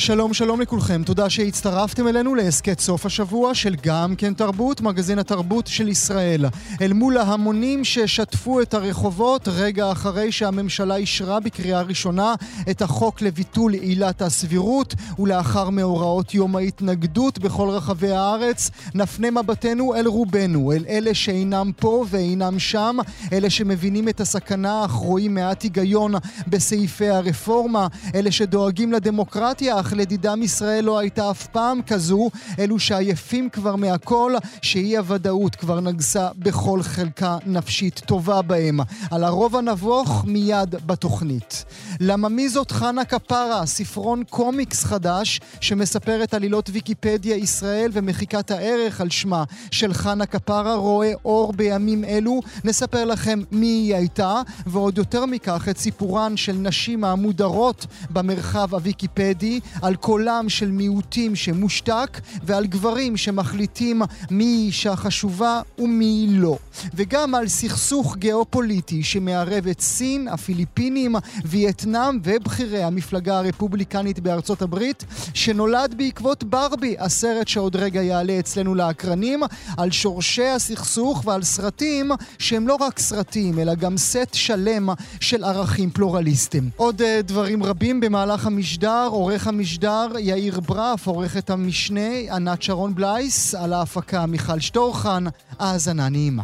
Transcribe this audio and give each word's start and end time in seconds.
שלום 0.00 0.34
שלום 0.34 0.60
לכולכם, 0.60 1.02
תודה 1.02 1.30
שהצטרפתם 1.30 2.08
אלינו 2.08 2.34
להסכת 2.34 2.80
סוף 2.80 3.06
השבוע 3.06 3.54
של 3.54 3.76
גם 3.82 4.16
כן 4.16 4.34
תרבות, 4.34 4.80
מגזין 4.80 5.18
התרבות 5.18 5.66
של 5.66 5.88
ישראל. 5.88 6.44
אל 6.80 6.92
מול 6.92 7.16
ההמונים 7.16 7.84
ששטפו 7.84 8.60
את 8.60 8.74
הרחובות 8.74 9.48
רגע 9.48 9.92
אחרי 9.92 10.32
שהממשלה 10.32 10.96
אישרה 10.96 11.40
בקריאה 11.40 11.82
ראשונה 11.82 12.34
את 12.70 12.82
החוק 12.82 13.22
לביטול 13.22 13.72
עילת 13.72 14.22
הסבירות, 14.22 14.94
ולאחר 15.18 15.70
מאורעות 15.70 16.34
יום 16.34 16.56
ההתנגדות 16.56 17.38
בכל 17.38 17.68
רחבי 17.68 18.12
הארץ, 18.12 18.70
נפנה 18.94 19.30
מבטנו 19.30 19.94
אל 19.94 20.06
רובנו, 20.06 20.72
אל 20.72 20.84
אלה 20.88 21.14
שאינם 21.14 21.70
פה 21.76 22.04
ואינם 22.10 22.58
שם, 22.58 22.96
אלה 23.32 23.50
שמבינים 23.50 24.08
את 24.08 24.20
הסכנה 24.20 24.84
אך 24.84 24.92
רואים 24.92 25.34
מעט 25.34 25.62
היגיון 25.62 26.14
בסעיפי 26.46 27.08
הרפורמה, 27.08 27.86
אלה 28.14 28.32
שדואגים 28.32 28.92
לדמוקרטיה 28.92 29.80
אך 29.80 29.89
לדידם 29.92 30.42
ישראל 30.42 30.84
לא 30.84 30.98
הייתה 30.98 31.30
אף 31.30 31.46
פעם 31.46 31.82
כזו, 31.82 32.30
אלו 32.58 32.78
שעייפים 32.78 33.50
כבר 33.50 33.76
מהכל, 33.76 34.34
שאי 34.62 34.96
הוודאות 34.96 35.56
כבר 35.56 35.80
נגסה 35.80 36.28
בכל 36.38 36.82
חלקה 36.82 37.38
נפשית 37.46 38.00
טובה 38.06 38.42
בהם. 38.42 38.80
על 39.10 39.24
הרוב 39.24 39.56
הנבוך 39.56 40.24
מיד 40.26 40.74
בתוכנית. 40.86 41.64
למה 42.00 42.28
מי 42.28 42.48
זאת 42.48 42.70
חנה 42.70 43.04
כפרה, 43.04 43.66
ספרון 43.66 44.22
קומיקס 44.30 44.84
חדש 44.84 45.40
שמספר 45.60 46.22
את 46.22 46.34
עלילות 46.34 46.70
ויקיפדיה 46.72 47.36
ישראל 47.36 47.90
ומחיקת 47.92 48.50
הערך 48.50 49.00
על 49.00 49.10
שמה 49.10 49.44
של 49.70 49.94
חנה 49.94 50.26
כפרה 50.26 50.74
רואה 50.74 51.12
אור 51.24 51.52
בימים 51.52 52.04
אלו. 52.04 52.40
נספר 52.64 53.04
לכם 53.04 53.40
מי 53.50 53.66
היא 53.66 53.94
הייתה, 53.94 54.42
ועוד 54.66 54.98
יותר 54.98 55.26
מכך 55.26 55.68
את 55.70 55.78
סיפורן 55.78 56.36
של 56.36 56.52
נשים 56.52 57.04
המודרות 57.04 57.86
במרחב 58.10 58.74
הוויקיפדי, 58.74 59.60
על 59.82 59.96
קולם 59.96 60.48
של 60.48 60.70
מיעוטים 60.70 61.36
שמושתק 61.36 62.20
ועל 62.42 62.66
גברים 62.66 63.16
שמחליטים 63.16 64.02
מי 64.30 64.44
אישה 64.66 64.96
חשובה 64.96 65.60
ומי 65.78 66.26
לא. 66.30 66.58
וגם 66.94 67.34
על 67.34 67.48
סכסוך 67.48 68.16
גיאופוליטי 68.16 69.02
שמערב 69.02 69.66
את 69.66 69.80
סין, 69.80 70.28
הפיליפינים, 70.28 71.14
וייטנאם 71.44 72.18
ובכירי 72.24 72.82
המפלגה 72.82 73.38
הרפובליקנית 73.38 74.20
בארצות 74.20 74.62
הברית, 74.62 75.04
שנולד 75.34 75.94
בעקבות 75.96 76.44
ברבי, 76.44 76.96
הסרט 76.98 77.48
שעוד 77.48 77.76
רגע 77.76 78.02
יעלה 78.02 78.38
אצלנו 78.38 78.74
לאקרנים, 78.74 79.42
על 79.76 79.90
שורשי 79.90 80.46
הסכסוך 80.46 81.22
ועל 81.26 81.42
סרטים 81.42 82.10
שהם 82.38 82.68
לא 82.68 82.74
רק 82.74 82.98
סרטים, 82.98 83.58
אלא 83.58 83.74
גם 83.74 83.96
סט 83.96 84.34
שלם 84.34 84.88
של 85.20 85.44
ערכים 85.44 85.90
פלורליסטיים. 85.90 86.70
עוד 86.76 87.00
uh, 87.00 87.04
דברים 87.22 87.62
רבים 87.62 88.00
במהלך 88.00 88.46
המשדר, 88.46 89.06
עורך 89.10 89.46
המשדר 89.46 89.69
יאיר 90.18 90.60
ברף, 90.60 91.06
עורכת 91.06 91.50
המשנה 91.50 92.10
ענת 92.32 92.62
שרון 92.62 92.94
בלייס, 92.94 93.54
על 93.54 93.72
ההפקה 93.72 94.26
מיכל 94.26 94.60
שטורחן, 94.60 95.24
האזנה 95.58 96.08
נעימה. 96.08 96.42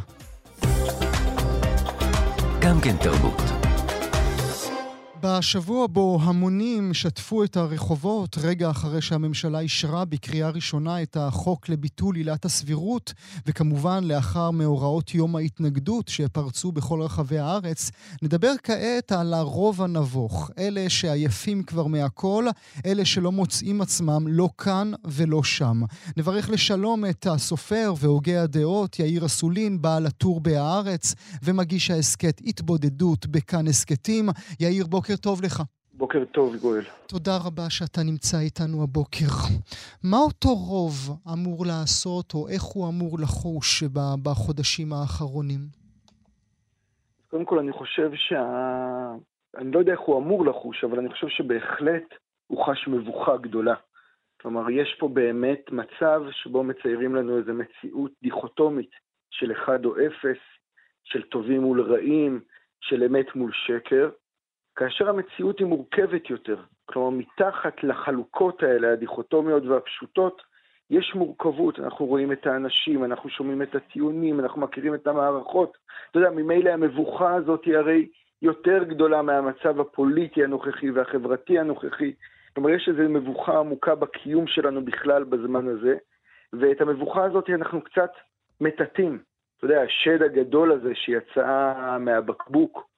גם 2.61 2.81
כן 2.81 2.97
תרבות. 2.97 3.56
בשבוע 5.21 5.87
בו 5.87 6.19
המונים 6.23 6.95
שטפו 6.95 7.45
את 7.45 7.57
הרחובות 7.57 8.39
רגע 8.39 8.71
אחרי 8.71 9.01
שהממשלה 9.01 9.61
אישרה 9.61 10.05
בקריאה 10.05 10.51
ראשונה 10.51 11.03
את 11.03 11.17
החוק 11.17 11.69
לביטול 11.69 12.17
עילת 12.17 12.45
הסבירות, 12.45 13.13
וכמובן 13.47 14.05
לאחר 14.05 14.51
מאורעות 14.51 15.15
יום 15.15 15.37
ההתנגדות 15.37 16.09
שפרצו 16.09 16.73
בכל 16.73 17.01
רחבי 17.03 17.39
הארץ, 17.39 17.91
נדבר 18.23 18.53
כעת 18.63 19.13
על 19.13 19.35
הרוב 19.35 19.83
הנבוך, 19.83 20.51
אלה 20.59 20.91
שעייפים 20.91 21.63
כבר 21.63 21.87
מהכל, 21.87 22.47
אלה 22.87 23.05
שלא 23.05 23.33
מוצאים 23.33 23.81
עצמם 23.81 24.25
לא 24.29 24.49
כאן 24.59 24.93
ולא 25.05 25.43
שם. 25.43 25.83
נברך 26.17 26.51
לשלום 26.51 27.05
את 27.05 27.27
הסופר 27.27 27.95
והוגה 27.99 28.43
הדעות 28.43 28.99
יאיר 28.99 29.27
אסולין, 29.27 29.83
בעל 29.83 30.07
הטור 30.07 30.41
בהארץ, 30.41 31.15
ומגיש 31.43 31.91
ההסכת 31.91 32.41
התבודדות 32.47 33.27
בכאן 33.27 33.69
הסכתים. 33.69 34.29
יאיר, 34.61 34.87
בוקר 34.87 35.06
בוקר 35.07 35.23
טוב 35.23 35.43
לך. 35.45 35.63
בוקר 35.93 36.25
טוב, 36.25 36.57
גואל. 36.57 36.83
תודה 37.07 37.37
רבה 37.47 37.71
שאתה 37.71 38.01
נמצא 38.03 38.37
איתנו 38.39 38.83
הבוקר. 38.83 39.31
מה 40.11 40.17
אותו 40.17 40.49
רוב 40.49 40.95
אמור 41.33 41.67
לעשות, 41.67 42.35
או 42.35 42.49
איך 42.49 42.63
הוא 42.63 42.89
אמור 42.89 43.19
לחוש 43.19 43.83
בחודשים 44.23 44.93
האחרונים? 44.93 45.61
קודם 47.31 47.45
כל, 47.45 47.59
אני 47.59 47.73
חושב 47.73 48.11
שה... 48.15 48.45
אני 49.59 49.73
לא 49.73 49.79
יודע 49.79 49.93
איך 49.93 50.01
הוא 50.01 50.19
אמור 50.19 50.47
לחוש, 50.47 50.85
אבל 50.85 50.99
אני 50.99 51.09
חושב 51.09 51.29
שבהחלט 51.29 52.09
הוא 52.47 52.67
חש 52.67 52.89
מבוכה 52.89 53.37
גדולה. 53.37 53.75
כלומר, 54.41 54.71
יש 54.71 54.97
פה 54.99 55.09
באמת 55.09 55.63
מצב 55.73 56.21
שבו 56.43 56.63
מציירים 56.65 57.15
לנו 57.15 57.39
איזו 57.39 57.53
מציאות 57.53 58.13
דיכוטומית 58.23 58.91
של 59.31 59.53
אחד 59.53 59.85
או 59.85 59.95
אפס, 59.97 60.43
של 61.05 61.23
טובים 61.23 61.61
מול 61.61 61.93
רעים, 61.93 62.41
של 62.81 63.03
אמת 63.05 63.27
מול 63.35 63.53
שקר, 63.67 64.09
כאשר 64.77 65.09
המציאות 65.09 65.59
היא 65.59 65.67
מורכבת 65.67 66.31
יותר. 66.31 66.57
כלומר, 66.87 67.11
מתחת 67.11 67.85
לחלוקות 67.85 68.63
האלה, 68.63 68.93
הדיכוטומיות 68.93 69.67
והפשוטות, 69.67 70.43
יש 70.91 71.15
מורכבות, 71.15 71.81
אנחנו 71.81 72.07
רואים 72.07 72.33
את 72.33 72.47
האנשים, 72.47 73.05
אנחנו 73.05 73.31
שומעים 73.31 73.63
את 73.63 73.75
הטיעונים, 73.75 74.41
אנחנו 74.41 74.61
מכירים 74.61 74.95
את 74.95 75.07
המערכות. 75.07 75.77
אתה 76.11 76.19
יודע, 76.19 76.31
ממילא 76.31 76.71
המבוכה 76.71 77.35
הזאת 77.35 77.65
היא 77.65 77.77
הרי 77.77 78.09
יותר 78.43 78.85
גדולה 78.85 79.23
מהמצב 79.23 79.81
הפוליטי 79.81 80.45
הנוכחי 80.45 80.91
והחברתי 80.91 81.59
הנוכחי. 81.59 82.13
כלומר, 82.55 82.71
יש 82.71 82.89
איזו 82.89 83.03
מבוכה 83.09 83.59
עמוקה 83.59 83.95
בקיום 83.95 84.47
שלנו 84.47 84.85
בכלל 84.85 85.25
בזמן 85.25 85.69
הזה, 85.69 85.97
ואת 86.53 86.81
המבוכה 86.81 87.25
הזאת 87.25 87.51
אנחנו 87.51 87.81
קצת 87.81 88.11
מטאטאים. 88.61 89.19
אתה 89.57 89.65
יודע, 89.65 89.83
השד 89.83 90.23
הגדול 90.23 90.73
הזה 90.73 90.95
שיצא 90.95 91.73
מהבקבוק, 92.01 92.89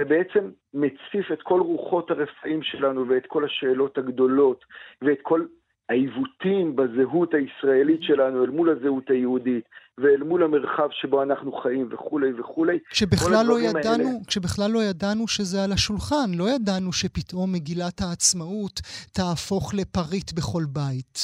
ובעצם 0.00 0.50
מציף 0.74 1.32
את 1.32 1.42
כל 1.42 1.60
רוחות 1.60 2.10
הרפאים 2.10 2.62
שלנו 2.62 3.08
ואת 3.08 3.26
כל 3.26 3.44
השאלות 3.44 3.98
הגדולות 3.98 4.64
ואת 5.02 5.18
כל 5.22 5.44
העיוותים 5.88 6.76
בזהות 6.76 7.34
הישראלית 7.34 8.02
שלנו 8.02 8.44
אל 8.44 8.50
מול 8.50 8.70
הזהות 8.70 9.10
היהודית 9.10 9.64
ואל 9.98 10.22
מול 10.22 10.42
המרחב 10.42 10.88
שבו 10.90 11.22
אנחנו 11.22 11.52
חיים 11.52 11.88
וכולי 11.90 12.32
וכולי. 12.40 12.78
כשבכלל 12.90 13.46
לא 13.46 13.60
ידענו, 13.60 14.08
האלה... 14.08 14.24
כשבכלל 14.26 14.70
לא 14.70 14.78
ידענו 14.82 15.28
שזה 15.28 15.64
על 15.64 15.72
השולחן, 15.72 16.30
לא 16.38 16.44
ידענו 16.54 16.92
שפתאום 16.92 17.52
מגילת 17.52 18.00
העצמאות 18.00 18.80
תהפוך 19.12 19.74
לפריט 19.74 20.32
בכל 20.32 20.62
בית. 20.72 21.18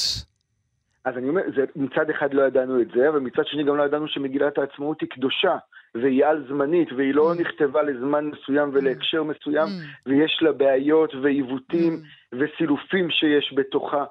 אז 1.04 1.14
אני 1.16 1.28
אומר, 1.28 1.42
זה, 1.56 1.64
מצד 1.76 2.10
אחד 2.10 2.34
לא 2.34 2.42
ידענו 2.42 2.80
את 2.80 2.88
זה, 2.94 3.08
אבל 3.08 3.20
מצד 3.20 3.42
שני 3.46 3.64
גם 3.64 3.76
לא 3.76 3.82
ידענו 3.82 4.08
שמגילת 4.08 4.58
העצמאות 4.58 5.00
היא 5.00 5.08
קדושה. 5.08 5.56
והיא 6.02 6.26
על 6.26 6.44
זמנית, 6.48 6.92
והיא 6.92 7.14
לא 7.14 7.32
mm. 7.32 7.40
נכתבה 7.40 7.82
לזמן 7.82 8.24
מסוים 8.24 8.70
ולהקשר 8.72 9.20
mm. 9.20 9.24
מסוים, 9.24 9.66
mm. 9.66 10.08
ויש 10.10 10.38
לה 10.42 10.52
בעיות 10.52 11.14
ועיוותים 11.14 12.00
וסילופים 12.32 13.10
שיש 13.10 13.54
בתוכה. 13.56 14.04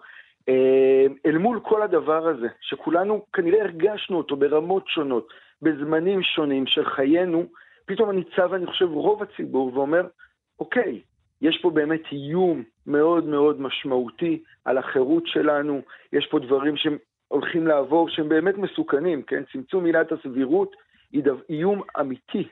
אה, 0.49 1.05
אל 1.25 1.37
מול 1.37 1.59
כל 1.63 1.81
הדבר 1.81 2.27
הזה, 2.27 2.47
שכולנו 2.61 3.25
כנראה 3.33 3.63
הרגשנו 3.63 4.17
אותו 4.17 4.35
ברמות 4.35 4.87
שונות, 4.87 5.27
בזמנים 5.61 6.23
שונים 6.23 6.67
של 6.67 6.85
חיינו, 6.85 7.45
פתאום 7.85 8.11
ניצב, 8.11 8.53
אני 8.53 8.65
חושב, 8.65 8.85
רוב 8.85 9.23
הציבור 9.23 9.71
ואומר, 9.73 10.07
אוקיי, 10.59 11.01
יש 11.41 11.59
פה 11.61 11.69
באמת 11.69 12.01
איום 12.11 12.63
מאוד 12.87 13.25
מאוד 13.25 13.61
משמעותי 13.61 14.43
על 14.65 14.77
החירות 14.77 15.27
שלנו, 15.27 15.81
יש 16.13 16.27
פה 16.31 16.39
דברים 16.39 16.77
שהם 16.77 16.97
הולכים 17.27 17.67
לעבור 17.67 18.09
שהם 18.09 18.29
באמת 18.29 18.57
מסוכנים, 18.57 19.21
כן? 19.21 19.43
צמצום 19.53 19.85
עילת 19.85 20.11
הסבירות 20.11 20.75
היא 21.11 21.23
איום 21.49 21.81
אמיתי 21.99 22.47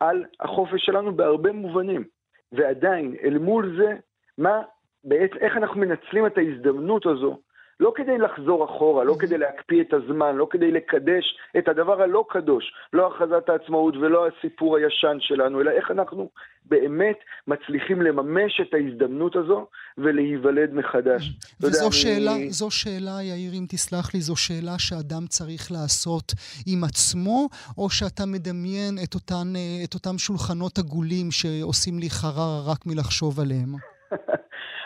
על 0.00 0.24
החופש 0.40 0.84
שלנו 0.84 1.16
בהרבה 1.16 1.52
מובנים. 1.52 2.04
ועדיין, 2.52 3.14
אל 3.22 3.38
מול 3.38 3.76
זה, 3.78 3.96
מה, 4.38 4.62
בעת, 5.04 5.36
איך 5.36 5.56
אנחנו 5.56 5.80
מנצלים 5.80 6.26
את 6.26 6.38
ההזדמנות 6.38 7.06
הזו 7.06 7.38
לא 7.80 7.92
כדי 7.96 8.18
לחזור 8.18 8.64
אחורה, 8.64 9.04
לא 9.04 9.16
כדי 9.18 9.38
להקפיא 9.38 9.80
את 9.80 9.94
הזמן, 9.94 10.36
לא 10.36 10.46
כדי 10.50 10.70
לקדש 10.70 11.24
את 11.58 11.68
הדבר 11.68 12.02
הלא 12.02 12.24
קדוש, 12.28 12.64
לא 12.92 13.06
הכרזת 13.06 13.48
העצמאות 13.48 13.96
ולא 13.96 14.26
הסיפור 14.26 14.76
הישן 14.76 15.16
שלנו, 15.20 15.60
אלא 15.60 15.70
איך 15.70 15.90
אנחנו 15.90 16.30
באמת 16.64 17.16
מצליחים 17.46 18.02
לממש 18.02 18.60
את 18.60 18.74
ההזדמנות 18.74 19.36
הזו 19.36 19.66
ולהיוולד 19.98 20.74
מחדש. 20.74 21.32
וזו 21.60 21.84
יודע, 21.84 21.92
שאלה, 21.92 22.34
אני... 22.34 22.50
זו 22.50 22.70
שאלה, 22.70 23.22
יאיר, 23.22 23.52
אם 23.54 23.66
תסלח 23.68 24.14
לי, 24.14 24.20
זו 24.20 24.36
שאלה 24.36 24.78
שאדם 24.78 25.26
צריך 25.26 25.72
לעשות 25.72 26.32
עם 26.66 26.84
עצמו, 26.84 27.48
או 27.78 27.90
שאתה 27.90 28.26
מדמיין 28.26 28.94
את 29.04 29.14
אותן, 29.14 29.52
את 29.84 29.94
אותם 29.94 30.18
שולחנות 30.18 30.78
עגולים 30.78 31.30
שעושים 31.30 31.98
לי 31.98 32.10
חררה 32.10 32.72
רק 32.72 32.86
מלחשוב 32.86 33.40
עליהם? 33.40 33.68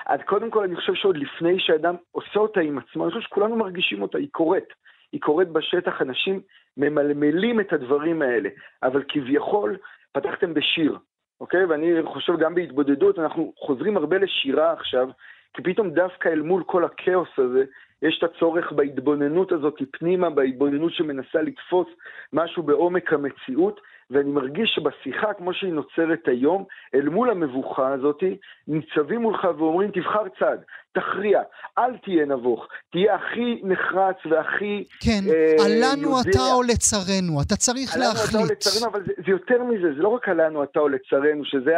אז 0.08 0.20
קודם 0.26 0.50
כל 0.50 0.64
אני 0.64 0.76
חושב 0.76 0.94
שעוד 0.94 1.16
לפני 1.16 1.60
שאדם 1.60 1.94
עושה 2.12 2.38
אותה 2.38 2.60
עם 2.60 2.78
עצמו, 2.78 3.05
אני 3.05 3.12
חושב 3.12 3.25
שכולנו 3.25 3.56
מרגישים 3.56 4.02
אותה, 4.02 4.19
היא 4.19 4.28
קורית. 4.32 4.69
היא 5.12 5.20
קורית 5.20 5.49
בשטח, 5.49 6.02
אנשים 6.02 6.40
ממלמלים 6.76 7.60
את 7.60 7.72
הדברים 7.72 8.22
האלה, 8.22 8.49
אבל 8.82 9.02
כביכול 9.08 9.76
פתחתם 10.12 10.55
בשיר, 10.55 10.99
אוקיי? 11.40 11.64
ואני 11.64 12.02
חושב 12.05 12.38
גם 12.38 12.55
בהתבודדות, 12.55 13.19
אנחנו 13.19 13.52
חוזרים 13.56 13.96
הרבה 13.96 14.19
לשירה 14.19 14.72
עכשיו, 14.72 15.08
כי 15.55 15.62
פתאום 15.62 15.90
דווקא 15.90 16.28
אל 16.28 16.43
מול 16.43 16.62
כל 16.66 16.84
הכאוס 16.84 17.28
הזה, 17.38 17.64
יש 18.02 18.18
את 18.18 18.30
הצורך 18.30 18.72
בהתבוננות 18.72 19.52
הזאת 19.52 19.74
פנימה, 19.90 20.30
בהתבוננות 20.30 20.92
שמנסה 20.92 21.42
לתפוס 21.42 21.86
משהו 22.32 22.62
בעומק 22.62 23.12
המציאות, 23.12 23.80
ואני 24.10 24.30
מרגיש 24.30 24.70
שבשיחה, 24.74 25.34
כמו 25.34 25.54
שהיא 25.54 25.72
נוצרת 25.72 26.22
היום, 26.26 26.64
אל 26.94 27.08
מול 27.08 27.30
המבוכה 27.30 27.92
הזאת, 27.92 28.22
ניצבים 28.68 29.20
מולך 29.20 29.44
ואומרים, 29.44 29.90
תבחר 29.90 30.28
צד, 30.38 30.58
תכריע, 30.92 31.42
אל 31.78 31.96
תהיה 31.96 32.26
נבוך, 32.26 32.66
תהיה 32.92 33.14
הכי 33.14 33.60
נחרץ 33.64 34.16
והכי 34.30 34.84
כן, 35.04 35.20
אה, 35.30 35.56
עלנו 35.64 36.18
יודע. 36.18 36.30
אתה 36.30 36.54
או 36.54 36.62
לצרינו, 36.62 37.42
אתה 37.46 37.56
צריך 37.56 37.94
עלנו 37.94 38.06
להחליט. 38.06 38.34
עלנו 38.34 38.44
אתה 38.44 38.48
או 38.48 38.52
לצרינו, 38.52 38.86
אבל 38.90 39.04
זה, 39.06 39.12
זה 39.16 39.30
יותר 39.30 39.62
מזה, 39.62 39.94
זה 39.96 40.02
לא 40.02 40.08
רק 40.08 40.28
עלנו 40.28 40.64
אתה 40.64 40.80
או 40.80 40.88
לצרינו, 40.88 41.44
שזה 41.44 41.74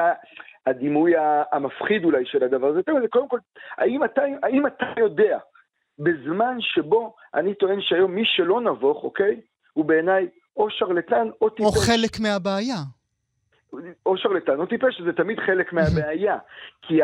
הדימוי 0.67 1.12
המפחיד 1.52 2.05
אולי 2.05 2.26
של 2.26 2.44
הדבר 2.44 2.67
הזה, 2.67 2.81
זה 3.00 3.08
קודם 3.08 3.28
כל, 3.28 3.38
האם 3.78 4.05
אתה, 4.05 4.22
האם 4.43 4.67
אתה 4.67 4.87
יודע, 4.99 5.38
בזמן 6.00 6.56
שבו 6.61 7.14
אני 7.35 7.55
טוען 7.55 7.81
שהיום 7.81 8.14
מי 8.14 8.23
שלא 8.25 8.61
נבוך, 8.61 9.05
אוקיי, 9.05 9.41
הוא 9.73 9.85
בעיניי 9.85 10.29
או 10.56 10.70
שרלטן 10.70 11.29
או 11.41 11.50
טיפש. 11.50 11.67
או 11.67 11.73
חלק 11.73 12.20
מהבעיה. 12.20 12.76
או 14.06 14.17
שרלטן 14.17 14.61
או 14.61 14.67
טיפש, 14.67 15.00
זה 15.00 15.12
תמיד 15.12 15.41
חלק 15.41 15.73
מהבעיה. 15.73 16.38
כי 16.82 17.00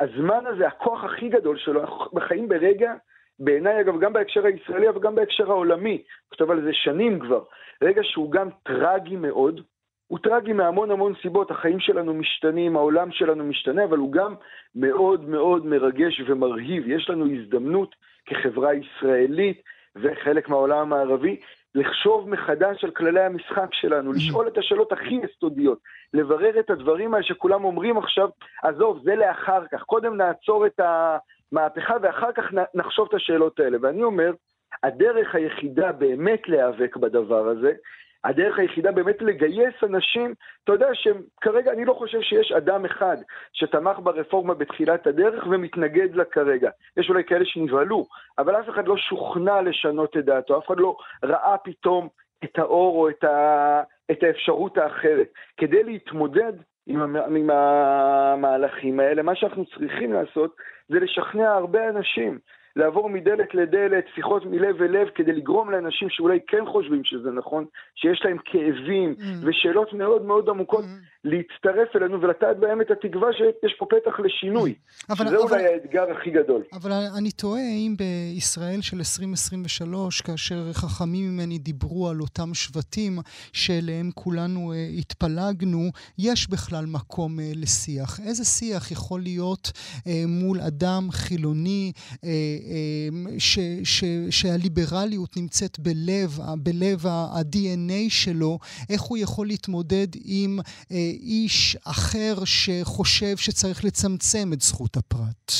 הזמן 0.00 0.46
הזה, 0.46 0.66
הכוח 0.66 1.04
הכי 1.04 1.28
גדול 1.28 1.58
שלו, 1.58 1.80
אנחנו 1.80 2.10
בחיים 2.12 2.48
ברגע, 2.48 2.94
בעיניי 3.38 3.80
אגב, 3.80 4.00
גם 4.00 4.12
בהקשר 4.12 4.46
הישראלי, 4.46 4.88
אבל 4.88 5.00
גם 5.00 5.14
בהקשר 5.14 5.50
העולמי, 5.50 6.02
כתוב 6.30 6.50
על 6.50 6.62
זה 6.62 6.70
שנים 6.72 7.20
כבר, 7.20 7.44
רגע 7.82 8.00
שהוא 8.04 8.32
גם 8.32 8.48
טרגי 8.62 9.16
מאוד, 9.16 9.60
הוא 10.06 10.18
טרגי 10.22 10.52
מהמון 10.52 10.90
המון 10.90 11.12
סיבות, 11.22 11.50
החיים 11.50 11.80
שלנו 11.80 12.14
משתנים, 12.14 12.76
העולם 12.76 13.12
שלנו 13.12 13.44
משתנה, 13.44 13.84
אבל 13.84 13.98
הוא 13.98 14.12
גם 14.12 14.34
מאוד 14.74 15.28
מאוד 15.28 15.66
מרגש 15.66 16.22
ומרהיב. 16.26 16.88
יש 16.88 17.10
לנו 17.10 17.26
הזדמנות 17.26 17.94
כחברה 18.26 18.70
ישראלית 18.74 19.62
וחלק 19.96 20.48
מהעולם 20.48 20.78
המערבי 20.78 21.40
לחשוב 21.74 22.28
מחדש 22.28 22.84
על 22.84 22.90
כללי 22.90 23.20
המשחק 23.20 23.68
שלנו, 23.72 24.12
mm-hmm. 24.12 24.16
לשאול 24.16 24.48
את 24.48 24.58
השאלות 24.58 24.92
הכי 24.92 25.20
יסודיות, 25.24 25.78
לברר 26.14 26.60
את 26.60 26.70
הדברים 26.70 27.14
האלה 27.14 27.26
שכולם 27.26 27.64
אומרים 27.64 27.98
עכשיו, 27.98 28.28
עזוב, 28.62 29.00
זה 29.04 29.14
לאחר 29.14 29.62
כך, 29.72 29.82
קודם 29.82 30.16
נעצור 30.16 30.66
את 30.66 30.80
המהפכה 30.80 31.94
ואחר 32.02 32.32
כך 32.32 32.44
נחשוב 32.74 33.08
את 33.08 33.14
השאלות 33.14 33.60
האלה. 33.60 33.78
ואני 33.80 34.02
אומר, 34.02 34.32
הדרך 34.82 35.34
היחידה 35.34 35.92
באמת 35.92 36.48
להיאבק 36.48 36.96
בדבר 36.96 37.48
הזה, 37.48 37.72
הדרך 38.24 38.58
היחידה 38.58 38.92
באמת 38.92 39.22
לגייס 39.22 39.74
אנשים, 39.82 40.34
אתה 40.64 40.72
יודע 40.72 40.88
שכרגע 40.92 41.72
אני 41.72 41.84
לא 41.84 41.92
חושב 41.92 42.20
שיש 42.20 42.52
אדם 42.52 42.84
אחד 42.84 43.16
שתמך 43.52 43.98
ברפורמה 44.02 44.54
בתחילת 44.54 45.06
הדרך 45.06 45.46
ומתנגד 45.46 46.14
לה 46.14 46.24
כרגע. 46.24 46.70
יש 46.96 47.08
אולי 47.10 47.24
כאלה 47.24 47.44
שנבהלו, 47.44 48.06
אבל 48.38 48.60
אף 48.60 48.68
אחד 48.68 48.88
לא 48.88 48.96
שוכנע 48.96 49.62
לשנות 49.62 50.16
את 50.16 50.24
דעתו, 50.24 50.58
אף 50.58 50.66
אחד 50.66 50.78
לא 50.78 50.96
ראה 51.24 51.56
פתאום 51.64 52.08
את 52.44 52.58
האור 52.58 52.96
או 52.96 53.08
את, 53.08 53.24
ה... 53.24 53.82
את 54.10 54.22
האפשרות 54.22 54.78
האחרת. 54.78 55.28
כדי 55.56 55.82
להתמודד 55.82 56.52
עם, 56.86 57.16
עם 57.16 57.50
המהלכים 57.50 59.00
האלה, 59.00 59.22
מה 59.22 59.34
שאנחנו 59.34 59.64
צריכים 59.66 60.12
לעשות 60.12 60.56
זה 60.88 61.00
לשכנע 61.00 61.54
הרבה 61.54 61.88
אנשים. 61.88 62.38
לעבור 62.76 63.08
מדלת 63.08 63.54
לדלת, 63.54 64.04
שיחות 64.14 64.46
מלב 64.46 64.82
אל 64.82 64.90
לב, 64.90 65.08
כדי 65.14 65.32
לגרום 65.32 65.70
לאנשים 65.70 66.08
שאולי 66.10 66.38
כן 66.46 66.64
חושבים 66.72 67.04
שזה 67.04 67.30
נכון, 67.30 67.64
שיש 67.94 68.22
להם 68.24 68.36
כאבים 68.44 69.14
mm. 69.18 69.22
ושאלות 69.46 69.92
מאוד 69.92 70.22
מאוד 70.24 70.48
עמוקות, 70.48 70.84
mm. 70.84 71.14
להצטרף 71.24 71.96
אלינו 71.96 72.20
ולטעת 72.22 72.58
בהם 72.58 72.80
את 72.80 72.90
התקווה 72.90 73.28
שיש 73.32 73.74
פה 73.78 73.86
פתח 73.86 74.20
לשינוי. 74.20 74.74
אבל, 75.10 75.26
שזה 75.26 75.36
אבל, 75.36 75.42
אולי 75.44 75.64
האתגר 75.66 76.10
הכי 76.10 76.30
גדול. 76.30 76.62
אבל 76.72 76.90
אני 77.18 77.30
תוהה 77.30 77.70
אם 77.86 77.94
בישראל 77.98 78.80
של 78.80 78.96
2023, 78.96 80.20
כאשר 80.20 80.72
חכמים 80.72 81.24
ממני 81.30 81.58
דיברו 81.58 82.08
על 82.08 82.20
אותם 82.20 82.54
שבטים 82.54 83.18
שאליהם 83.52 84.10
כולנו 84.14 84.72
uh, 84.72 84.98
התפלגנו, 84.98 85.90
יש 86.18 86.50
בכלל 86.50 86.84
מקום 86.86 87.38
uh, 87.38 87.42
לשיח. 87.62 88.20
איזה 88.26 88.44
שיח 88.44 88.90
יכול 88.90 89.20
להיות 89.20 89.72
uh, 89.74 90.10
מול 90.26 90.60
אדם 90.60 91.08
חילוני 91.10 91.92
uh, 91.96 92.18
ש, 93.38 93.58
ש, 93.84 94.04
שהליברליות 94.30 95.36
נמצאת 95.36 95.78
בלב, 95.78 96.30
בלב 96.58 97.06
ה-DNA 97.06 98.08
שלו, 98.08 98.58
איך 98.90 99.02
הוא 99.02 99.18
יכול 99.18 99.46
להתמודד 99.46 100.06
עם 100.24 100.58
uh, 100.58 100.94
איש 101.22 101.76
אחר 101.76 102.34
שחושב 102.44 103.36
שצריך 103.36 103.84
לצמצם 103.84 104.52
את 104.52 104.60
זכות 104.60 104.96
הפרט? 104.96 105.50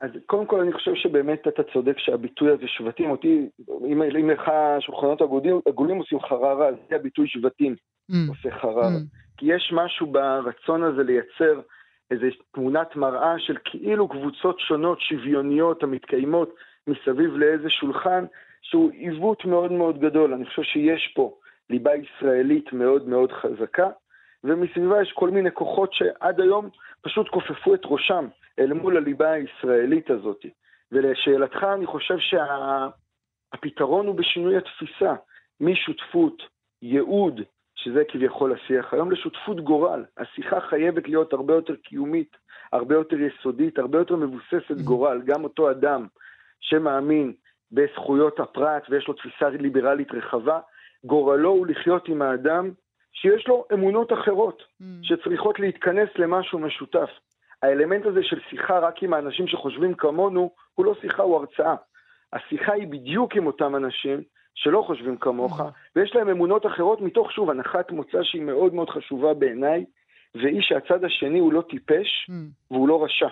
אז 0.00 0.10
קודם 0.26 0.46
כל 0.46 0.60
אני 0.60 0.72
חושב 0.72 0.94
שבאמת 0.94 1.48
אתה 1.48 1.62
צודק 1.72 1.98
שהביטוי 1.98 2.52
הזה 2.52 2.64
שבטים, 2.66 3.10
אותי, 3.10 3.48
אם, 3.86 4.02
אם 4.02 4.30
לך 4.30 4.50
שולחנות 4.80 5.20
עגולים, 5.22 5.60
עגולים 5.66 5.98
עושים 5.98 6.20
חררה, 6.20 6.68
זה 6.88 6.96
הביטוי 6.96 7.28
שבטים 7.28 7.74
mm. 8.10 8.14
עושה 8.28 8.56
חררה. 8.60 8.88
Mm. 8.88 9.00
כי 9.36 9.46
יש 9.54 9.72
משהו 9.76 10.06
ברצון 10.06 10.82
הזה 10.82 11.02
לייצר 11.02 11.60
איזו 12.10 12.26
תמונת 12.52 12.96
מראה 12.96 13.38
של 13.38 13.56
כאילו 13.64 14.08
קבוצות 14.08 14.60
שונות, 14.60 15.00
שוויוניות, 15.00 15.82
המתקיימות 15.82 16.54
מסביב 16.86 17.36
לאיזה 17.36 17.70
שולחן, 17.70 18.24
שהוא 18.62 18.90
עיוות 18.90 19.44
מאוד 19.44 19.72
מאוד 19.72 20.00
גדול. 20.00 20.34
אני 20.34 20.46
חושב 20.46 20.62
שיש 20.62 21.12
פה 21.14 21.34
ליבה 21.70 21.90
ישראלית 21.94 22.72
מאוד 22.72 23.08
מאוד 23.08 23.32
חזקה, 23.32 23.90
ומסביבה 24.44 25.02
יש 25.02 25.12
כל 25.12 25.30
מיני 25.30 25.50
כוחות 25.52 25.92
שעד 25.92 26.40
היום 26.40 26.68
פשוט 27.02 27.28
כופפו 27.28 27.74
את 27.74 27.80
ראשם 27.84 28.26
אל 28.58 28.72
מול 28.72 28.96
הליבה 28.96 29.30
הישראלית 29.30 30.10
הזאת. 30.10 30.46
ולשאלתך, 30.92 31.64
אני 31.74 31.86
חושב 31.86 32.18
שהפתרון 32.18 34.04
שה... 34.04 34.08
הוא 34.10 34.18
בשינוי 34.18 34.56
התפיסה 34.56 35.14
משותפות, 35.60 36.42
ייעוד, 36.82 37.40
שזה 37.82 38.04
כביכול 38.08 38.52
השיח 38.52 38.94
היום, 38.94 39.10
לשותפות 39.10 39.60
גורל. 39.60 40.04
השיחה 40.16 40.60
חייבת 40.60 41.08
להיות 41.08 41.32
הרבה 41.32 41.54
יותר 41.54 41.76
קיומית, 41.76 42.36
הרבה 42.72 42.94
יותר 42.94 43.16
יסודית, 43.20 43.78
הרבה 43.78 43.98
יותר 43.98 44.16
מבוססת 44.16 44.70
mm-hmm. 44.70 44.82
גורל. 44.82 45.22
גם 45.24 45.44
אותו 45.44 45.70
אדם 45.70 46.06
שמאמין 46.60 47.32
בזכויות 47.72 48.40
הפרט 48.40 48.82
ויש 48.90 49.08
לו 49.08 49.14
תפיסה 49.14 49.48
ליברלית 49.48 50.12
רחבה, 50.12 50.60
גורלו 51.04 51.50
הוא 51.50 51.66
לחיות 51.66 52.08
עם 52.08 52.22
האדם 52.22 52.70
שיש 53.12 53.48
לו 53.48 53.64
אמונות 53.72 54.12
אחרות, 54.12 54.62
mm. 54.62 54.84
שצריכות 55.02 55.60
להתכנס 55.60 56.08
למשהו 56.16 56.58
משותף. 56.58 57.10
האלמנט 57.62 58.06
הזה 58.06 58.22
של 58.22 58.40
שיחה 58.50 58.78
רק 58.78 59.02
עם 59.02 59.14
האנשים 59.14 59.48
שחושבים 59.48 59.94
כמונו, 59.94 60.50
הוא 60.74 60.86
לא 60.86 60.94
שיחה, 61.00 61.22
הוא 61.22 61.36
הרצאה. 61.36 61.74
השיחה 62.32 62.72
היא 62.72 62.88
בדיוק 62.88 63.36
עם 63.36 63.46
אותם 63.46 63.76
אנשים 63.76 64.22
שלא 64.62 64.82
חושבים 64.86 65.16
כמוך, 65.16 65.60
mm. 65.60 65.64
ויש 65.96 66.14
להם 66.14 66.28
אמונות 66.28 66.66
אחרות 66.66 67.00
מתוך, 67.00 67.32
שוב, 67.32 67.50
הנחת 67.50 67.90
מוצא 67.90 68.22
שהיא 68.22 68.42
מאוד 68.42 68.74
מאוד 68.74 68.90
חשובה 68.90 69.34
בעיניי, 69.34 69.84
והיא 70.34 70.62
שהצד 70.62 71.04
השני 71.04 71.38
הוא 71.38 71.52
לא 71.52 71.62
טיפש 71.70 72.30
mm. 72.30 72.32
והוא 72.70 72.88
לא 72.88 73.04
רשע, 73.04 73.28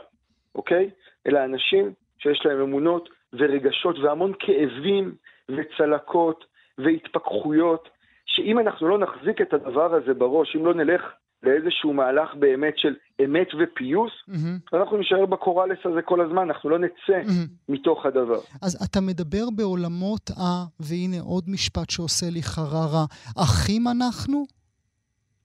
אוקיי? 0.55 0.91
אלא 1.27 1.45
אנשים 1.45 1.93
שיש 2.19 2.47
להם 2.47 2.61
אמונות 2.61 3.09
ורגשות 3.33 3.99
והמון 3.99 4.33
כאבים 4.39 5.15
וצלקות 5.49 6.45
והתפכחויות, 6.79 7.89
שאם 8.27 8.59
אנחנו 8.59 8.89
לא 8.89 8.99
נחזיק 8.99 9.41
את 9.41 9.53
הדבר 9.53 9.95
הזה 9.95 10.15
בראש, 10.15 10.57
אם 10.57 10.67
לא 10.67 10.75
נלך 10.75 11.03
לאיזשהו 11.47 11.93
מהלך 11.93 12.35
באמת 12.35 12.79
של 12.79 12.95
אמת 13.25 13.49
ופיוס, 13.59 14.13
mm-hmm. 14.31 14.77
אנחנו 14.77 14.97
נשאר 14.97 15.27
בקוראלס 15.27 15.79
הזה 15.85 16.03
כל 16.03 16.21
הזמן, 16.21 16.39
אנחנו 16.39 16.71
לא 16.71 16.79
נצא 16.79 17.21
mm-hmm. 17.23 17.51
מתוך 17.69 18.07
הדבר. 18.07 18.41
אז 18.63 18.89
אתה 18.91 19.01
מדבר 19.01 19.45
בעולמות 19.57 20.31
ה... 20.31 20.43
והנה 20.81 21.21
עוד 21.21 21.45
משפט 21.49 21.91
שעושה 21.91 22.27
לי 22.31 22.43
חררה, 22.43 23.05
אחים 23.37 23.85
אנחנו? 23.97 24.45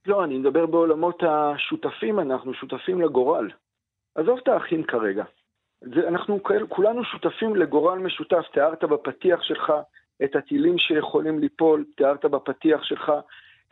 לא, 0.05 0.23
אני 0.23 0.37
מדבר 0.37 0.65
בעולמות 0.65 1.23
השותפים 1.23 2.19
אנחנו, 2.19 2.53
שותפים 2.53 3.01
לגורל. 3.01 3.49
עזוב 4.15 4.39
את 4.43 4.47
האחים 4.47 4.83
כרגע. 4.83 5.23
זה, 5.81 6.07
אנחנו 6.07 6.39
כולנו 6.69 7.03
שותפים 7.03 7.55
לגורל 7.55 7.99
משותף. 7.99 8.45
תיארת 8.53 8.83
בפתיח 8.83 9.41
שלך 9.41 9.73
את 10.23 10.35
הטילים 10.35 10.77
שיכולים 10.77 11.39
ליפול, 11.39 11.85
תיארת 11.97 12.25
בפתיח 12.25 12.83
שלך 12.83 13.11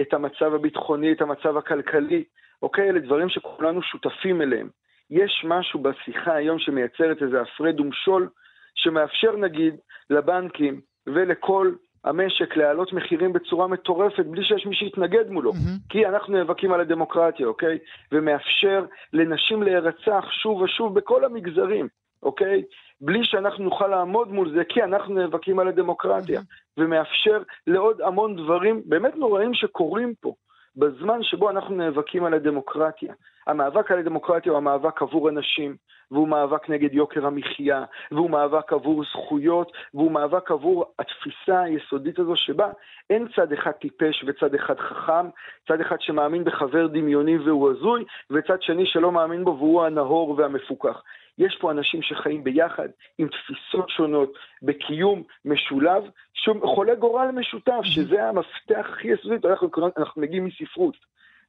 את 0.02 0.14
המצב 0.14 0.54
הביטחוני, 0.54 1.12
את 1.12 1.22
המצב 1.22 1.58
הכלכלי, 1.58 2.24
אוקיי? 2.62 2.90
אלה 2.90 3.00
דברים 3.00 3.30
שכולנו 3.30 3.82
שותפים 3.82 4.42
אליהם. 4.42 4.70
יש 5.10 5.46
משהו 5.48 5.80
בשיחה 5.80 6.34
היום 6.34 6.60
שמייצרת 6.60 7.22
איזה 7.22 7.42
הפרד 7.42 7.80
ומשול, 7.80 8.30
שמאפשר 8.76 9.36
נגיד 9.36 9.76
לבנקים 10.10 10.82
ולכל 11.08 11.72
המשק 12.04 12.58
להעלות 12.58 12.94
מחירים 12.94 13.34
בצורה 13.34 13.68
מטורפת 13.68 14.26
בלי 14.26 14.44
שיש 14.44 14.66
מי 14.66 14.76
שיתנגד 14.76 15.30
מולו. 15.30 15.52
Mm-hmm. 15.52 15.90
כי 15.90 16.06
אנחנו 16.06 16.34
נאבקים 16.34 16.74
על 16.74 16.82
הדמוקרטיה, 16.82 17.48
אוקיי? 17.48 17.78
ומאפשר 18.12 18.86
לנשים 19.14 19.64
להירצח 19.64 20.26
שוב 20.32 20.62
ושוב 20.62 20.96
בכל 20.96 21.26
המגזרים. 21.26 21.88
אוקיי? 22.24 22.64
בלי 23.02 23.20
שאנחנו 23.24 23.64
נוכל 23.64 23.88
לעמוד 23.88 24.32
מול 24.32 24.52
זה, 24.52 24.64
כי 24.64 24.84
אנחנו 24.84 25.14
נאבקים 25.14 25.60
על 25.60 25.68
הדמוקרטיה, 25.68 26.42
ומאפשר 26.78 27.42
לעוד 27.68 28.02
המון 28.02 28.36
דברים 28.36 28.82
באמת 28.86 29.16
נוראים 29.16 29.54
שקורים 29.54 30.14
פה, 30.22 30.34
בזמן 30.76 31.24
שבו 31.24 31.50
אנחנו 31.50 31.76
נאבקים 31.76 32.26
על 32.26 32.34
הדמוקרטיה. 32.34 33.14
המאבק 33.48 33.92
על 33.92 34.00
הדמוקרטיה 34.00 34.52
הוא 34.52 34.58
המאבק 34.58 35.02
עבור 35.02 35.30
אנשים, 35.30 35.76
והוא 36.12 36.28
מאבק 36.28 36.70
נגד 36.70 36.94
יוקר 36.94 37.26
המחיה, 37.26 37.84
והוא 38.12 38.30
מאבק 38.30 38.74
עבור 38.74 39.04
זכויות, 39.04 39.72
והוא 39.94 40.12
מאבק 40.12 40.52
עבור 40.52 40.86
התפיסה 41.00 41.62
היסודית 41.62 42.20
הזו 42.20 42.36
שבה 42.36 42.70
אין 43.10 43.28
צד 43.36 43.54
אחד 43.54 43.72
טיפש 43.72 44.24
וצד 44.28 44.56
אחד 44.56 44.80
חכם, 44.80 45.30
צד 45.68 45.82
אחד 45.82 45.96
שמאמין 46.00 46.44
בחבר 46.44 46.88
דמיוני 46.88 47.38
והוא 47.38 47.72
הזוי, 47.72 48.04
וצד 48.30 48.62
שני 48.62 48.86
שלא 48.86 49.12
מאמין 49.12 49.46
בו 49.46 49.58
והוא 49.58 49.84
הנהור 49.84 50.36
והמפוכח. 50.38 51.04
יש 51.40 51.58
פה 51.62 51.72
אנשים 51.72 52.02
שחיים 52.02 52.44
ביחד, 52.44 52.88
עם 53.18 53.28
תפיסות 53.28 53.90
שונות, 53.90 54.34
בקיום 54.62 55.24
משולב, 55.46 56.04
חולה 56.64 56.96
גורל 56.96 57.32
משותף, 57.32 57.82
שזה 57.84 58.28
המפתח 58.28 58.88
הכי 58.90 59.08
יסודי, 59.08 59.48
אנחנו, 59.48 59.70
אנחנו 59.98 60.22
מגיעים 60.22 60.46
מספרות. 60.46 60.98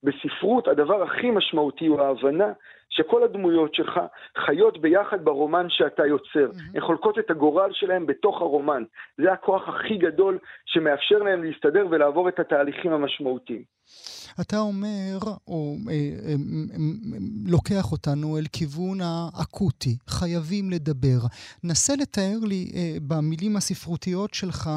בספרות 0.02 0.68
הדבר 0.68 1.02
הכי 1.02 1.30
משמעותי 1.30 1.86
הוא 1.86 2.00
ההבנה 2.00 2.52
שכל 2.90 3.22
הדמויות 3.22 3.74
שלך 3.74 4.00
חיות 4.46 4.80
ביחד 4.80 5.24
ברומן 5.24 5.66
שאתה 5.68 6.06
יוצר. 6.06 6.50
Mm-hmm. 6.52 6.74
הן 6.74 6.80
חולקות 6.80 7.18
את 7.18 7.30
הגורל 7.30 7.70
שלהן 7.72 8.06
בתוך 8.06 8.40
הרומן. 8.40 8.82
זה 9.18 9.32
הכוח 9.32 9.68
הכי 9.68 9.96
גדול 9.98 10.38
שמאפשר 10.66 11.18
להם 11.18 11.44
להסתדר 11.44 11.86
ולעבור 11.90 12.28
את 12.28 12.38
התהליכים 12.38 12.92
המשמעותיים. 12.92 13.62
אתה 14.40 14.58
אומר, 14.58 15.18
או 15.48 15.76
אה, 15.88 15.94
אה, 15.94 16.34
לוקח 17.46 17.92
אותנו 17.92 18.38
אל 18.38 18.44
כיוון 18.52 18.98
האקוטי, 19.00 19.96
חייבים 20.06 20.70
לדבר. 20.70 21.18
נסה 21.64 21.92
לתאר 21.96 22.38
לי 22.42 22.70
אה, 22.74 22.96
במילים 23.08 23.56
הספרותיות 23.56 24.34
שלך, 24.34 24.70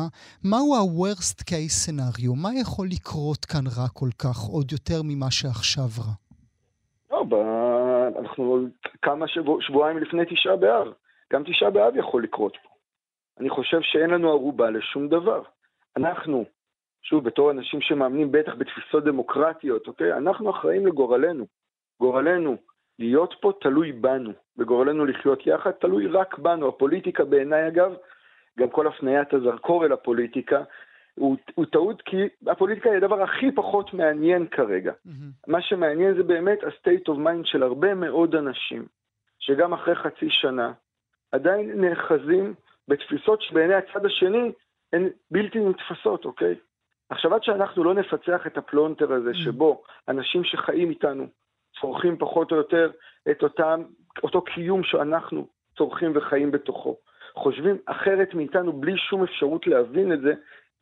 מהו 0.44 0.76
ה-worst 0.76 1.42
case 1.42 1.88
scenario? 1.88 2.36
מה 2.36 2.50
יכול 2.62 2.88
לקרות 2.88 3.46
כאן 3.46 3.64
רע 3.78 3.88
כל 3.94 4.10
כך, 4.20 4.38
עוד 4.38 4.72
יותר 4.72 5.02
ממה 5.04 5.32
שעכשיו 5.32 5.90
רע? 5.98 6.14
ב... 7.24 7.34
אנחנו 8.20 8.68
כמה 9.02 9.28
שבוע, 9.28 9.62
שבועיים 9.62 9.98
לפני 9.98 10.26
תשעה 10.26 10.56
באב. 10.56 10.88
גם 11.34 11.44
תשעה 11.44 11.70
באב 11.70 11.96
יכול 11.96 12.24
לקרות 12.24 12.58
פה. 12.64 12.70
אני 13.40 13.50
חושב 13.50 13.80
שאין 13.82 14.10
לנו 14.10 14.30
ערובה 14.30 14.70
לשום 14.70 15.08
דבר. 15.08 15.44
אנחנו, 15.98 16.46
שוב, 17.04 17.24
בתור 17.24 17.52
אנשים 17.52 17.82
שמאמנים 17.82 18.32
בטח 18.32 18.56
בתפיסות 18.56 19.04
דמוקרטיות, 19.04 19.88
אוקיי? 19.88 20.14
אנחנו 20.14 20.50
אחראים 20.50 20.88
לגורלנו. 20.88 21.46
גורלנו 22.00 22.58
להיות 23.00 23.34
פה 23.42 23.52
תלוי 23.62 23.92
בנו, 23.92 24.32
וגורלנו 24.58 25.06
לחיות 25.06 25.48
יחד 25.48 25.72
תלוי 25.72 26.08
רק 26.08 26.38
בנו. 26.38 26.68
הפוליטיקה 26.68 27.26
בעיניי, 27.26 27.68
אגב, 27.68 27.94
גם 28.60 28.70
כל 28.70 28.88
הפניית 28.88 29.34
הזרקור 29.34 29.86
אל 29.86 29.92
הפוליטיקה, 29.92 30.64
הוא, 31.16 31.38
הוא 31.56 31.66
טעות 31.66 32.02
כי 32.02 32.18
הפוליטיקה 32.48 32.90
היא 32.90 32.98
הדבר 32.98 33.22
הכי 33.22 33.52
פחות 33.52 33.94
מעניין 33.94 34.48
כרגע. 34.48 34.92
Mm-hmm. 34.92 35.12
מה 35.48 35.62
שמעניין 35.62 36.14
זה 36.14 36.24
באמת 36.24 36.64
ה-state 36.64 37.10
of 37.10 37.18
mind 37.18 37.46
של 37.46 37.64
הרבה 37.64 37.94
מאוד 37.94 38.36
אנשים, 38.36 38.86
שגם 39.40 39.74
אחרי 39.74 39.96
חצי 39.96 40.30
שנה 40.30 40.72
עדיין 41.32 41.82
נאחזים 41.82 42.54
בתפיסות 42.88 43.42
שבעיני 43.42 43.74
הצד 43.74 44.06
השני 44.06 44.52
הן 44.94 45.10
בלתי 45.32 45.60
נתפסות, 45.60 46.26
אוקיי? 46.26 46.56
עכשיו, 47.10 47.36
עד 47.36 47.44
שאנחנו 47.44 47.84
לא 47.84 47.94
נפצח 47.94 48.48
את 48.48 48.58
הפלונטר 48.58 49.14
הזה. 49.14 49.34
שבו 49.34 49.84
אנשים 50.08 50.44
שחיים 50.44 50.90
איתנו 50.90 51.28
צורכים 51.82 52.18
פחות 52.18 52.52
או 52.52 52.58
יותר 52.58 52.92
את 53.32 53.44
אותם, 53.44 53.84
אותו 54.24 54.42
קיום 54.42 54.84
שאנחנו 54.84 55.48
צורכים 55.78 56.12
וחיים 56.16 56.52
בתוכו, 56.52 56.98
חושבים 57.36 57.78
אחרת 57.86 58.34
מאיתנו 58.34 58.74
בלי 58.74 58.98
שום 58.98 59.24
אפשרות 59.24 59.68
להבין 59.68 60.14
את 60.14 60.22
זה, 60.22 60.34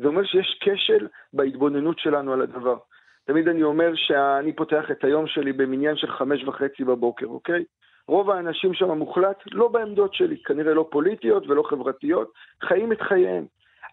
זה 0.02 0.08
אומר 0.08 0.26
שיש 0.26 0.60
כשל 0.62 1.08
בהתבוננות 1.34 2.00
שלנו 2.00 2.34
על 2.34 2.42
הדבר. 2.42 2.78
תמיד 3.26 3.48
אני 3.48 3.64
אומר 3.64 3.92
שאני 3.96 4.56
פותח 4.56 4.84
את 4.92 5.04
היום 5.04 5.28
שלי 5.28 5.54
במניין 5.54 5.98
של 5.98 6.12
חמש 6.12 6.44
וחצי 6.44 6.84
בבוקר, 6.84 7.26
אוקיי? 7.26 7.64
רוב 8.08 8.30
האנשים 8.30 8.74
שם 8.74 8.92
המוחלט 8.92 9.38
לא 9.52 9.68
בעמדות 9.68 10.14
שלי, 10.14 10.38
כנראה 10.46 10.74
לא 10.74 10.88
פוליטיות 10.92 11.48
ולא 11.48 11.64
חברתיות, 11.70 12.32
חיים 12.68 12.92
את 12.92 13.02
חייהם. 13.02 13.46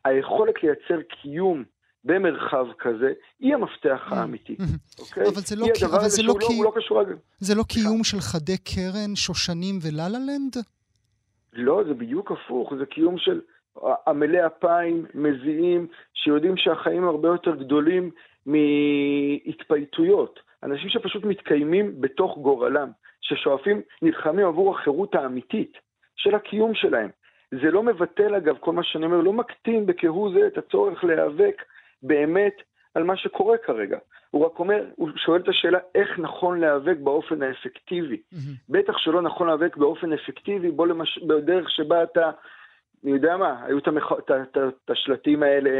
היכולת 0.05 0.55
לייצר 0.63 1.03
קיום 1.23 1.65
במרחב 2.05 2.67
כזה, 2.79 3.13
היא 3.41 3.55
המפתח 3.55 4.01
mm. 4.11 4.15
האמיתי, 4.15 4.57
אוקיי? 4.99 5.23
אבל 5.23 5.41
זה 5.41 5.57
לא, 5.57 5.67
כי... 5.75 5.85
אבל 5.85 6.09
זה 6.09 6.23
לא, 6.23 6.35
כי... 6.41 6.59
לא, 6.59 6.65
לא 6.65 6.73
קשור... 6.77 7.03
זה 7.39 7.55
לא 7.55 7.63
קיום 7.63 8.05
של 8.05 8.21
חדי 8.21 8.59
קרן, 8.59 9.17
שושנים 9.17 9.79
ולה 9.83 10.09
לה 10.09 10.19
לנד? 10.19 10.57
לא, 11.53 11.83
זה 11.89 11.95
בדיוק 11.95 12.33
הפוך, 12.33 12.73
זה 12.79 12.87
קיום 12.87 13.19
של 13.19 13.41
עמלי 14.07 14.47
אפיים, 14.47 15.05
מזיעים, 15.15 15.87
שיודעים 16.15 16.57
שהחיים 16.57 17.05
הרבה 17.05 17.29
יותר 17.29 17.55
גדולים 17.55 18.11
מהתפייטויות. 18.47 20.41
אנשים 20.63 20.89
שפשוט 20.89 21.25
מתקיימים 21.25 22.01
בתוך 22.01 22.39
גורלם, 22.39 22.89
ששואפים, 23.21 23.81
נלחמים 24.03 24.47
עבור 24.47 24.75
החירות 24.75 25.15
האמיתית 25.15 25.79
של 26.17 26.35
הקיום 26.35 26.75
שלהם. 26.75 27.11
זה 27.51 27.71
לא 27.71 27.83
מבטל, 27.83 28.35
אגב, 28.35 28.57
כל 28.61 28.73
מה 28.73 28.83
שאני 28.83 29.07
אומר, 29.07 29.21
לא 29.21 29.33
מקטין 29.33 29.87
בכהוא 29.87 30.33
זה 30.33 30.47
את 30.47 30.59
הצורך 30.59 31.05
להיאבק 31.05 31.63
באמת 32.03 32.55
על 32.95 33.03
מה 33.05 33.17
שקורה 33.17 33.59
כרגע. 33.59 33.99
הוא 34.31 34.47
רק 34.47 34.59
אומר, 34.59 34.85
הוא 34.97 35.09
שואל 35.17 35.41
את 35.41 35.49
השאלה 35.49 35.79
איך 35.95 36.19
נכון 36.19 36.61
להיאבק 36.61 36.97
באופן 36.97 37.43
האפקטיבי. 37.43 38.17
Mm-hmm. 38.17 38.37
בטח 38.69 38.99
שלא 38.99 39.23
נכון 39.23 39.47
להיאבק 39.47 39.77
באופן 39.77 40.13
אפקטיבי, 40.13 40.71
בוא 40.71 40.87
למש... 40.87 41.19
בדרך 41.19 41.71
שבה 41.71 42.03
אתה 42.03 42.31
אני 43.05 43.13
יודע 43.13 43.37
מה, 43.37 43.65
היו 43.65 43.79
את 43.79 44.91
השלטים 44.91 45.43
האלה 45.43 45.71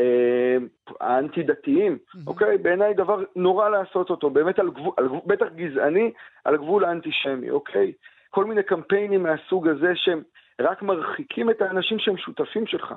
אה, 0.00 0.56
האנטי-דתיים, 1.00 1.98
אוקיי? 2.26 2.58
בעיניי 2.58 2.94
דבר 2.94 3.22
נורא 3.36 3.68
לעשות 3.68 4.10
אותו, 4.10 4.30
באמת 4.30 4.58
על 4.58 4.70
גבול, 4.70 4.92
על, 4.96 5.08
בטח 5.26 5.46
גזעני, 5.54 6.12
על 6.44 6.56
גבול 6.56 6.84
האנטישמי, 6.84 7.50
אוקיי? 7.50 7.92
כל 8.30 8.44
מיני 8.44 8.62
קמפיינים 8.62 9.22
מהסוג 9.22 9.68
הזה 9.68 9.92
שהם 9.94 10.22
רק 10.60 10.82
מרחיקים 10.82 11.50
את 11.50 11.62
האנשים 11.62 11.98
שהם 11.98 12.16
שותפים 12.16 12.66
שלך. 12.66 12.94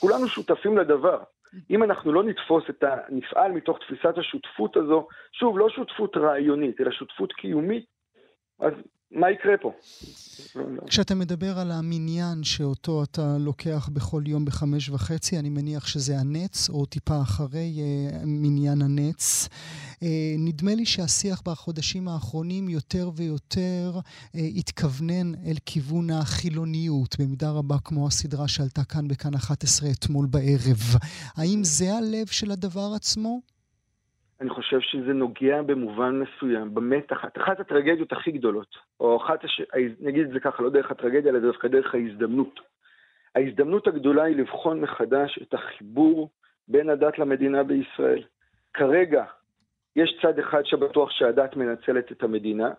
כולנו 0.00 0.28
שותפים 0.28 0.78
לדבר. 0.78 1.18
אם 1.70 1.82
אנחנו 1.82 2.12
לא 2.12 2.24
נתפוס 2.24 2.64
את 2.70 2.82
ה... 2.82 2.96
נפעל 3.08 3.52
מתוך 3.52 3.78
תפיסת 3.78 4.18
השותפות 4.18 4.76
הזו, 4.76 5.08
שוב, 5.32 5.58
לא 5.58 5.68
שותפות 5.68 6.16
רעיונית, 6.16 6.80
אלא 6.80 6.90
שותפות 6.90 7.32
קיומית, 7.32 7.84
אז 8.60 8.72
מה 9.12 9.30
יקרה 9.30 9.52
פה? 9.62 9.72
כשאתה 10.86 11.14
מדבר 11.14 11.58
על 11.58 11.70
המניין 11.70 12.44
שאותו 12.44 13.02
אתה 13.02 13.36
לוקח 13.38 13.88
בכל 13.92 14.22
יום 14.26 14.44
בחמש 14.44 14.88
וחצי, 14.88 15.38
אני 15.38 15.48
מניח 15.48 15.86
שזה 15.86 16.18
הנץ, 16.18 16.70
או 16.70 16.86
טיפה 16.86 17.22
אחרי 17.22 17.78
אה, 17.80 18.18
מניין 18.24 18.82
הנץ. 18.82 19.48
אה, 20.02 20.08
נדמה 20.38 20.74
לי 20.74 20.86
שהשיח 20.86 21.42
בחודשים 21.46 22.08
האחרונים 22.08 22.68
יותר 22.68 23.10
ויותר 23.16 24.00
אה, 24.34 24.40
התכוונן 24.56 25.34
אל 25.46 25.56
כיוון 25.66 26.10
החילוניות, 26.10 27.16
במידה 27.20 27.50
רבה 27.50 27.76
כמו 27.84 28.06
הסדרה 28.06 28.48
שעלתה 28.48 28.84
כאן 28.84 29.08
בכאן 29.08 29.34
11 29.34 29.90
אתמול 29.90 30.26
בערב. 30.26 30.96
האם 31.36 31.64
זה 31.64 31.94
הלב 31.94 32.26
של 32.26 32.50
הדבר 32.50 32.92
עצמו? 32.96 33.51
אני 34.42 34.50
חושב 34.50 34.80
שזה 34.80 35.12
נוגע 35.12 35.62
במובן 35.62 36.22
מסוים, 36.22 36.74
במתח, 36.74 37.24
אחת 37.36 37.60
הטרגדיות 37.60 38.12
הכי 38.12 38.30
גדולות, 38.30 38.76
או 39.00 39.16
אחת, 39.16 39.44
הש... 39.44 39.60
נגיד 40.00 40.26
את 40.26 40.32
זה 40.32 40.40
ככה, 40.40 40.62
לא 40.62 40.70
דרך 40.70 40.90
הטרגדיה, 40.90 41.30
אלא 41.30 41.38
דווקא 41.38 41.68
דרך 41.68 41.94
ההזדמנות. 41.94 42.60
ההזדמנות 43.34 43.86
הגדולה 43.86 44.22
היא 44.22 44.36
לבחון 44.36 44.80
מחדש 44.80 45.38
את 45.42 45.54
החיבור 45.54 46.30
בין 46.68 46.90
הדת 46.90 47.18
למדינה 47.18 47.62
בישראל. 47.62 48.22
כרגע 48.74 49.24
יש 49.96 50.18
צד 50.22 50.38
אחד 50.38 50.66
שבטוח 50.66 51.10
שהדת 51.10 51.56
מנצלת 51.56 52.12
את 52.12 52.22
המדינה, 52.22 52.70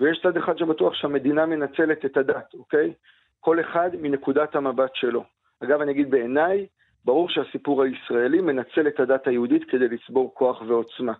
ויש 0.00 0.20
צד 0.22 0.36
אחד 0.36 0.58
שבטוח 0.58 0.94
שהמדינה 0.94 1.46
מנצלת 1.46 2.04
את 2.04 2.16
הדת, 2.16 2.54
אוקיי? 2.54 2.92
כל 3.40 3.60
אחד 3.60 3.90
מנקודת 4.00 4.54
המבט 4.54 4.94
שלו. 4.94 5.24
אגב, 5.60 5.80
אני 5.80 5.92
אגיד 5.92 6.10
בעיניי, 6.10 6.66
ברור 7.04 7.28
שהסיפור 7.28 7.82
הישראלי 7.82 8.40
מנצל 8.40 8.88
את 8.88 9.00
הדת 9.00 9.26
היהודית 9.26 9.64
כדי 9.70 9.88
לצבור 9.88 10.34
כוח 10.34 10.62
ועוצמה. 10.66 11.12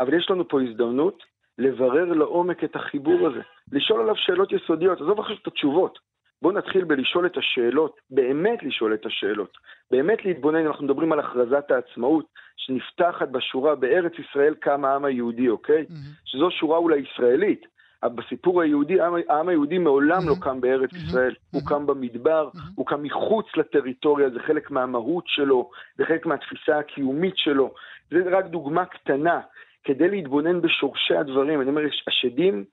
אבל 0.00 0.14
יש 0.14 0.30
לנו 0.30 0.48
פה 0.48 0.62
הזדמנות 0.62 1.22
לברר 1.58 2.12
לעומק 2.12 2.64
את 2.64 2.76
החיבור 2.76 3.26
הזה, 3.26 3.40
לשאול 3.72 4.00
עליו 4.00 4.16
שאלות 4.16 4.52
יסודיות, 4.52 5.00
עזוב 5.00 5.20
עכשיו 5.20 5.36
את 5.42 5.46
התשובות. 5.46 5.98
בואו 6.42 6.54
נתחיל 6.54 6.84
בלשאול 6.84 7.26
את 7.26 7.36
השאלות, 7.36 8.00
באמת 8.10 8.62
לשאול 8.62 8.94
את 8.94 9.06
השאלות, 9.06 9.58
באמת 9.90 10.24
להתבונן, 10.24 10.66
אנחנו 10.66 10.84
מדברים 10.84 11.12
על 11.12 11.20
הכרזת 11.20 11.70
העצמאות, 11.70 12.26
שנפתחת 12.56 13.28
בשורה 13.28 13.74
בארץ 13.74 14.12
ישראל 14.18 14.54
קם 14.54 14.84
העם 14.84 15.04
היהודי, 15.04 15.48
אוקיי? 15.48 15.82
Mm-hmm. 15.88 16.22
שזו 16.24 16.50
שורה 16.50 16.78
אולי 16.78 16.98
ישראלית, 16.98 17.66
בסיפור 18.08 18.62
היהודי, 18.62 19.00
העם 19.28 19.48
היהודי 19.48 19.78
מעולם 19.78 20.28
לא 20.28 20.34
קם 20.40 20.60
בארץ 20.60 20.90
ישראל, 20.92 21.34
הוא 21.50 21.62
קם 21.66 21.86
במדבר, 21.86 22.48
הוא 22.74 22.86
קם 22.86 23.02
מחוץ 23.02 23.46
לטריטוריה, 23.56 24.30
זה 24.30 24.40
חלק 24.40 24.70
מהמהות 24.70 25.24
שלו, 25.26 25.70
זה 25.96 26.04
חלק 26.04 26.26
מהתפיסה 26.26 26.78
הקיומית 26.78 27.36
שלו. 27.36 27.74
זה 28.10 28.22
רק 28.30 28.46
דוגמה 28.46 28.84
קטנה 28.84 29.40
כדי 29.84 30.08
להתבונן 30.08 30.60
בשורשי 30.60 31.16
הדברים. 31.16 31.60
אני 31.60 31.70
אומר, 31.70 31.82
השדים 32.08 32.64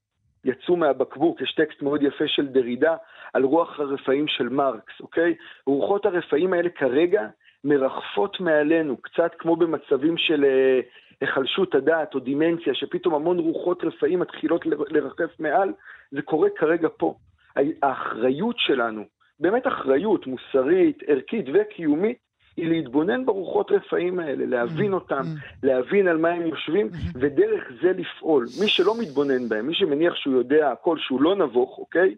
יצאו 0.46 0.76
מהבקבוק, 0.76 1.42
יש 1.42 1.56
טקסט 1.56 1.82
מאוד 1.82 2.04
יפה 2.04 2.28
של 2.28 2.48
דרידה 2.48 2.96
על 3.34 3.44
רוח 3.44 3.80
הרפאים 3.80 4.28
של 4.28 4.50
מרקס, 4.50 4.94
אוקיי? 5.00 5.36
רוחות 5.66 6.06
הרפאים 6.06 6.54
האלה 6.54 6.70
כרגע 6.70 7.28
מרחפות 7.64 8.40
מעלינו, 8.40 8.98
קצת 8.98 9.32
כמו 9.40 9.56
במצבים 9.56 10.18
של 10.18 10.46
היחלשות 11.22 11.76
הדעת 11.76 12.16
או 12.16 12.20
דימנציה, 12.20 12.74
שפתאום 12.74 13.14
המון 13.14 13.40
רוחות 13.40 13.84
רפאים 13.84 14.20
מתחילות 14.20 14.66
לרחף 14.66 15.40
מעל, 15.40 15.74
זה 16.12 16.22
קורה 16.22 16.50
כרגע 16.56 16.88
פה. 16.98 17.16
האחריות 17.84 18.56
שלנו, 18.60 19.04
באמת 19.40 19.68
אחריות 19.68 20.28
מוסרית, 20.28 21.04
ערכית 21.08 21.46
וקיומית, 21.54 22.18
היא 22.58 22.70
להתבונן 22.70 23.26
ברוחות 23.26 23.72
רפאים 23.72 24.20
האלה, 24.20 24.46
להבין 24.46 24.94
אותם, 24.94 25.22
להבין 25.64 26.08
על 26.08 26.18
מה 26.18 26.30
הם 26.30 26.42
יושבים, 26.42 26.90
ודרך 27.16 27.64
זה 27.82 27.92
לפעול. 27.94 28.46
מי 28.62 28.68
שלא 28.68 28.94
מתבונן 29.02 29.50
בהם, 29.50 29.68
מי 29.68 29.74
שמניח 29.74 30.16
שהוא 30.16 30.36
יודע 30.36 30.72
הכל, 30.72 30.98
שהוא 31.00 31.22
לא 31.22 31.36
נבוך, 31.36 31.78
אוקיי? 31.80 32.16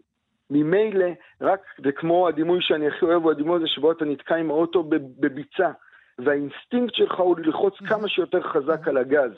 ממילא, 0.50 1.06
רק, 1.40 1.60
זה 1.84 1.92
כמו 1.92 2.28
הדימוי 2.28 2.58
שאני 2.62 2.88
הכי 2.88 3.04
אוהב, 3.04 3.22
הוא 3.22 3.30
הדימוי 3.30 3.56
הזה 3.56 3.66
שבו 3.66 3.92
אתה 3.92 4.04
נתקע 4.04 4.36
עם 4.36 4.50
האוטו 4.50 4.82
בביצה, 5.20 5.70
והאינסטינקט 6.18 6.94
שלך 6.94 7.20
הוא 7.20 7.36
ללחוץ 7.38 7.74
כמה 7.88 8.08
שיותר 8.08 8.42
חזק 8.42 8.88
על 8.88 8.96
הגז. 8.96 9.32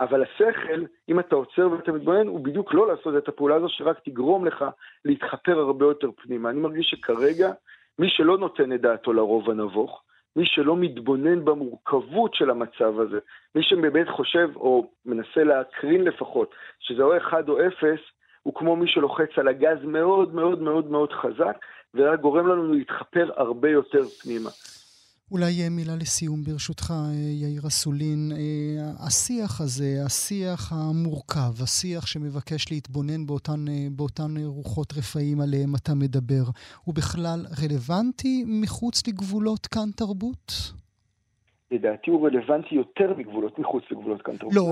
אבל 0.00 0.22
השכל, 0.22 0.84
אם 1.08 1.20
אתה 1.20 1.36
עוצר 1.36 1.70
ואתה 1.70 1.92
מתבונן, 1.92 2.26
הוא 2.26 2.40
בדיוק 2.40 2.74
לא 2.74 2.88
לעשות 2.88 3.16
את 3.18 3.28
הפעולה 3.28 3.54
הזו 3.54 3.68
שרק 3.68 3.98
תגרום 4.04 4.46
לך 4.46 4.64
להתחפר 5.04 5.58
הרבה 5.58 5.86
יותר 5.86 6.10
פנימה. 6.16 6.50
אני 6.50 6.60
מרגיש 6.60 6.86
שכרגע, 6.90 7.52
מי 7.98 8.10
שלא 8.10 8.38
נותן 8.38 8.72
את 8.72 8.80
דעתו 8.80 9.12
לרוב 9.12 9.50
הנבוך, 9.50 10.02
מי 10.36 10.46
שלא 10.46 10.76
מתבונן 10.76 11.44
במורכבות 11.44 12.34
של 12.34 12.50
המצב 12.50 13.00
הזה, 13.00 13.18
מי 13.54 13.62
שבאמת 13.62 14.08
חושב, 14.08 14.50
או 14.56 14.90
מנסה 15.06 15.44
להקרין 15.44 16.04
לפחות, 16.04 16.54
שזה 16.78 17.02
או 17.02 17.16
אחד 17.16 17.48
או 17.48 17.66
אפס, 17.66 18.00
הוא 18.42 18.54
כמו 18.54 18.76
מי 18.76 18.88
שלוחץ 18.88 19.28
על 19.36 19.48
הגז 19.48 19.84
מאוד 19.84 20.34
מאוד 20.34 20.62
מאוד 20.62 20.90
מאוד 20.90 21.12
חזק, 21.12 21.56
ורק 21.94 22.20
גורם 22.20 22.46
לנו 22.48 22.72
להתחפר 22.72 23.30
הרבה 23.36 23.70
יותר 23.70 24.04
פנימה. 24.22 24.50
אולי 25.32 25.62
אה, 25.62 25.70
מילה 25.70 25.96
לסיום 26.00 26.42
ברשותך, 26.46 26.90
אה, 26.90 27.12
יאיר 27.42 27.62
אסולין. 27.66 28.32
אה, 28.32 29.06
השיח 29.06 29.60
הזה, 29.60 29.90
השיח 30.06 30.72
המורכב, 30.72 31.52
השיח 31.62 32.06
שמבקש 32.06 32.72
להתבונן 32.72 33.26
באותן, 33.26 33.60
באותן 33.96 34.30
רוחות 34.44 34.92
רפאים 34.98 35.40
עליהם 35.40 35.70
אתה 35.74 35.92
מדבר, 35.94 36.44
הוא 36.84 36.94
בכלל 36.94 37.38
רלוונטי 37.62 38.44
מחוץ 38.62 39.08
לגבולות 39.08 39.66
כאן 39.66 39.88
תרבות? 39.96 40.46
לדעתי 41.70 42.10
הוא 42.10 42.26
רלוונטי 42.26 42.74
יותר 42.74 43.14
מגבולות, 43.18 43.58
מחוץ 43.58 43.84
לגבולות 43.90 44.22
כאן 44.22 44.36
תרבות. 44.36 44.54
לא, 44.54 44.62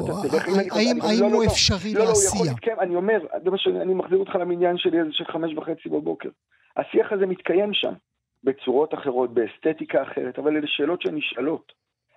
האם 1.06 1.20
לא, 1.20 1.26
הוא 1.26 1.44
לא, 1.44 1.50
אפשרי 1.50 1.92
להסיע? 1.92 1.98
לא, 1.98 2.04
לא, 2.04 2.10
הוא 2.10 2.24
יכול 2.34 2.46
להתקיים, 2.46 2.80
אני 2.80 2.96
אומר, 2.96 3.18
אני 3.82 3.94
מחזיר 3.94 4.18
אותך 4.18 4.34
למניין 4.34 4.78
שלי 4.78 4.98
של 5.10 5.24
חמש 5.24 5.54
וחצי 5.56 5.88
בבוקר. 5.88 6.28
השיח 6.76 7.12
הזה 7.12 7.26
מתקיים 7.26 7.70
שם. 7.72 7.92
בצורות 8.46 8.94
אחרות, 8.94 9.34
באסתטיקה 9.34 10.02
אחרת, 10.02 10.38
אבל 10.38 10.56
אלה 10.56 10.66
שאלות 10.66 11.02
שנשאלות. 11.02 11.72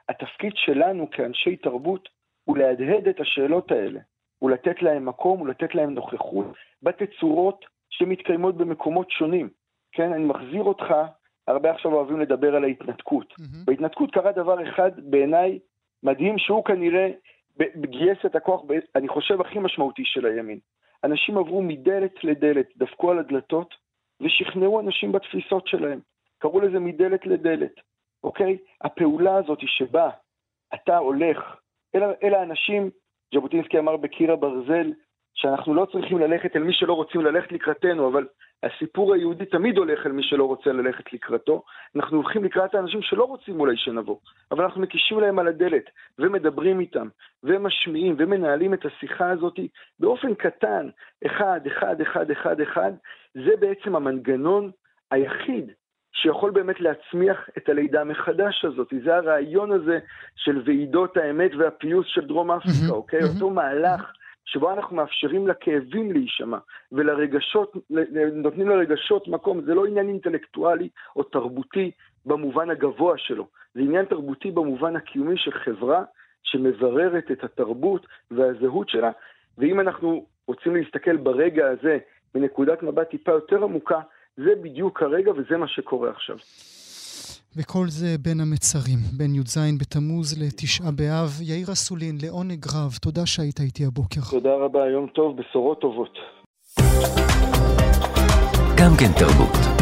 התפקיד 0.10 0.54
שלנו 0.56 1.10
כאנשי 1.10 1.56
תרבות 1.56 2.10
הוא 2.44 2.58
להדהד 2.58 3.08
את 3.08 3.20
השאלות 3.20 3.72
האלה, 3.72 4.00
הוא 4.40 4.50
לתת 4.50 4.82
להם 4.82 5.06
מקום, 5.06 5.40
הוא 5.40 5.48
לתת 5.48 5.76
להם 5.76 5.94
נוכחות 5.94 6.46
בתצורות 6.84 7.66
שמתקיימות 7.90 8.58
במקומות 8.58 9.12
שונים. 9.12 9.50
כן, 9.92 10.14
אני 10.14 10.26
מחזיר 10.26 10.64
אותך, 10.64 10.86
הרבה 11.48 11.72
עכשיו 11.72 11.94
אוהבים 11.94 12.20
לדבר 12.20 12.56
על 12.56 12.64
ההתנתקות. 12.64 13.34
Mm-hmm. 13.34 13.66
בהתנתקות 13.66 14.12
קרה 14.12 14.32
דבר 14.32 14.70
אחד 14.70 14.92
בעיניי 14.98 15.60
מדהים, 16.04 16.38
שהוא 16.38 16.66
כנראה 16.66 17.10
גייס 17.76 18.18
את 18.26 18.36
הכוח, 18.36 18.62
אני 18.96 19.08
חושב, 19.08 19.42
הכי 19.42 19.60
משמעותי 19.60 20.04
של 20.06 20.26
הימין. 20.26 20.60
אנשים 21.04 21.38
עברו 21.38 21.62
מדלת 21.62 22.24
לדלת, 22.24 22.68
דפקו 22.78 23.12
על 23.12 23.20
הדלתות, 23.20 23.76
ושכנעו 24.22 24.80
אנשים 24.80 25.12
בתפיסות 25.12 25.68
שלהם. 25.68 26.00
קראו 26.40 26.60
לזה 26.60 26.80
מדלת 26.80 27.26
לדלת, 27.26 27.74
אוקיי? 28.24 28.58
הפעולה 28.82 29.36
הזאת 29.36 29.60
שבה 29.62 30.10
אתה 30.74 30.98
הולך 30.98 31.38
אל, 31.96 32.04
אל 32.24 32.34
האנשים, 32.34 32.90
ז'בוטינסקי 33.34 33.80
אמר 33.80 33.98
בקיר 33.98 34.32
הברזל, 34.32 34.92
שאנחנו 35.34 35.74
לא 35.74 35.88
צריכים 35.92 36.20
ללכת 36.20 36.56
אל 36.56 36.64
מי 36.64 36.74
שלא 36.74 36.94
רוצים 36.94 37.22
ללכת 37.22 37.52
לקראתנו, 37.52 38.08
אבל 38.08 38.28
הסיפור 38.64 39.14
היהודי 39.14 39.46
תמיד 39.46 39.78
הולך 39.78 40.06
אל 40.06 40.12
מי 40.12 40.24
שלא 40.24 40.44
רוצה 40.44 40.72
ללכת 40.72 41.14
לקראתו. 41.14 41.64
אנחנו 41.96 42.18
הולכים 42.18 42.44
לקראת 42.44 42.76
האנשים 42.76 43.02
שלא 43.02 43.24
רוצים 43.24 43.60
אולי 43.60 43.78
שנבוא, 43.78 44.18
אבל 44.52 44.64
אנחנו 44.64 44.82
מקישים 44.82 45.20
להם 45.20 45.40
על 45.40 45.48
הדלת, 45.48 45.84
ומדברים 46.20 46.80
איתם, 46.80 47.08
ומשמיעים, 47.44 48.16
ומנהלים 48.18 48.74
את 48.74 48.86
השיחה 48.86 49.30
הזאת 49.30 49.60
באופן 50.00 50.36
קטן, 50.36 50.90
אחד, 51.26 51.60
אחד, 51.68 52.02
אחד, 52.02 52.32
אחד, 52.32 52.62
אחד. 52.62 52.92
זה 53.34 53.52
בעצם 53.60 53.96
המנגנון 53.96 54.72
היחיד 55.12 55.72
שיכול 56.22 56.52
באמת 56.52 56.80
להצמיח 56.80 57.50
את 57.58 57.70
הלידה 57.70 58.04
מחדש 58.04 58.66
הזאת. 58.66 58.94
זה 59.04 59.16
הרעיון 59.16 59.72
הזה 59.72 60.00
של 60.36 60.62
ועידות 60.66 61.18
האמת 61.18 61.52
והפיוס 61.58 62.08
של 62.08 62.26
דרום 62.26 62.52
אפריקה, 62.52 62.94
אוקיי? 62.94 63.20
אותו 63.24 63.50
מהלך 63.50 64.12
שבו 64.46 64.72
אנחנו 64.74 64.96
מאפשרים 64.96 65.48
לכאבים 65.48 66.12
להישמע, 66.12 66.58
ולרגשות, 66.92 67.74
נותנים 68.34 68.70
לרגשות 68.70 69.28
מקום. 69.28 69.62
זה 69.62 69.74
לא 69.74 69.86
עניין 69.86 70.08
אינטלקטואלי 70.08 70.90
או 71.16 71.24
תרבותי 71.24 71.92
במובן 72.26 72.70
הגבוה 72.70 73.18
שלו, 73.18 73.48
זה 73.74 73.82
עניין 73.82 74.06
תרבותי 74.06 74.52
במובן 74.52 74.96
הקיומי 74.96 75.38
של 75.38 75.52
חברה 75.52 76.04
שמבררת 76.44 77.32
את 77.32 77.44
התרבות 77.44 78.08
והזהות 78.32 78.90
שלה, 78.90 79.12
ואם 79.58 79.80
אנחנו 79.80 80.26
רוצים 80.48 80.76
להסתכל 80.76 81.18
ברגע 81.18 81.68
הזה 81.68 81.98
מנקודת 82.36 82.84
מבט 82.84 83.10
טיפה 83.10 83.32
יותר 83.32 83.64
עמוקה, 83.64 84.00
זה 84.44 84.52
בדיוק 84.64 85.02
הרגע 85.02 85.32
וזה 85.32 85.58
מה 85.58 85.68
שקורה 85.68 86.10
עכשיו. 86.10 86.36
וכל 87.58 87.86
זה 87.88 88.16
בין 88.20 88.40
המצרים, 88.40 89.00
בין 89.18 89.36
י"ז 89.36 89.58
בתמוז 89.80 90.44
לתשעה 90.44 90.92
באב. 90.92 91.40
יאיר 91.42 91.72
אסולין, 91.72 92.18
לעונג 92.24 92.66
רב, 92.76 92.98
תודה 93.02 93.26
שהיית 93.26 93.60
איתי 93.60 93.86
הבוקר. 93.86 94.22
תודה 94.32 94.56
רבה, 94.56 94.80
יום 94.90 95.08
טוב, 95.08 95.38
בשורות 95.38 95.82
טובות. 95.82 96.18
גם 98.78 98.92
כן 99.00 99.12
תרבות. 99.20 99.79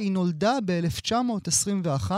היא 0.00 0.12
נולדה 0.12 0.58
ב-1921 0.64 2.10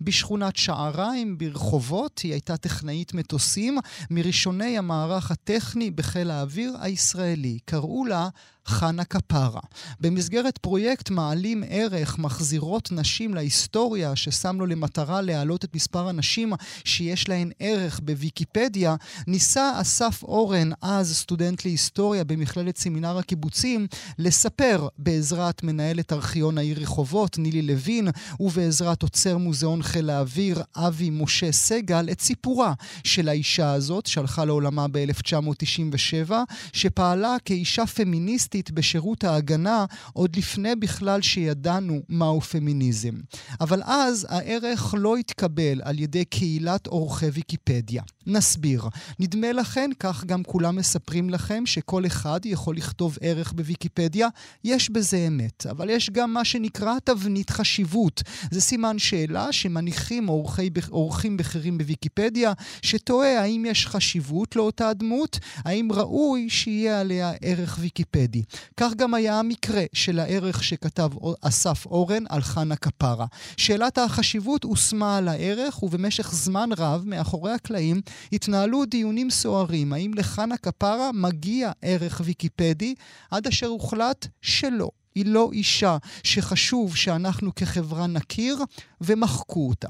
בשכונת 0.00 0.56
שעריים 0.56 1.38
ברחובות. 1.38 2.18
היא 2.18 2.32
הייתה 2.32 2.56
טכנאית 2.56 3.14
מטוסים 3.14 3.78
מראשוני 4.10 4.78
המערך 4.78 5.30
הטכני 5.30 5.90
בחיל 5.90 6.30
האוויר 6.30 6.76
הישראלי. 6.80 7.58
קראו 7.64 8.04
לה 8.04 8.28
חנה 8.68 9.04
קפרה. 9.04 9.60
במסגרת 10.00 10.58
פרויקט 10.58 11.10
מעלים 11.10 11.64
ערך 11.68 12.18
מחזירות 12.18 12.92
נשים 12.92 13.34
להיסטוריה, 13.34 14.16
ששם 14.16 14.56
לו 14.60 14.66
למטרה 14.66 15.20
להעלות 15.20 15.64
את 15.64 15.74
מספר 15.74 16.08
הנשים 16.08 16.52
שיש 16.84 17.28
להן 17.28 17.50
ערך 17.58 18.00
בוויקיפדיה, 18.02 18.96
ניסה 19.26 19.80
אסף 19.80 20.22
אורן, 20.22 20.70
אז 20.82 21.16
סטודנט 21.16 21.64
להיסטוריה 21.64 22.24
במכללת 22.24 22.78
סמינר 22.78 23.18
הקיבוצים, 23.18 23.86
לספר 24.18 24.88
בעזרת 24.98 25.62
מנהלת 25.62 26.12
ארכיון 26.12 26.58
העיר 26.58 26.80
רחובות, 26.80 27.17
נילי 27.38 27.62
לוין, 27.62 28.08
ובעזרת 28.40 29.02
עוצר 29.02 29.38
מוזיאון 29.38 29.82
חיל 29.82 30.10
האוויר, 30.10 30.62
אבי 30.76 31.10
משה 31.10 31.52
סגל, 31.52 32.08
את 32.12 32.20
סיפורה 32.20 32.72
של 33.04 33.28
האישה 33.28 33.72
הזאת, 33.72 34.06
שהלכה 34.06 34.44
לעולמה 34.44 34.86
ב-1997, 34.92 36.32
שפעלה 36.72 37.36
כאישה 37.44 37.86
פמיניסטית 37.86 38.70
בשירות 38.70 39.24
ההגנה 39.24 39.84
עוד 40.12 40.36
לפני 40.36 40.76
בכלל 40.76 41.22
שידענו 41.22 42.02
מהו 42.08 42.40
פמיניזם. 42.40 43.14
אבל 43.60 43.82
אז 43.82 44.26
הערך 44.30 44.94
לא 44.98 45.16
התקבל 45.16 45.80
על 45.84 45.98
ידי 45.98 46.24
קהילת 46.24 46.86
עורכי 46.86 47.26
ויקיפדיה. 47.26 48.02
נסביר. 48.28 48.82
נדמה 49.18 49.52
לכן, 49.52 49.90
כך 50.00 50.24
גם 50.24 50.42
כולם 50.42 50.76
מספרים 50.76 51.30
לכם, 51.30 51.66
שכל 51.66 52.06
אחד 52.06 52.40
יכול 52.44 52.76
לכתוב 52.76 53.18
ערך 53.20 53.52
בוויקיפדיה, 53.52 54.28
יש 54.64 54.90
בזה 54.90 55.24
אמת. 55.28 55.66
אבל 55.70 55.90
יש 55.90 56.10
גם 56.10 56.34
מה 56.34 56.44
שנקרא 56.44 56.94
תבנית 57.04 57.50
חשיבות. 57.50 58.22
זה 58.50 58.60
סימן 58.60 58.98
שאלה 58.98 59.52
שמניחים 59.52 60.26
עורכי, 60.26 60.70
עורכים 60.90 61.36
בכירים 61.36 61.78
בוויקיפדיה, 61.78 62.52
שתוהה 62.82 63.40
האם 63.40 63.64
יש 63.68 63.86
חשיבות 63.86 64.56
לאותה 64.56 64.92
דמות, 64.92 65.38
האם 65.56 65.88
ראוי 65.92 66.50
שיהיה 66.50 67.00
עליה 67.00 67.32
ערך 67.42 67.76
ויקיפדי. 67.80 68.42
כך 68.76 68.94
גם 68.94 69.14
היה 69.14 69.38
המקרה 69.38 69.84
של 69.92 70.18
הערך 70.18 70.64
שכתב 70.64 71.10
אסף 71.40 71.86
אורן 71.86 72.24
על 72.28 72.42
חנה 72.42 72.76
כפרה. 72.76 73.26
שאלת 73.56 73.98
החשיבות 73.98 74.64
הושמה 74.64 75.16
על 75.16 75.28
הערך, 75.28 75.82
ובמשך 75.82 76.30
זמן 76.34 76.70
רב, 76.78 77.02
מאחורי 77.06 77.52
הקלעים, 77.52 78.00
התנהלו 78.32 78.84
דיונים 78.84 79.30
סוערים 79.30 79.92
האם 79.92 80.14
לחנה 80.14 80.56
כפרה 80.56 81.10
מגיע 81.14 81.72
ערך 81.82 82.20
ויקיפדי, 82.24 82.94
עד 83.30 83.46
אשר 83.46 83.66
הוחלט 83.66 84.26
שלא. 84.42 84.90
היא 85.18 85.26
לא 85.26 85.50
אישה 85.52 85.96
שחשוב 86.22 86.96
שאנחנו 86.96 87.54
כחברה 87.54 88.06
נכיר, 88.06 88.58
ומחקו 89.00 89.68
אותה. 89.68 89.88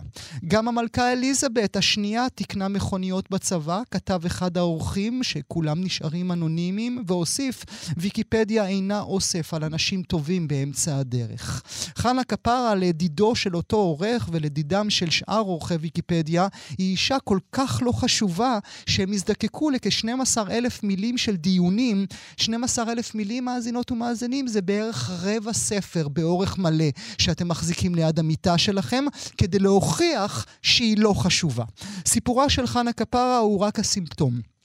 גם 0.49 0.69
המלכה 0.69 1.13
אליזבת 1.13 1.77
השנייה 1.77 2.27
תיקנה 2.35 2.69
מכוניות 2.69 3.31
בצבא, 3.31 3.83
כתב 3.91 4.21
אחד 4.27 4.57
האורחים, 4.57 5.23
שכולם 5.23 5.85
נשארים 5.85 6.33
אנונימיים, 6.33 7.05
והוסיף, 7.07 7.65
ויקיפדיה 7.97 8.67
אינה 8.67 9.01
אוסף 9.01 9.55
על 9.55 9.65
אנשים 9.65 10.03
טובים 10.03 10.49
באמצע 10.49 10.97
הדרך. 10.99 11.63
חנה 11.97 12.25
כפרה, 12.25 12.75
לדידו 12.75 13.35
של 13.37 13.57
אותו 13.57 13.77
עורך 13.77 14.29
ולדידם 14.33 14.91
של 14.91 15.11
שאר 15.11 15.41
עורכי 15.41 15.75
ויקיפדיה, 15.75 16.49
היא 16.79 16.91
אישה 16.91 17.17
כל 17.25 17.39
כך 17.53 17.83
לא 17.85 17.93
חשובה, 17.93 18.59
שהם 18.87 19.13
הזדקקו 19.13 19.71
לכ-12 19.71 20.51
אלף 20.51 20.83
מילים 20.83 21.19
של 21.19 21.37
דיונים. 21.37 22.07
12 22.37 22.93
אלף 22.93 23.15
מילים 23.15 23.45
מאזינות 23.45 23.91
ומאזינים 23.91 24.47
זה 24.47 24.63
בערך 24.63 25.11
רבע 25.23 25.53
ספר 25.53 26.09
באורך 26.09 26.59
מלא 26.59 26.89
שאתם 27.19 27.49
מחזיקים 27.49 27.95
ליד 27.95 28.19
המיטה 28.19 28.59
שלכם, 28.59 29.05
כדי 29.37 29.59
להוכיח 29.59 30.47
שהיא 30.63 30.99
לא 30.99 31.15
חשובה. 31.17 31.65
סיפורה 32.07 32.49
של 32.49 32.67
חנה 32.67 32.93
כפרה 32.93 33.39
הוא 33.39 33.61
רק 33.61 33.79
הסימפטום. 33.79 34.58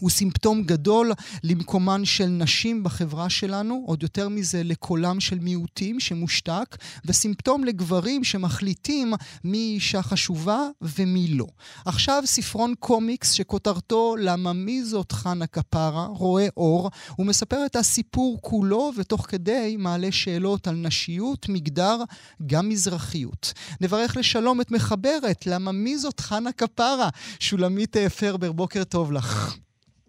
הוא 0.00 0.10
סימפטום 0.10 0.62
גדול 0.62 1.12
למקומן 1.44 2.04
של 2.04 2.26
נשים 2.26 2.82
בחברה 2.82 3.30
שלנו, 3.30 3.84
עוד 3.86 4.02
יותר 4.02 4.28
מזה 4.28 4.62
לקולם 4.64 5.20
של 5.20 5.38
מיעוטים 5.38 6.00
שמושתק, 6.00 6.76
וסימפטום 7.04 7.64
לגברים 7.64 8.24
שמחליטים 8.24 9.14
מי 9.44 9.58
אישה 9.58 10.02
חשובה 10.02 10.60
ומי 10.82 11.28
לא. 11.28 11.46
עכשיו 11.84 12.22
ספרון 12.26 12.74
קומיקס 12.78 13.32
שכותרתו 13.32 14.16
"למה 14.18 14.52
מי 14.52 14.84
זאת 14.84 15.12
חנה 15.12 15.46
כפרה" 15.46 16.06
רואה 16.06 16.46
אור, 16.56 16.90
הוא 17.16 17.26
מספר 17.26 17.66
את 17.66 17.76
הסיפור 17.76 18.38
כולו 18.42 18.92
ותוך 18.96 19.26
כדי 19.28 19.76
מעלה 19.78 20.12
שאלות 20.12 20.68
על 20.68 20.74
נשיות, 20.74 21.48
מגדר, 21.48 22.02
גם 22.46 22.68
מזרחיות. 22.68 23.52
נברך 23.80 24.16
לשלום 24.16 24.60
את 24.60 24.70
מחברת 24.70 25.46
"למה 25.46 25.72
מי 25.72 25.98
זאת 25.98 26.20
חנה 26.20 26.52
כפרה" 26.52 27.08
שולמית 27.40 27.96
פרבר, 27.96 28.52
בוקר 28.52 28.84
טוב 28.84 29.12
לך. 29.12 29.56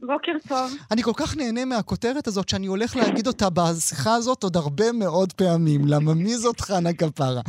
בוקר 0.01 0.31
טוב. 0.47 0.71
אני 0.91 1.03
כל 1.03 1.11
כך 1.15 1.37
נהנה 1.37 1.65
מהכותרת 1.65 2.27
הזאת, 2.27 2.49
שאני 2.49 2.67
הולך 2.67 2.95
להגיד 2.95 3.27
אותה 3.27 3.49
בשיחה 3.49 4.15
הזאת 4.15 4.43
עוד 4.43 4.55
הרבה 4.55 4.91
מאוד 4.91 5.33
פעמים. 5.33 5.87
למה 5.87 6.13
מי 6.13 6.37
זאת 6.37 6.61
חנה 6.61 6.93
כפרה? 6.93 7.41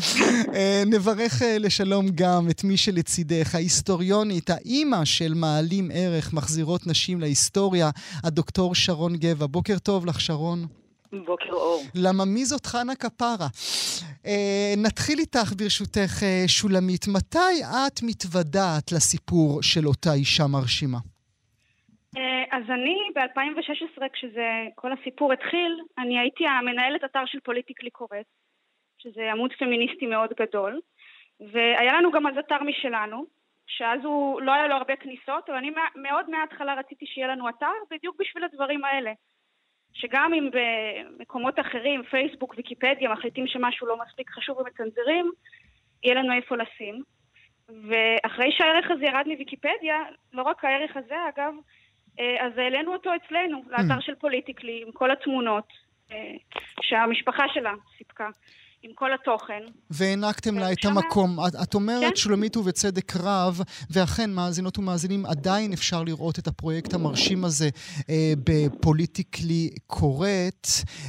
אה, 0.54 0.82
נברך 0.87 1.42
אה, 1.42 1.58
לשלום 1.58 2.06
גם 2.14 2.50
את 2.50 2.64
מי 2.64 2.76
שלצידך, 2.76 3.54
ההיסטוריונית, 3.54 4.50
האימא 4.50 5.04
של 5.04 5.34
מעלים 5.34 5.90
ערך, 5.94 6.32
מחזירות 6.32 6.87
נשים 6.87 7.20
להיסטוריה, 7.20 7.90
הדוקטור 8.24 8.74
שרון 8.74 9.16
גבע. 9.16 9.46
בוקר 9.46 9.78
טוב 9.78 10.06
לך, 10.06 10.20
שרון. 10.20 10.66
בוקר 11.12 11.52
אור. 11.52 11.82
למה 11.94 12.24
מי 12.24 12.46
זאת 12.46 12.66
חנה 12.66 12.94
כפרה? 12.94 13.48
אה, 14.26 14.74
נתחיל 14.76 15.18
איתך 15.18 15.52
ברשותך, 15.56 16.22
אה, 16.22 16.44
שולמית. 16.46 17.08
מתי 17.08 17.62
את 17.87 18.02
מתוודעת 18.02 18.92
לסיפור 18.92 19.62
של 19.62 19.88
אותה 19.88 20.12
אישה 20.12 20.46
מרשימה? 20.46 20.98
אה, 22.18 22.44
אז 22.50 22.62
אני 22.70 22.96
ב-2016, 23.14 24.09
כשזה, 24.12 24.66
כל 24.74 24.92
הסיפור 24.92 25.33
התחיל, 25.33 25.81
אני 25.98 26.18
הייתי 26.18 26.44
המנהלת 26.46 27.04
אתר 27.04 27.26
של 27.26 27.40
פוליטיקלי 27.40 27.90
קורט, 27.90 28.26
שזה 28.98 29.33
עמוד 29.33 29.52
פמיניסטי 29.59 30.07
מאוד 30.07 30.31
גדול, 30.40 30.81
והיה 31.40 31.92
לנו 31.92 32.11
גם 32.11 32.26
אז 32.26 32.38
אתר 32.38 32.62
משלנו, 32.62 33.24
שאז 33.66 34.04
הוא, 34.04 34.42
לא 34.42 34.52
היה 34.52 34.68
לו 34.68 34.74
הרבה 34.74 34.96
כניסות, 34.96 35.48
אבל 35.48 35.59
אני 35.59 35.70
מאוד 35.96 36.31
מההתחלה 36.31 36.74
רציתי 36.74 37.07
שיהיה 37.07 37.28
לנו 37.28 37.48
אתר, 37.48 37.72
בדיוק 37.90 38.16
בשביל 38.20 38.44
הדברים 38.44 38.85
האלה. 38.85 39.12
שגם 39.92 40.35
אם 40.35 40.50
במקומות 40.52 41.61
אחרים, 41.61 42.02
פייסבוק, 42.11 42.54
ויקיפדיה, 42.57 43.12
מחליטים 43.12 43.46
שמשהו 43.46 43.87
לא 43.87 43.96
מספיק 44.07 44.31
חשוב 44.31 44.59
ומצנזרים, 44.59 45.31
יהיה 46.02 46.14
לנו 46.14 46.33
איפה 46.33 46.57
לשים. 46.57 47.02
ואחרי 47.68 48.52
שהערך 48.52 48.90
הזה 48.90 49.04
ירד 49.04 49.24
מוויקיפדיה, 49.26 49.96
לא 50.33 50.42
רק 50.42 50.64
הערך 50.64 50.96
הזה 50.96 51.14
אגב, 51.28 51.54
אז 52.40 52.59
העלינו 52.59 52.92
אותו 52.92 53.11
אצלנו, 53.16 53.62
לאתר 53.68 53.98
mm. 53.98 54.00
של 54.00 54.14
פוליטיקלי, 54.14 54.83
עם 54.87 54.92
כל 54.92 55.11
התמונות 55.11 55.72
אה, 56.12 56.35
שהמשפחה 56.83 57.44
שלה 57.54 57.72
סיפקה. 57.98 58.28
עם 58.82 58.90
כל 58.94 59.10
התוכן. 59.14 59.62
והענקתם 59.90 60.58
לה 60.58 60.72
את 60.72 60.84
המקום. 60.84 61.46
את, 61.46 61.54
את 61.62 61.74
אומרת, 61.74 62.10
כן? 62.10 62.16
שולמית 62.16 62.56
ובצדק 62.56 63.16
רב, 63.16 63.60
ואכן, 63.90 64.30
מאזינות 64.30 64.78
ומאזינים, 64.78 65.26
עדיין 65.26 65.72
אפשר 65.72 66.02
לראות 66.02 66.38
את 66.38 66.46
הפרויקט 66.46 66.94
המרשים 66.94 67.44
הזה 67.44 67.68
אה, 68.10 68.32
בפוליטיקלי 68.44 69.70
קוראת, 69.87 70.68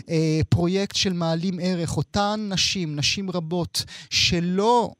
אה, 0.10 0.39
פרויקט 0.49 0.95
של 0.95 1.13
מעלים 1.13 1.60
ערך. 1.62 1.97
אותן 1.97 2.47
נשים, 2.49 2.95
נשים 2.95 3.32
רבות, 3.32 3.84
שלא 4.10 4.91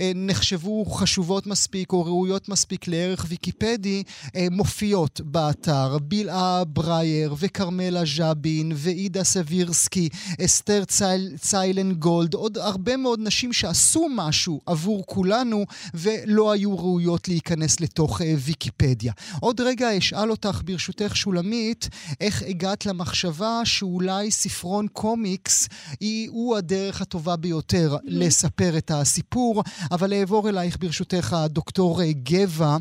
אה, 0.00 0.12
נחשבו 0.14 0.84
חשובות 0.84 1.46
מספיק 1.46 1.92
או 1.92 2.04
ראויות 2.04 2.48
מספיק 2.48 2.88
לערך 2.88 3.26
ויקיפדי, 3.28 4.02
אה, 4.36 4.46
מופיעות 4.50 5.20
באתר. 5.24 5.98
בלעה 5.98 6.64
ברייר 6.64 7.34
וכרמלה 7.38 8.00
ז'בין 8.04 8.72
ועידה 8.74 9.24
סבירסקי, 9.24 10.08
אסתר 10.44 10.84
צייל, 10.84 11.36
ציילן 11.36 11.95
גולד, 11.98 12.34
עוד 12.34 12.58
הרבה 12.58 12.96
מאוד 12.96 13.20
נשים 13.22 13.52
שעשו 13.52 14.06
משהו 14.10 14.60
עבור 14.66 15.04
כולנו 15.06 15.64
ולא 15.94 16.52
היו 16.52 16.78
ראויות 16.78 17.28
להיכנס 17.28 17.80
לתוך 17.80 18.22
אה, 18.22 18.34
ויקיפדיה. 18.38 19.12
עוד 19.40 19.60
רגע 19.60 19.98
אשאל 19.98 20.30
אותך, 20.30 20.60
ברשותך, 20.64 21.16
שולמית, 21.16 21.88
איך 22.20 22.42
הגעת 22.42 22.86
למחשבה 22.86 23.60
שאולי 23.64 24.30
ספרון 24.30 24.86
קומיקס 24.92 25.68
היא, 26.00 26.28
הוא 26.30 26.56
הדרך 26.56 27.00
הטובה 27.00 27.36
ביותר 27.36 27.96
mm-hmm. 27.96 28.00
לספר 28.04 28.78
את 28.78 28.90
הסיפור, 28.90 29.62
אבל 29.90 30.12
אעבור 30.12 30.48
אלייך, 30.48 30.76
ברשותך, 30.80 31.32
הדוקטור 31.32 32.02
אה, 32.02 32.12
גבע. 32.12 32.76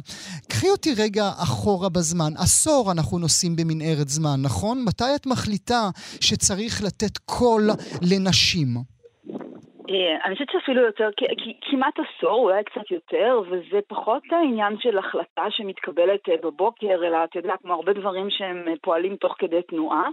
קחי 0.47 0.69
אותי 0.69 0.93
רגע 0.93 1.31
אחורה 1.35 1.89
בזמן. 1.89 2.33
עשור 2.37 2.91
אנחנו 2.91 3.19
נוסעים 3.19 3.55
במנהרת 3.55 4.09
זמן, 4.09 4.41
נכון? 4.41 4.83
מתי 4.83 5.15
את 5.15 5.25
מחליטה 5.25 5.89
שצריך 6.19 6.83
לתת 6.83 7.17
קול 7.17 7.69
לנשים? 8.01 8.83
אה, 9.89 10.25
אני 10.25 10.35
חושבת 10.35 10.49
שאפילו 10.51 10.81
יותר, 10.81 11.09
כמעט 11.61 11.93
עשור, 11.99 12.39
אולי 12.39 12.63
קצת 12.63 12.91
יותר, 12.91 13.41
וזה 13.49 13.79
פחות 13.87 14.23
העניין 14.31 14.77
של 14.79 14.97
החלטה 14.97 15.45
שמתקבלת 15.49 16.29
אה, 16.29 16.35
בבוקר, 16.43 17.05
אלא 17.07 17.23
אתה 17.23 17.39
יודע, 17.39 17.53
כמו 17.61 17.73
הרבה 17.73 17.93
דברים 17.93 18.29
שהם 18.29 18.67
אה, 18.67 18.73
פועלים 18.81 19.15
תוך 19.15 19.35
כדי 19.37 19.61
תנועה. 19.61 20.09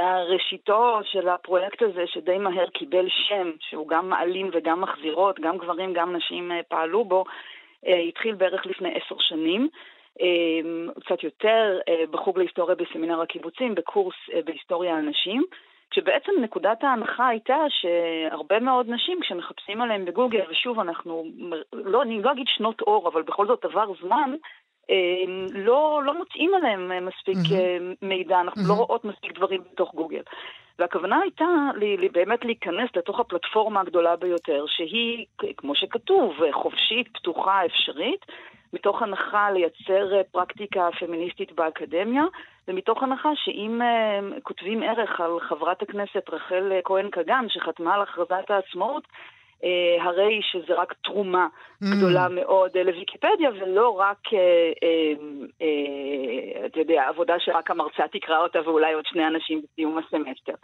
הראשיתו 0.00 1.00
של 1.04 1.28
הפרויקט 1.28 1.82
הזה, 1.82 2.06
שדי 2.06 2.38
מהר 2.38 2.66
קיבל 2.66 3.06
שם, 3.08 3.50
שהוא 3.60 3.88
גם 3.88 4.08
מעלים 4.08 4.50
וגם 4.52 4.80
מחזירות, 4.80 5.40
גם 5.40 5.58
גברים, 5.58 5.92
גם 5.92 6.16
נשים 6.16 6.50
פעלו 6.68 7.04
בו, 7.04 7.24
התחיל 8.08 8.34
בערך 8.34 8.66
לפני 8.66 8.94
עשר 8.94 9.14
שנים. 9.18 9.68
קצת 11.00 11.22
יותר, 11.22 11.78
בחוג 12.10 12.38
להיסטוריה 12.38 12.76
בסמינר 12.76 13.20
הקיבוצים, 13.20 13.74
בקורס 13.74 14.14
בהיסטוריה 14.44 14.96
על 14.96 15.00
נשים. 15.02 15.42
כשבעצם 15.92 16.32
נקודת 16.42 16.84
ההנחה 16.84 17.28
הייתה 17.28 17.56
שהרבה 17.68 18.60
מאוד 18.60 18.90
נשים, 18.90 19.18
כשמחפשים 19.20 19.80
עליהם 19.80 20.04
בגוגל, 20.04 20.40
ושוב, 20.50 20.80
אנחנו, 20.80 21.24
לא, 21.72 22.02
אני 22.02 22.22
לא 22.22 22.32
אגיד 22.32 22.46
שנות 22.48 22.80
אור, 22.80 23.08
אבל 23.08 23.22
בכל 23.22 23.46
זאת 23.46 23.64
עבר 23.64 23.92
זמן, 24.00 24.34
אה, 24.90 24.96
לא, 25.54 26.02
לא 26.04 26.18
מוצאים 26.18 26.54
עליהם 26.54 27.06
מספיק 27.06 27.36
mm-hmm. 27.36 27.96
מידע, 28.02 28.40
אנחנו 28.40 28.62
mm-hmm. 28.62 28.68
לא 28.68 28.74
רואות 28.74 29.04
מספיק 29.04 29.36
דברים 29.38 29.60
בתוך 29.72 29.94
גוגל. 29.94 30.22
והכוונה 30.78 31.20
הייתה 31.22 31.70
לי, 31.76 31.96
לי 31.96 32.08
באמת 32.08 32.44
להיכנס 32.44 32.90
לתוך 32.96 33.20
הפלטפורמה 33.20 33.80
הגדולה 33.80 34.16
ביותר, 34.16 34.64
שהיא, 34.68 35.26
כמו 35.56 35.74
שכתוב, 35.74 36.34
חופשית, 36.52 37.08
פתוחה, 37.12 37.66
אפשרית, 37.66 38.26
מתוך 38.72 39.02
הנחה 39.02 39.50
לייצר 39.50 40.14
אה, 40.16 40.24
פרקטיקה 40.30 40.88
פמיניסטית 41.00 41.52
באקדמיה, 41.52 42.24
ומתוך 42.68 43.02
הנחה 43.02 43.28
שאם 43.34 43.80
uh, 43.82 44.40
כותבים 44.42 44.82
ערך 44.82 45.20
על 45.20 45.40
חברת 45.40 45.82
הכנסת 45.82 46.30
רחל 46.32 46.72
כהן 46.84 47.10
קגן, 47.10 47.44
שחתמה 47.48 47.94
על 47.94 48.02
הכרזת 48.02 48.50
העצמאות, 48.50 49.02
הרי 50.00 50.40
שזה 50.42 50.74
רק 50.74 50.94
תרומה 51.04 51.46
mm. 51.46 51.86
גדולה 51.96 52.28
מאוד 52.28 52.76
לוויקיפדיה, 52.76 53.50
ולא 53.60 53.88
רק, 53.88 54.18
אתה 56.66 56.80
יודע, 56.80 57.08
עבודה 57.08 57.34
שרק 57.38 57.70
המרצה 57.70 58.02
תקרא 58.12 58.38
אותה 58.38 58.58
ואולי 58.64 58.92
עוד 58.92 59.06
שני 59.06 59.26
אנשים 59.26 59.62
בסיום 59.62 59.98
הסמסטר. 59.98 60.54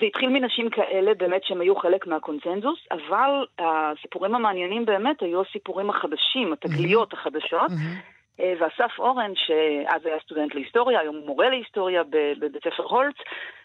זה 0.00 0.06
התחיל 0.06 0.28
מנשים 0.28 0.70
כאלה 0.70 1.14
באמת 1.14 1.44
שהם 1.44 1.60
היו 1.60 1.76
חלק 1.76 2.06
מהקונצנזוס, 2.06 2.78
אבל 2.90 3.46
הסיפורים 3.58 4.34
המעניינים 4.34 4.84
באמת 4.84 5.22
היו 5.22 5.42
הסיפורים 5.42 5.90
החדשים, 5.90 6.52
התגליות 6.52 7.12
mm-hmm. 7.12 7.16
החדשות. 7.16 7.70
Mm-hmm. 7.70 8.16
ואסף 8.38 8.98
אורן, 8.98 9.32
שאז 9.34 10.06
היה 10.06 10.16
סטודנט 10.20 10.54
להיסטוריה, 10.54 11.00
היום 11.00 11.16
מורה 11.26 11.48
להיסטוריה 11.48 12.02
בבית 12.38 12.62
ספר 12.64 12.82
הולץ, 12.82 13.14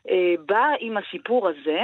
אה, 0.10 0.34
בא 0.46 0.66
עם 0.80 0.98
הסיפור 0.98 1.50
הזה, 1.50 1.82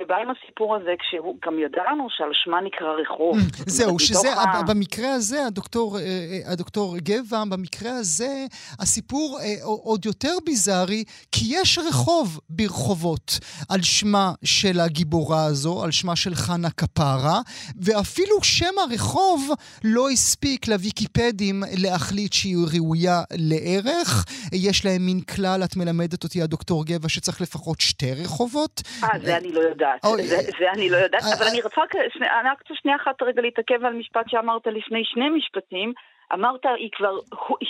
ובא 0.00 0.16
עם 0.16 0.28
הסיפור 0.30 0.76
הזה 0.76 0.90
כשהוא 0.98 1.36
גם 1.46 1.58
ידענו 1.58 2.06
שעל 2.10 2.30
שמה 2.32 2.60
נקרא 2.60 2.88
רחוב. 3.02 3.36
זהו, 3.66 3.98
שזה, 3.98 4.32
ה... 4.32 4.62
במקרה 4.62 5.12
הזה, 5.12 5.46
הדוקטור, 5.46 5.98
אה, 5.98 6.02
אה, 6.02 6.52
הדוקטור 6.52 6.98
גבע, 6.98 7.44
במקרה 7.50 7.92
הזה, 7.92 8.46
הסיפור 8.80 9.38
עוד 9.62 10.06
יותר 10.06 10.32
ביזארי, 10.46 11.04
כי 11.32 11.44
יש 11.48 11.78
רחוב 11.78 12.40
ברחובות 12.48 13.38
על 13.68 13.82
שמה 13.82 14.32
של 14.44 14.80
הגיבורה 14.80 15.44
הזו, 15.44 15.84
על 15.84 15.90
שמה 15.90 16.16
של 16.16 16.34
חנה 16.34 16.70
קפרה, 16.70 17.40
ואפילו 17.82 18.42
שם 18.42 18.74
הרחוב 18.90 19.50
לא 19.84 20.10
הספיק 20.10 20.68
לוויקיפדים 20.68 21.62
להחליט 21.78 22.32
שהיא 22.32 22.56
ראויה 22.74 23.22
לערך. 23.32 24.24
יש 24.52 24.84
להם 24.84 25.06
מין 25.06 25.20
כלל, 25.20 25.64
את 25.64 25.76
מלמדת 25.76 26.24
אותי, 26.24 26.42
הדוקטור 26.42 26.84
גבע, 26.84 27.08
שצריך 27.08 27.40
לפחות 27.40 27.80
שתי 27.80 28.12
רחובות. 28.12 28.82
אה, 29.04 29.08
זה 29.24 29.36
אני 29.36 29.52
לא 29.54 29.60
יודעת. 29.60 30.00
זה 30.58 30.70
אני 30.74 30.90
לא 30.90 30.96
יודעת, 30.96 31.22
אבל 31.38 31.46
אני 31.46 31.62
רוצה 31.62 31.80
שנייה 32.74 32.96
אחת 32.96 33.22
רגע 33.22 33.42
להתעכב 33.42 33.84
על 33.84 33.92
משפט 33.92 34.28
שאמרת 34.28 34.66
לפני 34.66 35.02
שני 35.04 35.28
משפטים. 35.28 35.92
אמרת, 36.32 36.66
היא 36.78 36.90
כבר, 36.92 37.18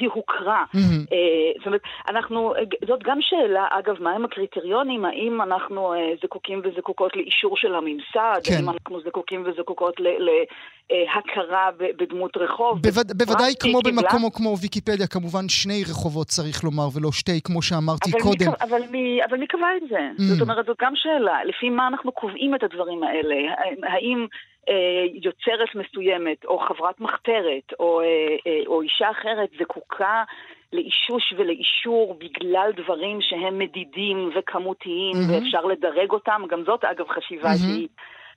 היא 0.01 0.09
הוכרה. 0.13 0.65
Mm-hmm. 0.75 1.15
זאת 1.59 1.67
אומרת, 1.67 1.81
אנחנו, 2.09 2.55
זאת 2.89 3.03
גם 3.03 3.19
שאלה, 3.21 3.67
אגב, 3.71 4.03
מהם 4.03 4.25
הקריטריונים? 4.25 5.05
האם 5.05 5.43
אנחנו 5.43 5.95
אה, 5.95 5.99
זקוקים 6.23 6.61
וזקוקות 6.65 7.17
לאישור 7.17 7.57
של 7.57 7.75
הממסד? 7.75 8.41
כן. 8.45 8.55
האם 8.57 8.69
אנחנו 8.69 9.01
זקוקים 9.01 9.45
וזקוקות 9.47 9.95
להכרה 10.01 11.71
בדמות 11.99 12.37
רחוב? 12.37 12.83
בווד, 12.83 13.13
בוודאי 13.19 13.55
כמו 13.61 13.81
קיבלה? 13.81 14.03
במקום 14.03 14.31
כמו 14.31 14.57
ויקיפדיה, 14.63 15.07
כמובן 15.07 15.49
שני 15.49 15.83
רחובות 15.91 16.27
צריך 16.27 16.65
לומר, 16.65 16.89
ולא 16.95 17.13
שתי, 17.13 17.41
כמו 17.45 17.63
שאמרתי 17.63 18.11
אבל 18.13 18.21
קודם. 18.21 18.51
מי, 18.51 18.55
אבל, 18.61 18.83
מי, 18.91 19.21
אבל 19.29 19.39
מי 19.39 19.47
קבע 19.47 19.69
את 19.77 19.89
זה? 19.89 19.99
Mm-hmm. 19.99 20.23
זאת 20.23 20.41
אומרת, 20.41 20.67
זאת 20.67 20.77
גם 20.81 20.93
שאלה. 20.95 21.45
לפי 21.45 21.71
מה 21.71 21.89
אנחנו 21.89 22.13
קובעים 22.13 22.55
את 22.55 22.63
הדברים 22.63 23.03
האלה? 23.03 23.35
האם... 23.83 24.27
אה, 24.69 25.05
יוצרת 25.13 25.75
מסוימת, 25.75 26.45
או 26.45 26.59
חברת 26.59 27.01
מחתרת, 27.01 27.73
או, 27.81 28.01
אה, 28.01 28.07
אה, 28.47 28.61
או 28.67 28.83
אישה 28.83 29.11
אחרת 29.11 29.49
זקוקה 29.59 30.25
לאישוש 30.73 31.35
ולאישור 31.37 32.19
בגלל 32.19 32.71
דברים 32.77 33.19
שהם 33.21 33.59
מדידים 33.59 34.31
וכמותיים, 34.35 35.17
mm-hmm. 35.17 35.33
ואפשר 35.33 35.65
לדרג 35.65 36.11
אותם, 36.11 36.43
גם 36.49 36.65
זאת 36.65 36.85
אגב 36.85 37.09
חשיבה 37.09 37.51
mm-hmm. 37.53 37.59
שהיא 37.59 37.89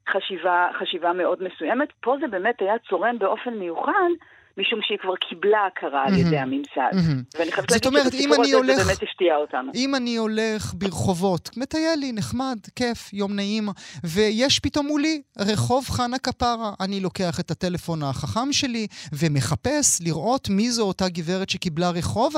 חשיבה, 0.09 0.69
חשיבה 0.79 1.13
מאוד 1.13 1.43
מסוימת. 1.43 1.89
פה 2.01 2.15
זה 2.21 2.27
באמת 2.27 2.61
היה 2.61 2.73
צורם 2.89 3.19
באופן 3.19 3.53
מיוחד. 3.53 4.09
משום 4.57 4.79
שהיא 4.81 4.97
כבר 5.01 5.15
קיבלה 5.29 5.57
הכרה 5.67 6.05
על 6.05 6.13
ידי 6.13 6.37
הממסד. 6.37 6.91
ואני 7.39 7.51
חייבת 7.51 7.71
להגיד 7.71 7.83
שבסיפור 7.83 8.43
הזה 8.43 8.75
זה 8.75 8.83
באמת 8.83 9.03
הפתיע 9.03 9.35
אותנו. 9.35 9.71
אם 9.75 9.95
אני 9.95 10.15
הולך 10.15 10.73
ברחובות, 10.73 11.49
מטייל 11.57 11.99
לי, 11.99 12.11
נחמד, 12.11 12.57
כיף, 12.75 13.13
יום 13.13 13.35
נעים, 13.35 13.69
ויש 14.03 14.59
פתאום 14.59 14.87
מולי 14.87 15.21
רחוב 15.39 15.85
חנה 15.89 16.19
כפרה. 16.19 16.73
אני 16.79 16.99
לוקח 16.99 17.39
את 17.39 17.51
הטלפון 17.51 18.03
החכם 18.03 18.53
שלי 18.53 18.87
ומחפש 19.13 20.01
לראות 20.01 20.49
מי 20.49 20.71
זו 20.71 20.83
אותה 20.83 21.09
גברת 21.09 21.49
שקיבלה 21.49 21.89
רחוב. 21.89 22.33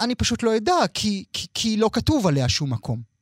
אני 0.00 0.14
פשוט 0.14 0.42
לא 0.42 0.56
אדע, 0.56 0.76
כי, 0.94 1.24
כי, 1.32 1.46
כי 1.54 1.76
לא 1.76 1.90
כתוב 1.92 2.26
עליה 2.26 2.48
שום 2.48 2.72
מקום. 2.72 3.15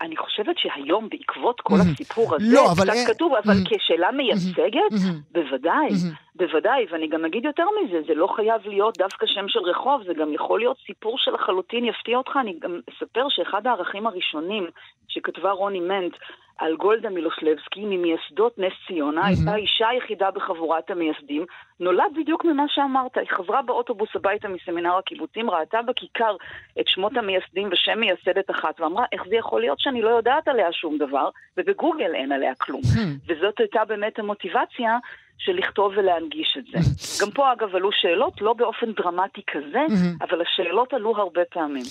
אני 0.00 0.16
חושבת 0.16 0.58
שהיום 0.58 1.08
בעקבות 1.08 1.60
כל 1.60 1.74
הסיפור 1.74 2.34
הזה, 2.34 2.44
לא, 2.54 2.72
אבל... 2.72 2.90
קצת 2.90 3.14
כתוב, 3.14 3.32
אבל 3.44 3.54
כשאלה 3.64 4.10
מייצגת, 4.12 4.92
בוודאי, 5.32 5.88
בוודאי, 6.34 6.86
ואני 6.90 7.08
גם 7.08 7.24
אגיד 7.24 7.44
יותר 7.44 7.66
מזה, 7.80 8.00
זה 8.06 8.14
לא 8.14 8.26
חייב 8.36 8.60
להיות 8.66 8.98
דווקא 8.98 9.26
שם 9.26 9.48
של 9.48 9.60
רחוב, 9.60 10.02
זה 10.06 10.14
גם 10.14 10.32
יכול 10.32 10.60
להיות 10.60 10.76
סיפור 10.86 11.18
שלחלוטין 11.18 11.84
יפתיע 11.84 12.18
אותך. 12.18 12.36
אני 12.40 12.54
גם 12.60 12.80
אספר 12.90 13.26
שאחד 13.28 13.66
הערכים 13.66 14.06
הראשונים 14.06 14.66
שכתבה 15.08 15.50
רוני 15.50 15.80
מנט 15.80 16.12
על 16.58 16.76
גולדה 16.76 17.08
מילוסלבסקי, 17.10 17.84
ממייסדות 17.84 18.58
נס 18.58 18.72
ציונה, 18.86 19.22
mm-hmm. 19.22 19.26
הייתה 19.26 19.50
האישה 19.50 19.88
היחידה 19.88 20.30
בחבורת 20.30 20.90
המייסדים, 20.90 21.46
נולד 21.80 22.12
בדיוק 22.16 22.44
ממה 22.44 22.64
שאמרת. 22.68 23.18
היא 23.18 23.28
חזרה 23.30 23.62
באוטובוס 23.62 24.08
הביתה 24.14 24.48
מסמינר 24.48 24.96
הקיבוצים, 24.98 25.50
ראתה 25.50 25.82
בכיכר 25.82 26.36
את 26.80 26.88
שמות 26.88 27.16
המייסדים 27.16 27.68
ושם 27.72 27.98
מייסדת 28.00 28.50
אחת, 28.50 28.80
ואמרה, 28.80 29.04
איך 29.12 29.22
זה 29.28 29.36
יכול 29.36 29.60
להיות 29.60 29.80
שאני 29.80 30.02
לא 30.02 30.10
יודעת 30.10 30.48
עליה 30.48 30.72
שום 30.72 30.98
דבר, 30.98 31.28
ובגוגל 31.56 32.14
אין 32.14 32.32
עליה 32.32 32.54
כלום. 32.54 32.82
Mm-hmm. 32.82 33.28
וזאת 33.28 33.60
הייתה 33.60 33.84
באמת 33.84 34.18
המוטיבציה. 34.18 34.98
של 35.38 35.52
לכתוב 35.52 35.92
ולהנגיש 35.96 36.58
את 36.58 36.64
זה. 36.72 36.78
גם 37.20 37.30
פה 37.30 37.52
אגב 37.52 37.74
עלו 37.74 37.90
שאלות, 37.92 38.40
לא 38.40 38.52
באופן 38.52 38.92
דרמטי 38.92 39.40
כזה, 39.46 39.84
אבל 40.20 40.42
השאלות 40.42 40.92
עלו 40.92 41.16
הרבה 41.16 41.40
פעמים. 41.50 41.84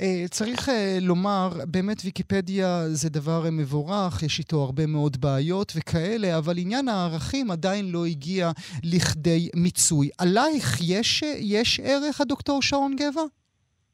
אה, 0.00 0.28
צריך 0.30 0.68
אה, 0.68 0.98
לומר, 1.00 1.48
באמת 1.66 1.96
ויקיפדיה 2.04 2.88
זה 2.88 3.10
דבר 3.10 3.42
מבורך, 3.52 4.22
יש 4.22 4.38
איתו 4.38 4.56
הרבה 4.56 4.86
מאוד 4.86 5.16
בעיות 5.20 5.72
וכאלה, 5.76 6.38
אבל 6.38 6.54
עניין 6.58 6.88
הערכים 6.88 7.50
עדיין 7.50 7.92
לא 7.92 8.04
הגיע 8.06 8.50
לכדי 8.84 9.48
מיצוי. 9.56 10.08
עלייך 10.18 10.78
יש, 10.88 11.22
יש 11.40 11.80
ערך, 11.84 12.20
הדוקטור 12.20 12.62
שרון 12.62 12.96
גבע? 12.96 13.22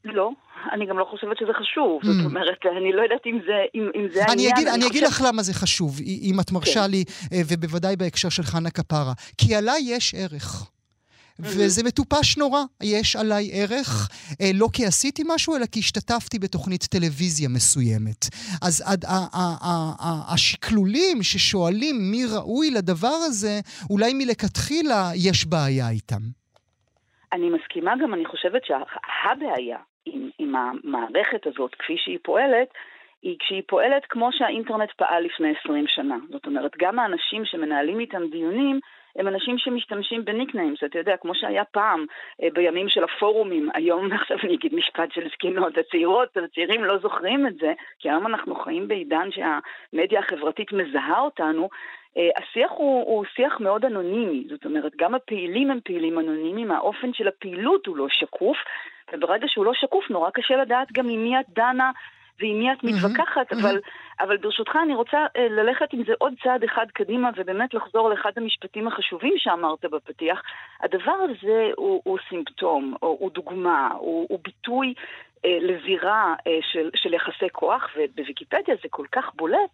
לא. 0.04 0.30
אני 0.72 0.86
גם 0.86 0.98
לא 0.98 1.04
חושבת 1.10 1.36
שזה 1.38 1.52
חשוב. 1.52 2.00
זאת 2.04 2.16
mm. 2.22 2.24
אומרת, 2.24 2.58
אני 2.76 2.92
לא 2.92 3.02
יודעת 3.02 3.26
אם 3.26 3.38
זה, 3.46 3.58
אם, 3.74 3.90
אם 3.96 4.08
זה 4.12 4.24
העניין. 4.24 4.52
אגיד, 4.54 4.68
אני 4.68 4.86
אגיד 4.86 5.02
לך 5.02 5.22
למה 5.28 5.42
זה 5.42 5.54
חשוב, 5.54 6.00
אם 6.00 6.40
את 6.40 6.52
מרשה 6.52 6.84
כן. 6.84 6.90
לי, 6.90 7.04
אה, 7.32 7.40
ובוודאי 7.48 7.96
בהקשר 7.96 8.28
של 8.28 8.42
חנה 8.42 8.70
כפרה. 8.70 9.12
כי 9.38 9.54
עליי 9.54 9.80
יש 9.86 10.14
ערך. 10.14 10.70
Mm-hmm. 11.40 11.46
וזה 11.46 11.82
מטופש 11.84 12.38
נורא, 12.38 12.60
יש 12.82 13.16
עליי 13.16 13.50
ערך, 13.52 14.08
אה, 14.40 14.50
לא 14.54 14.68
כי 14.72 14.86
עשיתי 14.86 15.22
משהו, 15.34 15.56
אלא 15.56 15.66
כי 15.66 15.78
השתתפתי 15.78 16.38
בתוכנית 16.38 16.84
טלוויזיה 16.84 17.48
מסוימת. 17.48 18.22
אז 18.62 18.84
עד, 18.92 19.04
ה, 19.04 19.08
ה, 19.10 19.56
ה, 19.68 19.92
ה, 20.04 20.34
השקלולים 20.34 21.22
ששואלים 21.22 21.96
מי 22.10 22.24
ראוי 22.36 22.70
לדבר 22.70 23.16
הזה, 23.26 23.60
אולי 23.90 24.12
מלכתחילה 24.14 25.10
יש 25.14 25.46
בעיה 25.46 25.90
איתם. 25.90 26.22
אני 27.32 27.50
מסכימה 27.50 27.92
גם, 28.02 28.14
אני 28.14 28.26
חושבת 28.26 28.62
שהבעיה 28.64 29.78
עם, 30.12 30.30
עם 30.38 30.54
המערכת 30.56 31.46
הזאת 31.46 31.74
כפי 31.74 31.96
שהיא 31.98 32.18
פועלת, 32.22 32.68
היא 33.22 33.36
כשהיא 33.38 33.62
פועלת 33.66 34.06
כמו 34.08 34.28
שהאינטרנט 34.32 34.92
פעל 34.92 35.24
לפני 35.24 35.54
20 35.60 35.84
שנה. 35.88 36.16
זאת 36.30 36.46
אומרת, 36.46 36.72
גם 36.78 36.98
האנשים 36.98 37.44
שמנהלים 37.44 38.00
איתם 38.00 38.28
דיונים, 38.30 38.80
הם 39.16 39.28
אנשים 39.28 39.58
שמשתמשים 39.58 40.24
בניקניימס, 40.24 40.84
אתה 40.84 40.98
יודע, 40.98 41.16
כמו 41.16 41.34
שהיה 41.34 41.64
פעם, 41.64 42.06
אה, 42.42 42.48
בימים 42.54 42.88
של 42.88 43.04
הפורומים, 43.04 43.68
היום, 43.74 44.12
עכשיו 44.20 44.36
אני 44.44 44.54
אגיד 44.54 44.74
משפט 44.74 45.12
של 45.12 45.28
זקנות, 45.28 45.78
הצעירות, 45.78 46.36
הצעירים 46.36 46.84
לא 46.84 46.98
זוכרים 46.98 47.46
את 47.46 47.54
זה, 47.54 47.72
כי 47.98 48.10
היום 48.10 48.26
אנחנו 48.26 48.54
חיים 48.54 48.88
בעידן 48.88 49.28
שהמדיה 49.30 50.20
החברתית 50.20 50.72
מזהה 50.72 51.20
אותנו, 51.20 51.68
אה, 52.16 52.28
השיח 52.36 52.70
הוא, 52.70 53.04
הוא 53.06 53.24
שיח 53.34 53.60
מאוד 53.60 53.84
אנונימי, 53.84 54.44
זאת 54.50 54.64
אומרת, 54.64 54.92
גם 54.96 55.14
הפעילים 55.14 55.70
הם 55.70 55.78
פעילים 55.84 56.18
אנונימיים, 56.18 56.70
האופן 56.70 57.12
של 57.12 57.28
הפעילות 57.28 57.86
הוא 57.86 57.96
לא 57.96 58.06
שקוף, 58.08 58.56
וברגע 59.12 59.46
שהוא 59.48 59.64
לא 59.64 59.72
שקוף, 59.74 60.10
נורא 60.10 60.30
קשה 60.30 60.56
לדעת 60.56 60.92
גם 60.92 61.08
עם 61.08 61.22
מי 61.22 61.40
את 61.40 61.44
דנה 61.48 61.90
ועם 62.40 62.58
מי 62.58 62.72
את 62.72 62.84
מתווכחת. 62.84 63.52
אבל, 63.52 63.80
אבל 64.20 64.36
ברשותך 64.36 64.76
אני 64.82 64.94
רוצה 64.94 65.26
uh, 65.26 65.40
ללכת 65.40 65.92
עם 65.92 66.04
זה 66.06 66.12
עוד 66.18 66.34
צעד 66.42 66.64
אחד 66.64 66.86
קדימה 66.92 67.30
ובאמת 67.36 67.74
לחזור 67.74 68.10
לאחד 68.10 68.30
המשפטים 68.36 68.88
החשובים 68.88 69.34
שאמרת 69.36 69.84
בפתיח. 69.84 70.42
הדבר 70.80 71.12
הזה 71.12 71.70
הוא, 71.76 72.02
הוא 72.04 72.18
סימפטום, 72.28 72.94
הוא, 73.00 73.16
הוא 73.20 73.30
דוגמה, 73.30 73.88
הוא, 73.98 74.26
הוא 74.30 74.38
ביטוי 74.44 74.94
uh, 74.96 75.40
לזירה 75.60 76.34
uh, 76.38 76.42
של, 76.72 76.90
של 76.94 77.14
יחסי 77.14 77.48
כוח, 77.52 77.90
ובוויקיפדיה 77.96 78.74
זה 78.82 78.88
כל 78.90 79.06
כך 79.12 79.34
בולט, 79.34 79.70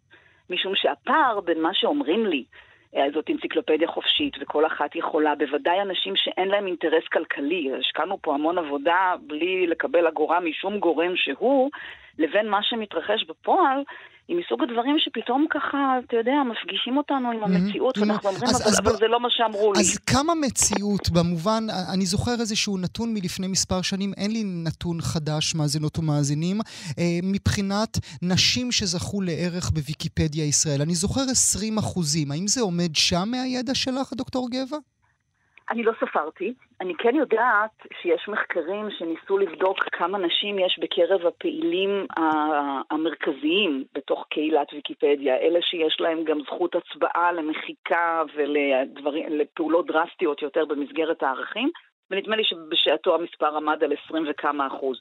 משום 0.50 0.72
שהפער 0.76 1.40
בין 1.40 1.62
מה 1.62 1.70
שאומרים 1.72 2.26
לי 2.26 2.44
אה, 2.44 2.73
זאת 3.14 3.30
אנציקלופדיה 3.30 3.88
חופשית, 3.88 4.36
וכל 4.40 4.66
אחת 4.66 4.96
יכולה, 4.96 5.34
בוודאי 5.34 5.82
אנשים 5.82 6.16
שאין 6.16 6.48
להם 6.48 6.66
אינטרס 6.66 7.04
כלכלי, 7.12 7.70
השקענו 7.78 8.18
פה 8.22 8.34
המון 8.34 8.58
עבודה 8.58 9.14
בלי 9.26 9.66
לקבל 9.66 10.06
אגורה 10.06 10.40
משום 10.40 10.78
גורם 10.78 11.16
שהוא, 11.16 11.70
לבין 12.18 12.48
מה 12.48 12.62
שמתרחש 12.62 13.24
בפועל, 13.24 13.82
היא 14.28 14.36
מסוג 14.36 14.62
הדברים 14.62 14.96
שפתאום 14.98 15.46
ככה, 15.50 15.78
אתה 16.06 16.16
יודע, 16.16 16.32
מפגישים 16.50 16.96
אותנו 16.96 17.30
עם 17.30 17.44
המציאות, 17.44 17.98
ואנחנו 17.98 18.28
אומרים, 18.28 18.48
אבל 18.82 18.96
זה 18.96 19.06
לא 19.08 19.20
מה 19.20 19.28
שאמרו 19.30 19.72
לי. 19.72 19.80
אז 19.80 19.98
כמה 19.98 20.34
מציאות 20.34 21.10
במובן, 21.10 21.66
אני 21.94 22.06
זוכר 22.06 22.32
איזשהו 22.40 22.78
נתון 22.78 23.14
מלפני 23.14 23.46
מספר 23.46 23.82
שנים, 23.82 24.12
אין 24.16 24.30
לי 24.30 24.42
נתון 24.44 25.00
חדש, 25.00 25.54
מאזינות 25.54 25.98
ומאזינים, 25.98 26.60
אה, 26.98 27.18
מבחינת 27.22 27.98
נשים 28.22 28.72
שזכו 28.72 29.20
לערך 29.20 29.70
בוויקיפדיה 29.70 30.44
ישראל. 30.44 30.82
אני 30.82 30.94
זוכר 30.94 31.22
20 31.30 31.78
אחוזים, 31.78 32.30
האם 32.30 32.46
זה 32.46 32.60
עומד 32.60 32.90
שם 32.94 33.28
מהידע 33.30 33.74
שלך, 33.74 34.12
דוקטור 34.12 34.48
גבע? 34.50 34.76
אני 35.70 35.82
לא 35.82 35.92
ספרתי. 36.00 36.54
אני 36.80 36.94
כן 36.94 37.14
יודעת 37.14 37.86
שיש 38.02 38.28
מחקרים 38.28 38.90
שניסו 38.98 39.38
לבדוק 39.38 39.78
כמה 39.92 40.18
נשים 40.18 40.58
יש 40.58 40.78
בקרב 40.82 41.26
הפעילים 41.26 42.06
המרכזיים 42.90 43.84
בתוך 43.94 44.26
קהילת 44.30 44.72
ויקיפדיה, 44.72 45.36
אלה 45.36 45.58
שיש 45.62 45.96
להם 46.00 46.24
גם 46.24 46.40
זכות 46.40 46.74
הצבעה 46.74 47.32
למחיקה 47.32 48.22
ולפעולות 48.34 49.86
דרסטיות 49.86 50.42
יותר 50.42 50.64
במסגרת 50.64 51.22
הערכים, 51.22 51.70
ונדמה 52.10 52.36
לי 52.36 52.44
שבשעתו 52.44 53.14
המספר 53.14 53.56
עמד 53.56 53.84
על 53.84 53.92
20 54.04 54.24
וכמה 54.30 54.66
אחוז. 54.66 54.98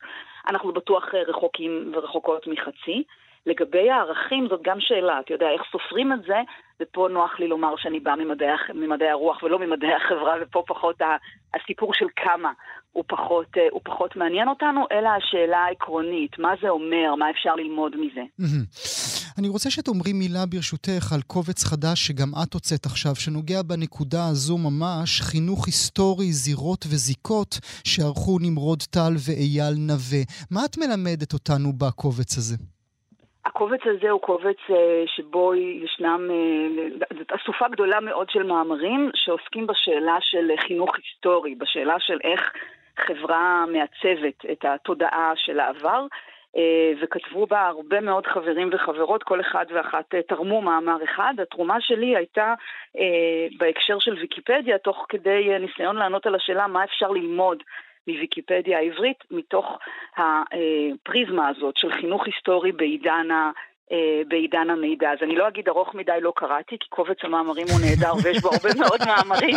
אנחנו 0.48 0.74
בטוח 0.74 1.14
רחוקים 1.14 1.92
ורחוקות 1.94 2.48
מחצי. 2.48 3.04
לגבי 3.46 3.90
הערכים 3.92 4.48
זאת 4.48 4.62
גם 4.62 4.80
שאלה, 4.80 5.20
אתה 5.20 5.34
יודע, 5.34 5.50
איך 5.50 5.62
סופרים 5.72 6.14
את 6.14 6.24
זה, 6.24 6.38
ופה 6.82 7.08
נוח 7.12 7.40
לי 7.40 7.48
לומר 7.48 7.76
שאני 7.78 8.00
באה 8.00 8.16
ממדעי, 8.16 8.48
ממדעי 8.74 9.10
הרוח 9.10 9.44
ולא 9.44 9.60
ממדעי 9.60 9.94
החברה, 9.94 10.34
ופה 10.42 10.64
פחות 10.68 10.96
הסיפור 11.54 11.94
של 11.94 12.06
כמה 12.16 12.52
הוא 12.92 13.04
פחות, 13.08 13.48
אה, 13.58 13.68
הוא 13.72 13.82
פחות 13.84 14.16
מעניין 14.16 14.48
אותנו, 14.48 14.82
אלא 14.92 15.10
השאלה 15.10 15.58
העקרונית, 15.58 16.40
מה 16.40 16.54
זה 16.62 16.70
אומר, 16.70 17.16
מה 17.16 17.30
אפשר 17.30 17.56
ללמוד 17.56 17.96
מזה. 17.96 18.22
אני 19.38 19.48
רוצה 19.48 19.72
שתאמרי 19.72 20.14
מילה 20.14 20.46
ברשותך 20.46 21.14
על 21.14 21.22
קובץ 21.22 21.64
חדש 21.64 22.08
שגם 22.08 22.32
את 22.44 22.54
הוצאת 22.54 22.86
עכשיו, 22.86 23.16
שנוגע 23.16 23.62
בנקודה 23.62 24.28
הזו 24.28 24.58
ממש, 24.58 25.22
חינוך 25.22 25.66
היסטורי, 25.66 26.32
זירות 26.32 26.86
וזיקות, 26.86 27.60
שערכו 27.84 28.38
נמרוד 28.42 28.84
טל 28.84 29.14
ואייל 29.28 29.74
נווה. 29.78 30.22
מה 30.52 30.66
את 30.66 30.78
מלמדת 30.78 31.34
אותנו 31.34 31.74
בקובץ 31.74 32.38
הזה? 32.38 32.73
הקובץ 33.46 33.80
הזה 33.86 34.10
הוא 34.10 34.22
קובץ 34.22 34.58
אה, 34.70 35.04
שבו 35.06 35.56
ישנם 35.56 36.30
אה, 36.32 37.36
אסופה 37.36 37.68
גדולה 37.68 38.00
מאוד 38.00 38.30
של 38.30 38.44
מאמרים 38.44 39.12
שעוסקים 39.16 39.68
בשאלה 39.68 40.18
של 40.22 40.52
חינוך 40.68 40.96
היסטורי, 40.96 41.56
בשאלה 41.56 42.00
של 42.00 42.18
איך 42.24 42.54
חברה 42.98 43.66
מעצבת 43.68 44.46
את 44.52 44.66
התודעה 44.66 45.32
של 45.36 45.60
העבר. 45.60 46.06
אה, 46.58 46.92
וכתבו 47.02 47.46
בה 47.46 47.68
הרבה 47.68 48.02
מאוד 48.02 48.28
חברים 48.28 48.70
וחברות, 48.74 49.24
כל 49.24 49.42
אחד 49.42 49.66
ואחת 49.70 50.16
תרמו 50.28 50.62
מאמר 50.62 51.04
אחד. 51.04 51.34
התרומה 51.42 51.82
שלי 51.82 52.16
הייתה 52.16 52.54
בהקשר 53.58 54.00
של 54.00 54.14
ויקיפדיה, 54.14 54.78
תוך 54.78 55.06
כדי 55.10 55.60
ניסיון 55.60 55.96
לענות 55.96 56.26
על 56.26 56.36
השאלה 56.36 56.68
מה 56.68 56.84
אפשר 56.84 57.12
ללמוד 57.12 57.64
מוויקיפדיה 58.08 58.78
העברית, 58.78 59.24
מתוך 59.32 59.66
הפריזמה 60.18 61.48
הזאת 61.48 61.78
של 61.78 61.92
חינוך 61.92 62.26
היסטורי 62.26 62.72
בעידן 62.72 63.32
ה... 63.32 63.52
אה, 63.92 64.22
בעידן 64.28 64.70
המידע. 64.70 65.12
אז 65.12 65.18
אני 65.22 65.36
לא 65.36 65.48
אגיד 65.48 65.70
ארוך 65.70 65.96
מדי 65.96 66.18
לא 66.22 66.34
קראתי, 66.36 66.78
כי 66.80 66.90
קובץ 66.90 67.18
המאמרים 67.24 67.66
הוא 67.72 67.80
נהדר 67.82 68.14
ויש 68.24 68.42
בו 68.42 68.50
הרבה 68.50 68.70
מאוד 68.80 69.00
מאמרים, 69.08 69.56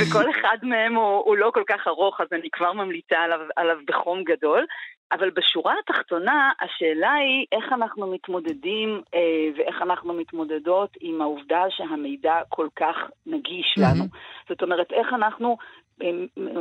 וכל 0.00 0.30
אחד 0.30 0.56
מהם 0.62 0.94
הוא, 0.94 1.22
הוא 1.24 1.36
לא 1.36 1.50
כל 1.54 1.62
כך 1.68 1.88
ארוך, 1.88 2.20
אז 2.20 2.26
אני 2.32 2.50
כבר 2.52 2.72
ממליצה 2.72 3.18
עליו, 3.18 3.40
עליו 3.56 3.76
בחום 3.86 4.24
גדול. 4.24 4.66
אבל 5.12 5.30
בשורה 5.30 5.74
התחתונה, 5.84 6.50
השאלה 6.60 7.12
היא 7.12 7.46
איך 7.52 7.72
אנחנו 7.72 8.06
מתמודדים 8.06 9.02
אה, 9.14 9.20
ואיך 9.56 9.82
אנחנו 9.82 10.14
מתמודדות 10.14 10.96
עם 11.00 11.20
העובדה 11.20 11.64
שהמידע 11.70 12.34
כל 12.48 12.68
כך 12.76 12.96
נגיש 13.26 13.74
לנו. 13.78 14.04
Mm-hmm. 14.04 14.48
זאת 14.48 14.62
אומרת, 14.62 14.92
איך 14.92 15.12
אנחנו 15.12 15.56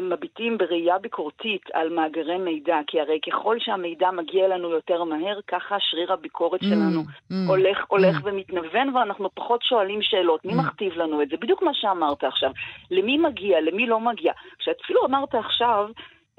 מביטים 0.01 0.57
בראייה 0.57 0.97
ביקורתית 0.97 1.61
על 1.73 1.89
מאגרי 1.89 2.37
מידע, 2.37 2.79
כי 2.87 3.01
הרי 3.01 3.19
ככל 3.27 3.59
שהמידע 3.59 4.11
מגיע 4.11 4.45
אלינו 4.45 4.69
יותר 4.69 5.03
מהר, 5.03 5.39
ככה 5.47 5.75
שריר 5.79 6.13
הביקורת 6.13 6.61
mm, 6.61 6.65
שלנו 6.65 7.01
mm, 7.01 7.33
הולך, 7.47 7.77
mm. 7.77 7.85
הולך 7.87 8.19
ומתנוון, 8.23 8.95
ואנחנו 8.95 9.29
פחות 9.35 9.61
שואלים 9.63 10.01
שאלות. 10.01 10.45
מי 10.45 10.53
mm. 10.53 10.55
מכתיב 10.55 10.93
לנו 10.97 11.21
את 11.21 11.29
זה? 11.29 11.37
בדיוק 11.37 11.61
מה 11.61 11.71
שאמרת 11.73 12.23
עכשיו. 12.23 12.51
למי 12.91 13.17
מגיע, 13.17 13.61
למי 13.61 13.87
לא 13.87 13.99
מגיע. 13.99 14.33
כשאפילו 14.59 15.05
אמרת 15.05 15.35
עכשיו, 15.35 15.89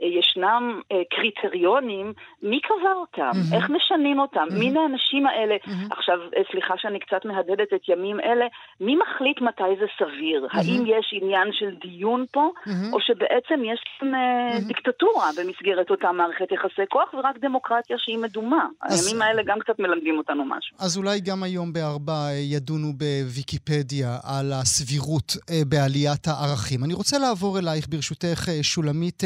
ישנם 0.03 0.81
אה, 0.93 1.03
קריטריונים, 1.11 2.13
מי 2.43 2.61
קבע 2.61 2.93
אותם? 2.95 3.31
Mm-hmm. 3.33 3.55
איך 3.57 3.71
משנים 3.71 4.19
אותם? 4.19 4.47
Mm-hmm. 4.51 4.59
מי 4.59 4.71
מהאנשים 4.71 5.27
האלה? 5.27 5.57
Mm-hmm. 5.57 5.95
עכשיו, 5.97 6.19
אה, 6.37 6.43
סליחה 6.51 6.75
שאני 6.79 6.99
קצת 7.01 7.25
מהדהדת 7.25 7.73
את 7.75 7.89
ימים 7.89 8.21
אלה, 8.21 8.47
מי 8.81 8.97
מחליט 8.97 9.41
מתי 9.41 9.73
זה 9.81 9.87
סביר? 9.99 10.47
Mm-hmm. 10.47 10.59
האם 10.59 10.85
יש 10.87 11.15
עניין 11.23 11.49
של 11.53 11.75
דיון 11.81 12.25
פה, 12.33 12.51
mm-hmm. 12.57 12.93
או 12.93 13.01
שבעצם 13.01 13.65
יש 13.65 13.81
כאן 14.01 14.15
mm-hmm. 14.15 14.69
דיקטטורה 14.69 15.29
במסגרת 15.39 15.91
אותה 15.91 16.13
מערכת 16.13 16.53
יחסי 16.53 16.87
כוח, 16.89 17.15
ורק 17.15 17.39
דמוקרטיה 17.39 17.97
שהיא 17.99 18.19
מדומה? 18.19 18.67
אז... 18.83 19.07
הימים 19.07 19.23
האלה 19.23 19.43
גם 19.47 19.59
קצת 19.59 19.79
מלמדים 19.79 20.19
אותנו 20.19 20.45
משהו. 20.45 20.77
אז 20.81 20.99
אולי 20.99 21.21
גם 21.21 21.43
היום 21.43 21.73
בארבע 21.73 22.19
ידונו 22.53 22.93
בוויקיפדיה 22.93 24.19
על 24.25 24.53
הסבירות 24.53 25.37
בעליית 25.69 26.27
הערכים. 26.27 26.85
אני 26.85 26.95
רוצה 26.95 27.19
לעבור 27.19 27.59
אלייך, 27.59 27.89
ברשותך, 27.89 28.51
שולמית 28.63 29.23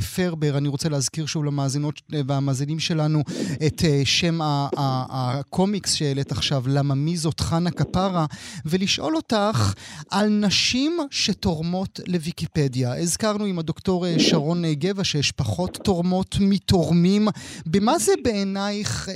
פרבר, 0.00 0.58
אני 0.58 0.68
רוצה 0.68 0.88
להזכיר 0.88 1.26
שוב 1.26 1.44
למאזינות 1.44 2.02
והמאזינים 2.26 2.78
שלנו 2.78 3.22
את 3.66 3.84
אה, 3.84 4.02
שם 4.04 4.38
הקומיקס 4.42 5.94
שהעלית 5.94 6.32
עכשיו, 6.32 6.64
למה 6.66 6.94
מי 6.94 7.16
זאת 7.16 7.40
חנה 7.40 7.70
כפרה, 7.70 8.26
ולשאול 8.66 9.16
אותך 9.16 9.72
על 10.10 10.28
נשים 10.28 10.98
שתורמות 11.10 12.00
לוויקיפדיה. 12.06 12.98
הזכרנו 12.98 13.44
עם 13.44 13.58
הדוקטור 13.58 14.06
אה, 14.06 14.14
שרון 14.18 14.64
אה, 14.64 14.74
גבע 14.74 15.04
שיש 15.04 15.32
פחות 15.32 15.78
תורמות 15.84 16.36
מתורמים. 16.40 17.28
במה 17.66 17.98
זה 17.98 18.12
בעינייך, 18.24 19.08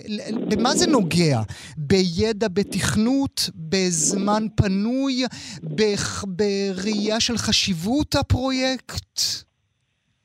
במה 0.48 0.76
זה 0.76 0.86
נוגע? 0.86 1.42
בידע 1.76 2.48
בתכנות, 2.48 3.50
בזמן 3.54 4.46
פנוי, 4.54 5.24
בראייה 6.26 7.20
של 7.20 7.38
חשיבות 7.38 8.14
הפרויקט? 8.14 9.20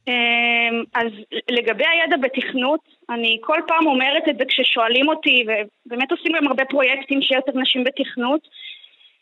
אמ, 0.08 0.84
אז 0.94 1.12
לגבי 1.50 1.84
הידע 1.88 2.18
בתכנות, 2.18 2.80
אני 3.10 3.38
כל 3.42 3.60
פעם 3.68 3.88
אומרת 3.88 4.24
את 4.30 4.38
זה 4.38 4.44
כששואלים 4.48 5.08
אותי, 5.08 5.46
ובאמת 5.48 6.12
עושים 6.12 6.32
גם 6.38 6.48
הרבה 6.48 6.66
פרויקטים 6.66 7.22
שיהיה 7.22 7.38
יותר 7.40 7.60
נשים 7.60 7.84
בתכנות, 7.84 8.48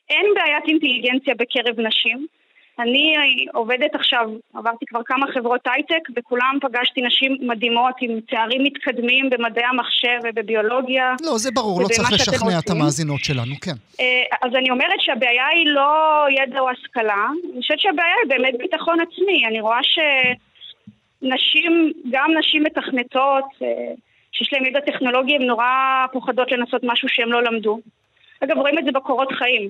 אין 0.10 0.26
בעיית 0.36 0.63
אינטליגנציה 0.67 1.36
בקרב 1.36 1.80
נשים. 1.80 2.28
אני 2.80 3.15
עובדת 3.54 3.95
עכשיו, 3.95 4.30
עברתי 4.54 4.86
כבר 4.86 5.02
כמה 5.06 5.26
חברות 5.34 5.62
הייטק, 5.65 6.10
בכולם 6.10 6.58
פגשתי 6.62 7.02
נשים 7.02 7.38
מדהימות 7.41 7.95
עם 8.02 8.19
תארים 8.19 8.63
מתקדמים 8.63 9.30
במדעי 9.30 9.63
המחשב 9.65 10.19
ובביולוגיה. 10.24 11.13
לא, 11.21 11.38
זה 11.38 11.52
ברור, 11.52 11.82
לא 11.82 11.88
צריך 11.88 12.12
לשכנע 12.12 12.60
את 12.60 12.69
המאזינות 12.69 13.19
שלנו, 13.24 13.56
כן. 13.62 13.71
אה, 14.00 14.06
אז 14.41 14.56
אני 14.56 14.69
אומרת 14.69 15.00
שהבעיה 15.00 15.48
היא 15.48 15.67
לא 15.67 16.26
ידע 16.30 16.60
או 16.60 16.69
השכלה, 16.69 17.28
אני 17.54 17.62
חושבת 17.62 17.80
שהבעיה 17.80 18.15
היא 18.24 18.30
באמת 18.30 18.58
ביטחון 18.58 18.98
עצמי. 19.00 19.45
אני 19.48 19.62
רואה 19.62 19.84
ש... 19.84 20.00
נשים, 21.25 21.93
גם 22.09 22.29
נשים 22.39 22.63
מתכנתות, 22.63 23.45
אה, 23.61 23.93
שיש 24.31 24.53
להן 24.53 24.65
ידע 24.65 24.79
טכנולוגי, 24.79 25.35
הן 25.35 25.41
נורא 25.41 25.65
פוחדות 26.11 26.51
לנסות 26.51 26.81
משהו 26.83 27.09
שהן 27.09 27.29
לא 27.29 27.43
למדו. 27.43 27.79
אגב, 28.43 28.57
רואים 28.57 28.79
את 28.79 28.85
זה 28.85 28.91
בקורות 28.91 29.31
חיים. 29.31 29.69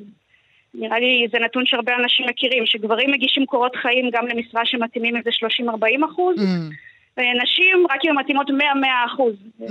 נראה 0.73 0.99
לי 0.99 1.27
זה 1.31 1.39
נתון 1.39 1.65
שהרבה 1.65 1.95
אנשים 1.95 2.25
מכירים, 2.29 2.65
שגברים 2.65 3.11
מגישים 3.11 3.45
קורות 3.45 3.75
חיים 3.75 4.09
גם 4.09 4.27
למשרה 4.27 4.65
שמתאימים 4.65 5.17
איזה 5.17 5.29
30-40 5.29 6.05
אחוז, 6.05 6.37
mm. 6.37 6.73
ונשים 7.17 7.85
רק 7.89 7.99
אם 8.05 8.09
הן 8.09 8.15
מתאימות 8.15 8.49
100-100 8.49 8.53
אחוז. 9.05 9.35
Mm. 9.61 9.65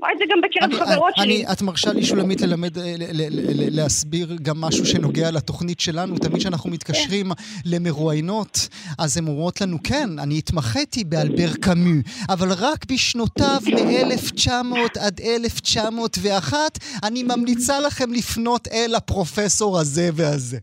רואה 0.00 0.12
את 0.12 0.18
זה 0.18 0.24
גם 0.30 0.40
בקרב 0.40 0.82
אני, 0.82 0.94
חברות 0.94 1.12
שלי. 1.16 1.44
את 1.52 1.62
מרשה 1.62 1.92
לי, 1.92 2.04
שולמית, 2.04 2.40
ללמד, 2.40 2.78
ל, 2.78 3.76
להסביר 3.76 4.36
גם 4.42 4.60
משהו 4.60 4.86
שנוגע 4.86 5.30
לתוכנית 5.30 5.80
שלנו. 5.80 6.18
תמיד 6.18 6.38
כשאנחנו 6.40 6.70
מתקשרים. 6.70 7.32
למרואיינות, 7.64 8.68
אז 8.98 9.16
הן 9.16 9.26
אומרות 9.26 9.60
לנו, 9.60 9.78
כן, 9.84 10.18
אני 10.18 10.38
התמחיתי 10.38 11.04
באלבר 11.04 11.54
קאמו, 11.60 12.00
אבל 12.28 12.52
רק 12.52 12.84
בשנותיו 12.92 13.60
מ-1900 13.66 15.00
עד 15.00 15.20
1901, 15.20 16.58
אני 17.02 17.22
ממליצה 17.22 17.80
לכם 17.80 18.12
לפנות 18.12 18.68
אל 18.68 18.94
הפרופסור 18.94 19.78
הזה 19.78 20.10
והזה. 20.14 20.58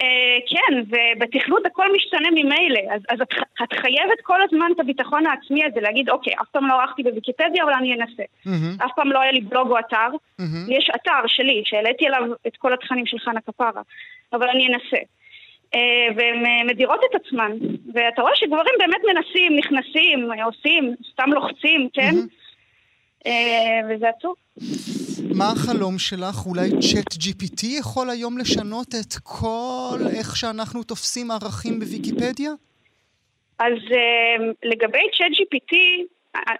אה, 0.00 0.38
כן, 0.46 0.82
ובתכנות 0.88 1.66
הכל 1.66 1.86
משתנה 1.96 2.30
ממילא, 2.30 2.80
אז, 2.94 3.02
אז 3.08 3.20
את, 3.20 3.28
את 3.62 3.72
חייבת 3.72 4.20
כל 4.22 4.42
הזמן 4.42 4.70
את 4.74 4.80
הביטחון 4.80 5.26
העצמי 5.26 5.64
הזה, 5.64 5.80
להגיד, 5.80 6.10
אוקיי, 6.10 6.34
אף 6.34 6.48
פעם 6.52 6.66
לא 6.66 6.82
ערכתי 6.82 7.02
בוויקיפדיה, 7.02 7.64
אבל 7.64 7.72
אני 7.72 7.94
אנסה. 7.94 8.22
Mm-hmm. 8.22 8.84
אף 8.84 8.90
פעם 8.96 9.12
לא 9.12 9.20
היה 9.20 9.32
לי 9.32 9.40
בלוג 9.40 9.70
או 9.70 9.78
אתר. 9.78 10.08
Mm-hmm. 10.40 10.44
יש 10.68 10.90
אתר 10.94 11.26
שלי, 11.26 11.62
שהעליתי 11.64 12.06
אליו 12.06 12.22
את 12.46 12.56
כל 12.56 12.72
התכנים 12.72 13.06
של 13.06 13.18
חנה 13.18 13.40
כפרה, 13.40 13.82
אבל 14.32 14.48
אני 14.48 14.66
אנסה. 14.66 15.02
אה, 15.74 16.08
והן 16.16 16.46
אה, 16.46 16.64
מדירות 16.64 17.00
את 17.10 17.20
עצמן, 17.20 17.52
ואתה 17.94 18.22
רואה 18.22 18.36
שגברים 18.36 18.74
באמת 18.78 19.00
מנסים, 19.14 19.56
נכנסים, 19.56 20.28
עושים, 20.44 20.94
סתם 21.12 21.30
לוחצים, 21.32 21.88
כן? 21.92 22.14
Mm-hmm. 22.14 23.28
וזה 23.88 24.08
עצוב. 24.08 24.34
מה 25.34 25.50
החלום 25.50 25.98
שלך? 25.98 26.46
אולי 26.46 26.70
צ'אט 26.70 27.12
GPT 27.12 27.66
יכול 27.66 28.10
היום 28.10 28.38
לשנות 28.38 28.88
את 28.88 29.14
כל 29.22 29.98
איך 30.16 30.36
שאנחנו 30.36 30.82
תופסים 30.82 31.30
ערכים 31.30 31.80
בוויקיפדיה? 31.80 32.52
אז 33.58 33.72
uh, 33.72 34.42
לגבי 34.62 35.04
ChatGPT, 35.18 35.74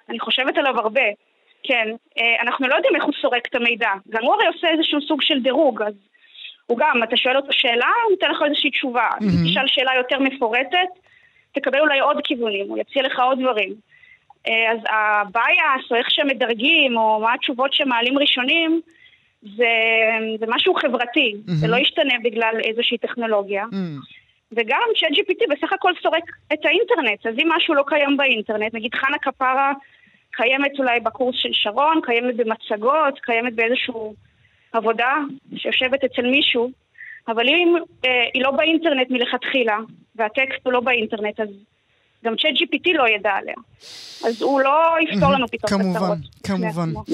אני 0.09 0.21
חושבת 0.21 0.59
עליו 0.59 0.79
הרבה. 0.79 1.09
כן, 1.63 1.87
uh, 2.19 2.21
אנחנו 2.43 2.69
לא 2.69 2.75
יודעים 2.75 2.97
איך 2.97 3.05
הוא 3.05 3.13
סורק 3.23 3.47
את 3.47 3.55
המידע. 3.55 3.91
גם 4.11 4.23
הוא 4.23 4.35
הרי 4.35 4.47
עושה 4.47 4.69
איזשהו 4.69 5.01
סוג 5.09 5.23
של 5.23 5.39
דירוג, 5.43 5.83
אז 5.83 5.95
הוא 6.67 6.79
גם, 6.79 7.03
אתה 7.03 7.17
שואל 7.17 7.37
אותו 7.37 7.53
שאלה, 7.53 7.91
הוא 8.05 8.13
ייתן 8.13 8.31
לך 8.31 8.39
איזושהי 8.47 8.71
תשובה. 8.71 9.09
mm-hmm. 9.11 9.51
תשאל 9.51 9.67
שאלה 9.67 9.93
יותר 9.97 10.19
מפורטת, 10.19 10.93
תקבל 11.53 11.81
אולי 11.81 12.01
עוד 12.01 12.17
כיוונים, 12.25 12.69
הוא 12.69 12.79
יציע 12.79 13.03
לך 13.03 13.21
עוד 13.21 13.39
דברים. 13.41 13.75
אה, 14.47 14.73
אז 14.73 14.79
ה 14.89 15.06
bias, 15.06 15.91
או 15.91 15.97
איך 15.97 16.11
שמדרגים, 16.11 16.97
או 16.97 17.21
מה 17.21 17.35
התשובות 17.35 17.73
שמעלים 17.73 18.19
ראשונים, 18.19 18.81
זה, 19.43 19.75
זה 20.41 20.47
משהו 20.49 20.75
חברתי, 20.75 21.35
mm-hmm. 21.35 21.53
זה 21.53 21.69
לא 21.69 21.77
ישתנה 21.77 22.15
בגלל 22.25 22.55
איזושהי 22.65 22.99
טכנולוגיה. 22.99 23.65
Mm-hmm. 23.65 24.23
וגם 24.53 24.89
ChatGPT 24.97 25.45
בסך 25.51 25.73
הכל 25.73 25.93
סורק 26.03 26.25
את 26.53 26.65
האינטרנט, 26.65 27.27
אז 27.27 27.35
אם 27.39 27.49
משהו 27.57 27.75
לא 27.75 27.85
קיים 27.87 28.17
באינטרנט, 28.17 28.75
נגיד 28.75 28.95
חנה 28.95 29.19
כפרה 29.19 29.73
קיימת 30.33 30.79
אולי 30.79 31.01
בקורס 31.01 31.37
של 31.39 31.49
שרון, 31.53 32.01
קיימת 32.03 32.37
במצגות, 32.37 33.21
קיימת 33.21 33.55
באיזושהי 33.55 33.95
עבודה 34.73 35.17
שיושבת 35.57 36.05
אצל 36.05 36.23
מישהו, 36.23 36.71
אבל 37.29 37.49
אם 37.49 37.75
אה, 38.05 38.25
היא 38.35 38.43
לא 38.43 38.51
באינטרנט 38.51 39.11
מלכתחילה, 39.11 39.79
והטקסט 40.17 40.61
הוא 40.65 40.73
לא 40.73 40.81
באינטרנט, 40.81 41.41
אז 41.41 41.49
גם 42.25 42.35
צ'אט 42.37 42.57
GPT 42.57 42.91
לא 42.95 43.09
ידע 43.09 43.31
עליה. 43.31 43.55
אז 44.27 44.43
הוא 44.43 44.61
לא 44.61 44.97
יפתור 45.01 45.33
לנו 45.33 45.49
פתאום 45.49 45.81
את 45.81 45.87
הצרות. 45.97 46.19
כמובן, 46.47 46.91
כמובן. 46.93 47.13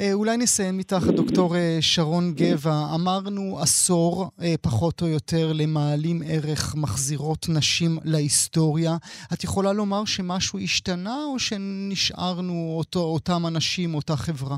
אה, 0.00 0.12
אולי 0.12 0.36
נסיים 0.36 0.78
איתך, 0.78 1.04
דוקטור 1.16 1.56
אה, 1.56 1.78
שרון 1.80 2.24
גבע. 2.34 2.76
אמרנו 2.94 3.58
עשור, 3.62 4.24
אה, 4.42 4.54
פחות 4.62 5.02
או 5.02 5.06
יותר, 5.06 5.46
למעלים 5.60 6.16
ערך 6.32 6.74
מחזירות 6.82 7.46
נשים 7.58 7.90
להיסטוריה. 8.04 8.92
את 9.32 9.44
יכולה 9.44 9.72
לומר 9.72 10.02
שמשהו 10.04 10.58
השתנה, 10.58 11.16
או 11.32 11.38
שנשארנו 11.38 12.74
אותו, 12.78 13.00
אותם 13.00 13.40
אנשים, 13.48 13.94
אותה 13.94 14.16
חברה? 14.16 14.56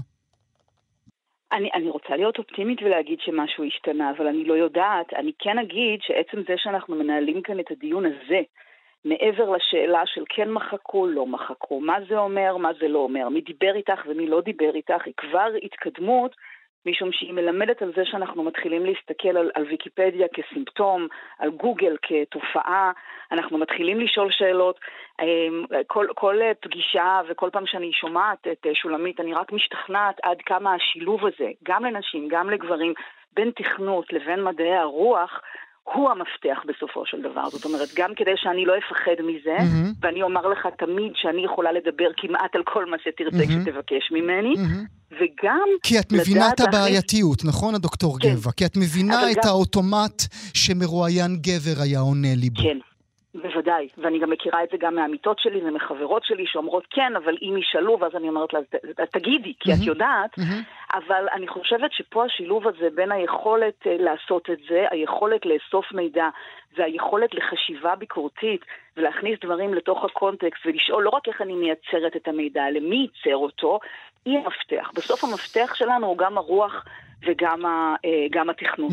אני, 1.53 1.69
אני 1.75 1.91
רוצה 1.91 2.17
להיות 2.17 2.39
אופטימית 2.39 2.83
ולהגיד 2.83 3.19
שמשהו 3.21 3.65
השתנה, 3.65 4.11
אבל 4.17 4.27
אני 4.27 4.45
לא 4.45 4.55
יודעת. 4.55 5.15
אני 5.17 5.33
כן 5.39 5.59
אגיד 5.59 6.01
שעצם 6.03 6.43
זה 6.49 6.55
שאנחנו 6.57 6.97
מנהלים 6.97 7.43
כאן 7.43 7.61
את 7.61 7.71
הדיון 7.71 8.05
הזה, 8.07 8.41
מעבר 9.05 9.51
לשאלה 9.51 10.03
של 10.07 10.25
כן 10.29 10.51
מחקו, 10.51 11.07
לא 11.07 11.27
מחקו, 11.27 11.81
מה 11.81 11.97
זה 12.09 12.19
אומר, 12.19 12.57
מה 12.57 12.71
זה 12.81 12.89
לא 12.89 12.99
אומר, 12.99 13.29
מי 13.29 13.41
דיבר 13.41 13.75
איתך 13.75 14.01
ומי 14.07 14.27
לא 14.27 14.41
דיבר 14.41 14.75
איתך, 14.75 15.07
היא 15.07 15.15
כבר 15.17 15.49
התקדמות, 15.63 16.37
משום 16.87 17.13
שהיא 17.13 17.33
מלמדת 17.33 17.83
על 17.83 17.93
זה 17.97 18.05
שאנחנו 18.05 18.43
מתחילים 18.43 18.87
להסתכל 18.87 19.37
על, 19.37 19.51
על 19.55 19.63
ויקיפדיה 19.63 20.27
כסימפטום, 20.35 21.09
על 21.39 21.51
גוגל 21.51 21.97
כתופעה, 22.03 22.93
אנחנו 23.33 23.59
מתחילים 23.59 24.01
לשאול 24.01 24.31
שאלות. 24.31 24.81
אמ, 25.21 25.65
כל, 25.87 26.07
כל 26.15 26.37
פגישה 26.61 27.21
וכל 27.29 27.51
פעם 27.53 27.67
שאני 27.67 27.93
שומעת 27.93 28.47
את 28.53 28.67
שולמית, 28.75 29.21
אני 29.21 29.35
רק 29.35 29.53
משתכנעת 29.53 30.17
עד 30.23 30.43
כמה 30.47 30.75
השילוב 30.75 31.27
הזה, 31.27 31.51
גם 31.63 31.85
לנשים, 31.85 32.29
גם 32.29 32.51
לגברים, 32.51 32.95
בין 33.35 33.51
תכנות 33.51 34.13
לבין 34.13 34.45
מדעי 34.45 34.77
הרוח, 34.77 35.41
הוא 35.85 36.11
המפתח 36.11 36.59
בסופו 36.69 37.07
של 37.07 37.21
דבר. 37.23 37.51
זאת 37.51 37.65
אומרת, 37.65 37.89
גם 37.97 38.11
כדי 38.17 38.37
שאני 38.37 38.65
לא 38.65 38.75
אפחד 38.79 39.19
מזה, 39.23 39.57
mm-hmm. 39.59 39.97
ואני 40.01 40.23
אומר 40.23 40.47
לך 40.47 40.67
תמיד 40.79 41.13
שאני 41.15 41.45
יכולה 41.45 41.73
לדבר 41.73 42.11
כמעט 42.17 42.55
על 42.55 42.63
כל 42.65 42.87
מה 42.91 42.97
שתרצה 43.05 43.37
mm-hmm. 43.37 43.65
כשתבקש 43.65 44.05
ממני, 44.13 44.55
mm-hmm. 44.55 45.15
וגם... 45.21 45.69
כי 45.83 45.99
את 45.99 46.13
מבינה 46.13 46.49
את 46.49 46.61
הבעייתיות, 46.61 47.45
להכניס... 47.45 47.55
נכון, 47.55 47.75
הדוקטור 47.75 48.19
כן. 48.21 48.29
גבע? 48.29 48.51
כי 48.57 48.67
את 48.67 48.77
מבינה 48.77 49.31
את 49.31 49.37
גם... 49.37 49.43
האוטומט 49.49 50.23
שמרואיין 50.55 51.37
גבר 51.37 51.83
היה 51.83 52.01
עונה 52.01 52.35
לי 52.37 52.51
בו. 52.51 52.63
כן. 52.63 52.79
בוודאי, 53.35 53.89
ואני 53.99 54.19
גם 54.19 54.31
מכירה 54.31 54.65
את 54.65 54.69
זה 54.73 54.77
גם 54.81 54.95
מהעמיתות 54.95 55.39
שלי 55.39 55.61
ומחברות 55.65 56.25
שלי 56.25 56.45
שאומרות 56.47 56.87
כן, 56.91 57.17
אבל 57.17 57.37
אם 57.43 57.57
ישאלו, 57.57 57.99
ואז 58.01 58.13
אני 58.17 58.29
אומרת 58.29 58.53
לה, 58.53 58.61
תגידי, 59.07 59.55
כי 59.61 59.71
mm-hmm. 59.71 59.75
את 59.75 59.87
יודעת, 59.87 60.39
mm-hmm. 60.39 60.97
אבל 60.97 61.27
אני 61.33 61.49
חושבת 61.49 61.93
שפה 61.93 62.25
השילוב 62.25 62.69
הזה 62.69 62.89
בין 62.95 63.13
היכולת 63.13 63.87
אה, 63.87 63.97
לעשות 63.99 64.51
את 64.51 64.59
זה, 64.69 64.87
היכולת 64.91 65.47
לאסוף 65.47 65.93
מידע 65.93 66.29
והיכולת 66.77 67.35
לחשיבה 67.35 67.95
ביקורתית 67.97 68.61
ולהכניס 68.97 69.39
דברים 69.45 69.75
לתוך 69.75 70.05
הקונטקסט 70.05 70.67
ולשאול 70.67 71.03
לא 71.03 71.11
רק 71.11 71.29
איך 71.29 71.43
אני 71.43 71.55
מייצרת 71.55 72.17
את 72.17 72.29
המידע, 72.29 72.69
אלא 72.69 72.81
מי 72.81 72.97
ייצר 72.97 73.37
אותו, 73.37 73.81
היא 74.25 74.39
המפתח. 74.39 74.91
בסוף 74.95 75.25
המפתח 75.25 75.75
שלנו 75.75 76.07
הוא 76.07 76.19
גם 76.19 76.39
הרוח 76.39 76.85
וגם 77.27 77.67
ה, 77.67 77.95
אה, 78.05 78.43
התכנות. 78.51 78.93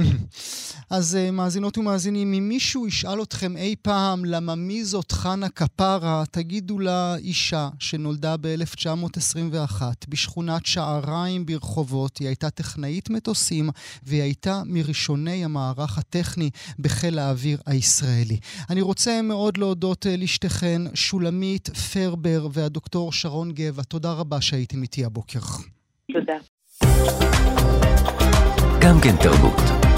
אז 0.90 1.16
אה, 1.16 1.32
מאזינות 1.32 1.78
ומאזינים, 1.78 2.34
אם 2.34 2.50
מישהו 2.50 2.88
ישאל 2.88 3.22
אתכם 3.22 3.58
אי 3.58 3.76
פעם 3.82 4.26
למה 4.26 4.56
מי 4.56 4.84
זאת 4.86 5.12
חנה 5.12 5.50
כפרה, 5.50 6.24
תגידו 6.32 6.80
לה 6.80 7.16
אישה 7.16 7.70
שנולדה 7.80 8.36
ב-1921 8.42 9.82
בשכונת 10.10 10.66
שעריים 10.66 11.46
ברחובות. 11.46 12.18
היא 12.18 12.28
הייתה 12.28 12.50
טכנאית 12.50 13.10
מטוסים 13.10 13.70
והיא 14.04 14.22
הייתה 14.22 14.62
מראשוני 14.66 15.46
המערך 15.46 15.98
הטכני 15.98 16.50
בחיל 16.80 17.20
האוויר 17.20 17.58
הישראלי. 17.66 18.40
אני 18.70 18.82
רוצה 18.82 19.22
מאוד 19.22 19.58
להודות 19.58 20.08
אה, 20.08 20.16
לשתיכן, 20.18 20.82
שולמית 20.94 21.70
פרבר 21.70 22.48
והדוקטור 22.54 23.14
שרון 23.14 23.52
גבע. 23.52 23.84
תודה 23.84 24.12
רבה 24.12 24.42
שהייתם 24.42 24.82
איתי 24.82 25.06
הבוקר. 25.06 25.40
תודה. 26.14 26.34
גם 28.82 29.02
כן 29.02 29.16
תרבות. 29.24 29.89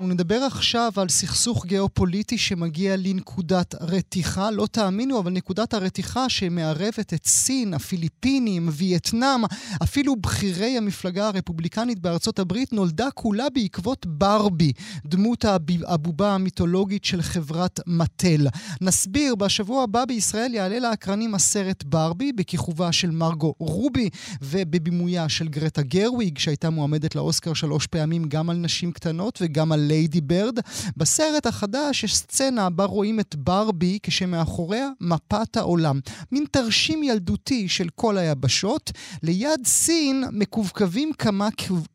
נדבר 0.00 0.40
עכשיו 0.46 0.92
על 0.96 1.08
סכסוך 1.08 1.66
גיאופוליטי 1.66 2.38
שמגיע 2.38 2.96
לנקודת 2.96 3.74
רתיחה. 3.80 4.50
לא 4.50 4.66
תאמינו, 4.66 5.18
אבל 5.18 5.30
נקודת 5.30 5.74
הרתיחה 5.74 6.28
שמערבת 6.28 7.14
את 7.14 7.26
סין, 7.26 7.74
הפיליפינים, 7.74 8.68
וייטנאם, 8.72 9.40
אפילו 9.82 10.16
בכירי 10.16 10.76
המפלגה 10.76 11.26
הרפובליקנית 11.26 11.98
בארצות 11.98 12.38
הברית, 12.38 12.72
נולדה 12.72 13.08
כולה 13.14 13.50
בעקבות 13.54 14.06
ברבי, 14.06 14.72
דמות 15.06 15.44
הבובה 15.86 16.34
המיתולוגית 16.34 17.04
של 17.04 17.22
חברת 17.22 17.80
מטל. 17.86 18.46
נסביר, 18.80 19.34
בשבוע 19.34 19.82
הבא 19.82 20.04
בישראל 20.04 20.54
יעלה 20.54 20.78
לאקרנים 20.78 21.34
הסרט 21.34 21.84
ברבי, 21.84 22.32
בכיכובה 22.32 22.92
של 22.92 23.10
מרגו 23.10 23.54
רובי, 23.58 24.10
ובבימויה 24.42 25.28
של 25.28 25.48
גרטה 25.48 25.82
גרוויג, 25.82 26.38
שהייתה 26.38 26.70
מועמדת 26.70 27.14
לאוסקר 27.14 27.54
שלוש 27.54 27.86
פעמים 27.86 28.24
גם 28.28 28.50
על 28.50 28.56
נשים 28.56 28.92
קטנות 28.92 29.38
וגם 29.42 29.72
על 29.72 29.87
ליידי 29.88 30.20
ברד. 30.20 30.58
בסרט 30.96 31.46
החדש 31.46 32.04
יש 32.04 32.16
סצנה 32.16 32.70
בה 32.70 32.84
רואים 32.84 33.20
את 33.20 33.36
ברבי 33.36 33.98
כשמאחוריה 34.02 34.88
מפת 35.00 35.56
העולם. 35.56 36.00
מין 36.32 36.44
תרשים 36.50 37.02
ילדותי 37.02 37.68
של 37.68 37.88
כל 37.94 38.18
היבשות. 38.18 38.92
ליד 39.22 39.66
סין 39.66 40.24
מקווקווים 40.32 41.12
כמה 41.18 41.48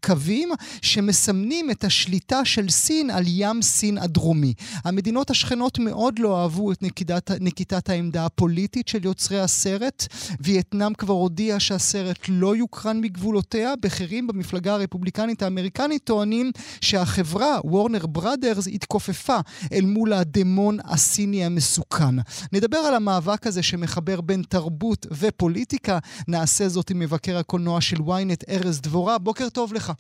קווים 0.05 0.49
שמסמנים 0.81 1.71
את 1.71 1.83
השליטה 1.83 2.45
של 2.45 2.69
סין 2.69 3.09
על 3.09 3.23
ים 3.27 3.61
סין 3.61 3.97
הדרומי. 3.97 4.53
המדינות 4.85 5.29
השכנות 5.29 5.79
מאוד 5.79 6.19
לא 6.19 6.41
אהבו 6.41 6.71
את 6.71 6.83
נקידת, 6.83 7.31
נקיטת 7.39 7.89
העמדה 7.89 8.25
הפוליטית 8.25 8.87
של 8.87 9.05
יוצרי 9.05 9.39
הסרט. 9.39 10.07
וייטנאם 10.39 10.93
כבר 10.93 11.13
הודיעה 11.13 11.59
שהסרט 11.59 12.19
לא 12.27 12.55
יוקרן 12.55 13.01
מגבולותיה. 13.01 13.73
בכירים 13.81 14.27
במפלגה 14.27 14.73
הרפובליקנית 14.73 15.43
האמריקנית 15.43 16.03
טוענים 16.03 16.51
שהחברה, 16.81 17.59
וורנר 17.83 18.05
בראדרס 18.05 18.67
התכופפה 18.67 19.37
אל 19.73 19.85
מול 19.85 20.13
הדמון 20.13 20.77
הסיני 20.83 21.45
המסוכן. 21.45 22.15
נדבר 22.51 22.77
על 22.77 22.95
המאבק 22.95 23.47
הזה 23.47 23.63
שמחבר 23.63 24.21
בין 24.21 24.43
תרבות 24.49 25.05
ופוליטיקה. 25.11 25.99
נעשה 26.27 26.69
זאת 26.69 26.89
עם 26.89 26.99
מבקר 26.99 27.37
הקולנוע 27.37 27.81
של 27.81 27.97
ynet, 27.97 28.43
ארז 28.49 28.81
דבורה. 28.81 29.17
בוקר 29.17 29.49
טוב 29.49 29.73
לך. 29.73 29.91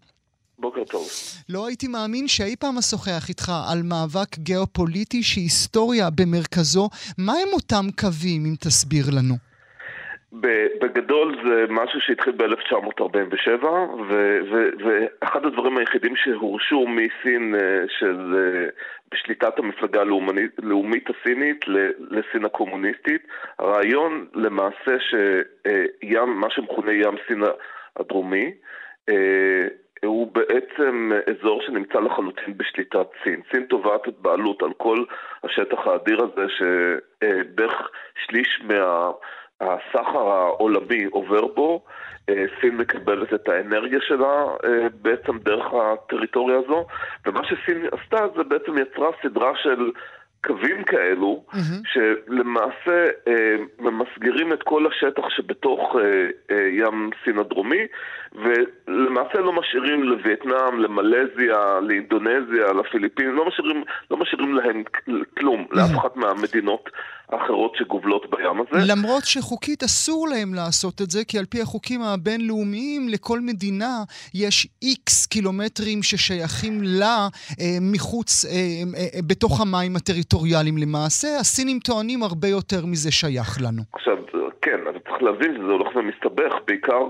בוקר 0.59 0.81
טוב. 0.89 1.07
לא 1.49 1.67
הייתי 1.67 1.87
מאמין 1.87 2.27
שאי 2.27 2.55
פעם 2.55 2.77
אשוחח 2.77 3.29
איתך 3.29 3.51
על 3.67 3.83
מאבק 3.83 4.37
גיאופוליטי 4.37 5.23
שהיסטוריה 5.23 6.09
במרכזו. 6.09 6.89
מה 7.17 7.33
הם 7.33 7.47
אותם 7.53 7.87
קווים, 7.99 8.45
אם 8.45 8.55
תסביר 8.59 9.09
לנו? 9.09 9.52
בגדול 10.81 11.35
זה 11.45 11.65
משהו 11.69 11.99
שהתחיל 12.01 12.33
ב-1947, 12.33 13.65
ואחד 14.83 15.45
הדברים 15.45 15.77
היחידים 15.77 16.15
שהורשו 16.15 16.87
מסין 16.87 17.55
אה, 17.55 17.83
של 17.99 18.35
אה, 18.37 18.69
בשליטת 19.11 19.59
המפלגה 19.59 20.01
הלאומית 20.01 21.09
הסינית 21.09 21.65
לסין 21.99 22.45
הקומוניסטית, 22.45 23.27
הרעיון 23.59 24.25
למעשה 24.33 24.99
שים, 24.99 26.39
מה 26.39 26.49
שמכונה 26.49 26.91
ים 26.91 27.15
סין 27.27 27.43
הדרומי, 27.97 28.53
אה, 29.09 29.67
הוא 30.05 30.31
בעצם 30.31 31.11
אזור 31.29 31.61
שנמצא 31.61 31.99
לחלוטין 31.99 32.57
בשליטת 32.57 33.07
סין. 33.23 33.41
סין 33.51 33.65
תובעת 33.65 34.07
את 34.07 34.19
בעלות 34.19 34.63
על 34.63 34.73
כל 34.77 35.03
השטח 35.43 35.87
האדיר 35.87 36.21
הזה, 36.23 36.45
שבערך 36.49 37.89
שליש 38.25 38.61
מה... 38.63 39.11
הסחר 39.61 40.29
העולמי 40.29 41.03
עובר 41.03 41.47
בו, 41.47 41.83
אה, 42.29 42.45
סין 42.61 42.77
מקבלת 42.77 43.33
את 43.33 43.49
האנרגיה 43.49 43.99
שלה 44.01 44.43
אה, 44.65 44.87
בעצם 45.01 45.37
דרך 45.39 45.65
הטריטוריה 45.73 46.57
הזו, 46.57 46.85
ומה 47.25 47.41
שסין 47.43 47.85
עשתה 47.91 48.27
זה 48.35 48.43
בעצם 48.43 48.77
יצרה 48.77 49.09
סדרה 49.23 49.51
של 49.55 49.91
קווים 50.45 50.83
כאלו, 50.83 51.43
mm-hmm. 51.49 51.87
שלמעשה 51.93 53.07
אה, 53.27 53.55
ממסגרים 53.79 54.53
את 54.53 54.63
כל 54.63 54.87
השטח 54.87 55.29
שבתוך 55.29 55.95
אה, 55.95 56.27
אה, 56.51 56.69
ים 56.71 57.09
סין 57.23 57.39
הדרומי, 57.39 57.87
ולמעשה 58.35 59.39
לא 59.39 59.53
משאירים 59.53 60.03
לווייטנאם, 60.03 60.79
למלזיה, 60.79 61.79
לאינדונזיה, 61.81 62.73
לפיליפינים, 62.73 63.35
לא 63.35 63.47
משאירים, 63.47 63.83
לא 64.11 64.17
משאירים 64.17 64.53
להם 64.53 64.83
כלום. 65.37 65.65
לאף 65.71 65.99
אחת 65.99 66.15
מהמדינות 66.15 66.89
האחרות 67.29 67.75
שגובלות 67.75 68.29
בים 68.29 68.61
הזה. 68.61 68.93
למרות 68.93 69.23
שחוקית 69.25 69.83
אסור 69.83 70.27
להם 70.27 70.53
לעשות 70.53 71.01
את 71.01 71.09
זה, 71.11 71.25
כי 71.27 71.37
על 71.39 71.45
פי 71.45 71.61
החוקים 71.61 72.01
הבינלאומיים, 72.01 73.09
לכל 73.09 73.39
מדינה 73.39 74.03
יש 74.33 74.67
איקס 74.81 75.25
קילומטרים 75.25 76.03
ששייכים 76.03 76.79
לה 76.83 77.27
אה, 77.61 77.77
מחוץ, 77.81 78.45
אה, 78.45 78.51
אה, 78.51 79.07
אה, 79.15 79.19
בתוך 79.27 79.61
המים 79.61 79.95
הטריטוריאליים 79.95 80.77
למעשה. 80.77 81.27
הסינים 81.39 81.79
טוענים 81.79 82.23
הרבה 82.23 82.47
יותר 82.47 82.85
מזה 82.85 83.11
שייך 83.11 83.61
לנו. 83.61 83.81
עכשיו, 83.93 84.17
להבין 85.23 85.53
שזה 85.55 85.71
הולך 85.71 85.95
ומסתבך, 85.95 86.53
בעיקר 86.67 87.07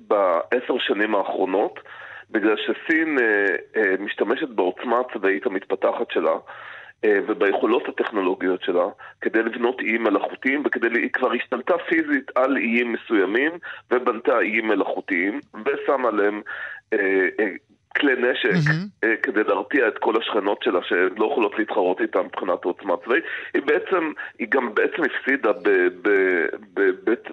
בעשר 0.00 0.78
שנים 0.78 1.14
האחרונות, 1.14 1.80
בגלל 2.30 2.56
שסין 2.56 3.18
משתמשת 3.98 4.48
בעוצמה 4.48 5.00
הצבאית 5.00 5.46
המתפתחת 5.46 6.10
שלה. 6.10 6.36
וביכולות 7.06 7.88
הטכנולוגיות 7.88 8.62
שלה 8.62 8.84
כדי 9.20 9.42
לבנות 9.42 9.80
איים 9.80 10.02
מלאכותיים 10.02 10.62
וכדי, 10.64 10.86
היא 10.86 11.10
כבר 11.12 11.32
השתלטה 11.32 11.74
פיזית 11.88 12.30
על 12.34 12.56
איים 12.56 12.92
מסוימים 12.92 13.52
ובנתה 13.90 14.38
איים 14.38 14.68
מלאכותיים 14.68 15.40
ושמה 15.64 16.10
להם 16.10 16.42
כלי 18.00 18.12
נשק 18.18 18.50
mm-hmm. 18.50 19.06
כדי 19.22 19.44
להרתיע 19.44 19.88
את 19.88 19.98
כל 19.98 20.14
השכנות 20.20 20.62
שלה 20.62 20.80
שלא 20.82 21.28
יכולות 21.32 21.58
להתחרות 21.58 22.00
איתה 22.00 22.22
מבחינת 22.22 22.64
העוצמה 22.64 22.94
הצבאית. 22.94 23.24
היא 23.54 23.62
בעצם, 23.62 24.12
היא 24.38 24.48
גם 24.50 24.74
בעצם 24.74 25.02
הפסידה 25.02 25.52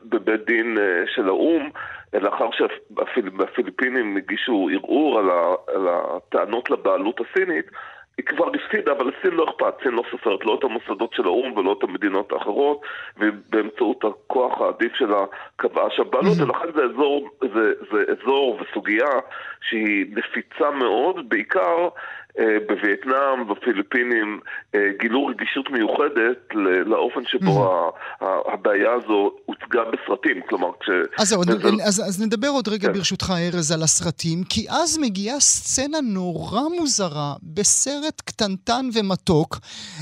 בבית 0.10 0.46
דין 0.46 0.78
אה, 0.78 1.04
של 1.16 1.28
האו"ם 1.28 1.70
לאחר 2.14 2.50
שהפיליפינים 2.52 4.18
הגישו 4.18 4.70
ערעור 4.74 5.20
על 5.20 5.88
הטענות 5.88 6.70
לבעלות 6.70 7.20
הסינית. 7.22 7.66
היא 8.18 8.26
כבר 8.26 8.46
הפסידה, 8.48 8.92
אבל 8.92 9.06
לסין 9.08 9.32
לא 9.32 9.46
אכפת, 9.50 9.74
סין 9.84 9.92
לא 9.92 10.04
סופרת 10.12 10.46
לא 10.46 10.56
את 10.60 10.64
המוסדות 10.64 11.14
של 11.14 11.26
האו"ם 11.26 11.58
ולא 11.58 11.76
את 11.78 11.84
המדינות 11.84 12.32
האחרות, 12.32 12.82
ובאמצעות 13.18 14.04
הכוח 14.04 14.62
העדיף 14.62 14.96
שלה 14.96 15.26
קבעה 15.56 15.90
שהבעלות, 15.90 16.38
ולכן 16.40 16.72
זה 16.76 16.84
אזור, 16.84 17.30
זה, 17.42 17.74
זה 17.92 18.04
אזור 18.12 18.60
וסוגיה 18.62 19.10
שהיא 19.62 20.06
נפיצה 20.10 20.72
מאוד, 20.72 21.30
בעיקר 21.30 21.88
בווייטנאם, 22.68 23.48
בפיליפינים, 23.48 24.40
אה, 24.76 24.80
גילו 25.00 25.26
רגישות 25.26 25.70
מיוחדת 25.70 26.38
לאופן 26.86 27.22
שבו 27.26 27.66
mm-hmm. 27.66 28.26
הבעיה 28.54 28.94
הזו 28.94 29.32
הוצגה 29.46 29.82
בסרטים, 29.84 30.42
כלומר 30.50 30.70
כש... 30.80 30.90
אז 31.20 31.30
זהו, 31.30 31.42
אז, 31.84 32.00
אז 32.08 32.22
נדבר 32.22 32.48
עוד 32.48 32.68
רגע 32.68 32.88
כן. 32.88 32.94
ברשותך, 32.94 33.34
ארז, 33.38 33.72
על 33.72 33.84
הסרטים, 33.84 34.44
כי 34.50 34.66
אז 34.70 34.98
מגיעה 35.02 35.40
סצנה 35.40 35.98
נורא 36.04 36.62
מוזרה 36.80 37.34
בסרט 37.44 38.22
קטנטן 38.26 38.86
ומתוק, 38.94 39.58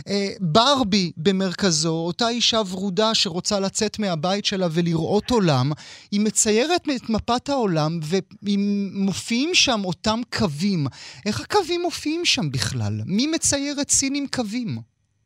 אה, 0.07 0.27
ברבי 0.39 1.11
במרכזו, 1.17 1.93
אותה 2.07 2.29
אישה 2.29 2.61
ורודה 2.71 3.13
שרוצה 3.13 3.59
לצאת 3.59 3.99
מהבית 3.99 4.45
שלה 4.45 4.67
ולראות 4.71 5.31
עולם, 5.31 5.71
היא 6.11 6.21
מציירת 6.21 6.81
את 6.95 7.09
מפת 7.09 7.49
העולם 7.49 7.99
ומופיעים 8.43 9.49
שם 9.53 9.81
אותם 9.86 10.19
קווים. 10.38 10.86
איך 11.25 11.41
הקווים 11.41 11.81
מופיעים 11.81 12.22
שם 12.26 12.49
בכלל? 12.53 12.93
מי 13.05 13.28
מצייר 13.28 13.74
את 13.82 13.89
סין 13.89 14.13
עם 14.15 14.26
קווים? 14.36 14.69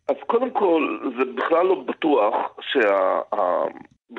אז 0.09 0.15
קודם 0.27 0.49
כל, 0.49 0.99
זה 1.17 1.25
בכלל 1.35 1.65
לא 1.65 1.75
בטוח 1.75 2.35
שה... 2.61 3.19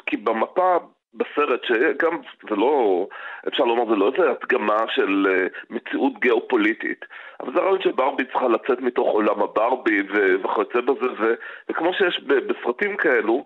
כי 0.06 0.16
במפה 0.16 0.76
בסרט, 1.14 1.60
שגם 1.64 2.20
זה 2.50 2.56
לא, 2.56 3.06
אפשר 3.48 3.64
לומר, 3.64 3.90
זה 3.90 3.96
לא 3.96 4.12
איזה 4.12 4.30
הדגמה 4.30 4.78
של 4.88 5.26
אה, 5.30 5.46
מציאות 5.70 6.12
גיאופוליטית, 6.20 7.04
אבל 7.40 7.52
זה 7.54 7.60
הרעיון 7.60 7.82
שברבי 7.82 8.24
צריכה 8.24 8.48
לצאת 8.48 8.80
מתוך 8.80 9.08
עולם 9.08 9.42
הברבי 9.42 10.02
וכיוצא 10.44 10.80
בזה, 10.80 11.06
ו, 11.20 11.34
וכמו 11.70 11.92
שיש 11.94 12.20
בסרטים 12.24 12.96
כאלו, 12.96 13.44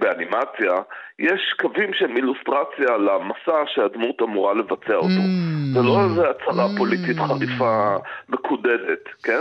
באנימציה, 0.00 0.82
יש 1.18 1.54
קווים 1.60 1.94
שהם 1.94 2.16
אילוסטרציה 2.16 2.96
למסע 2.96 3.62
שהדמות 3.66 4.22
אמורה 4.22 4.54
לבצע 4.54 4.94
אותו. 4.94 5.08
Mm. 5.08 5.74
זה 5.74 5.82
לא 5.82 6.04
איזה 6.04 6.30
הצהרה 6.30 6.66
mm. 6.66 6.78
פוליטית 6.78 7.16
חריפה 7.18 7.96
מקודדת, 8.28 9.04
כן? 9.22 9.40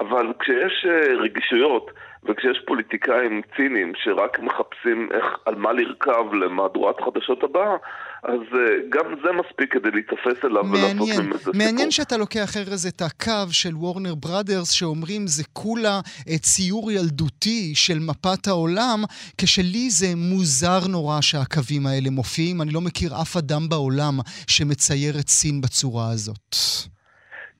אבל 0.00 0.32
כשיש 0.38 0.86
אה, 0.88 1.14
רגישויות 1.22 1.90
וכשיש 2.28 2.58
פוליטיקאים 2.66 3.42
ציניים 3.56 3.92
שרק 3.96 4.38
מחפשים 4.38 5.08
איך, 5.14 5.24
על 5.44 5.54
מה 5.54 5.72
לרכב 5.72 6.34
למהדורת 6.34 6.96
חדשות 7.04 7.42
הבאה, 7.42 7.76
אז 8.22 8.40
uh, 8.52 8.56
גם 8.88 9.14
זה 9.24 9.28
מספיק 9.32 9.72
כדי 9.72 9.90
להתאפס 9.90 10.44
אליו 10.44 10.64
מעניין, 10.64 11.00
ולעשות 11.00 11.24
ממנו 11.24 11.38
סיפור. 11.38 11.54
מעניין 11.54 11.90
שאתה 11.90 12.16
לוקח 12.16 12.56
ארז 12.56 12.86
את 12.86 13.02
הקו 13.02 13.46
של 13.50 13.74
וורנר 13.74 14.14
בראדרס 14.14 14.70
שאומרים 14.70 15.26
זה 15.26 15.42
כולה 15.52 16.00
uh, 16.04 16.38
ציור 16.38 16.92
ילדותי 16.92 17.74
של 17.74 17.98
מפת 17.98 18.46
העולם, 18.46 19.04
כשלי 19.38 19.90
זה 19.90 20.06
מוזר 20.16 20.80
נורא 20.88 21.20
שהקווים 21.20 21.86
האלה 21.86 22.10
מופיעים. 22.10 22.62
אני 22.62 22.70
לא 22.70 22.80
מכיר 22.80 23.12
אף 23.22 23.36
אדם 23.36 23.68
בעולם 23.68 24.14
שמצייר 24.46 25.14
את 25.20 25.28
סין 25.28 25.60
בצורה 25.60 26.10
הזאת. 26.10 26.56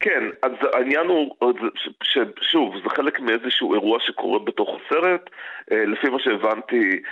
כן, 0.03 0.25
אז 0.43 0.53
העניין 0.73 1.07
הוא, 1.07 1.37
שוב, 2.41 2.75
זה 2.85 2.91
חלק 2.91 3.21
מאיזשהו 3.21 3.75
אירוע 3.75 3.99
שקורה 4.01 4.39
בתוך 4.39 4.69
הסרט. 4.81 5.31
אה, 5.73 5.85
לפי 5.85 6.09
מה 6.09 6.19
שהבנתי, 6.21 7.03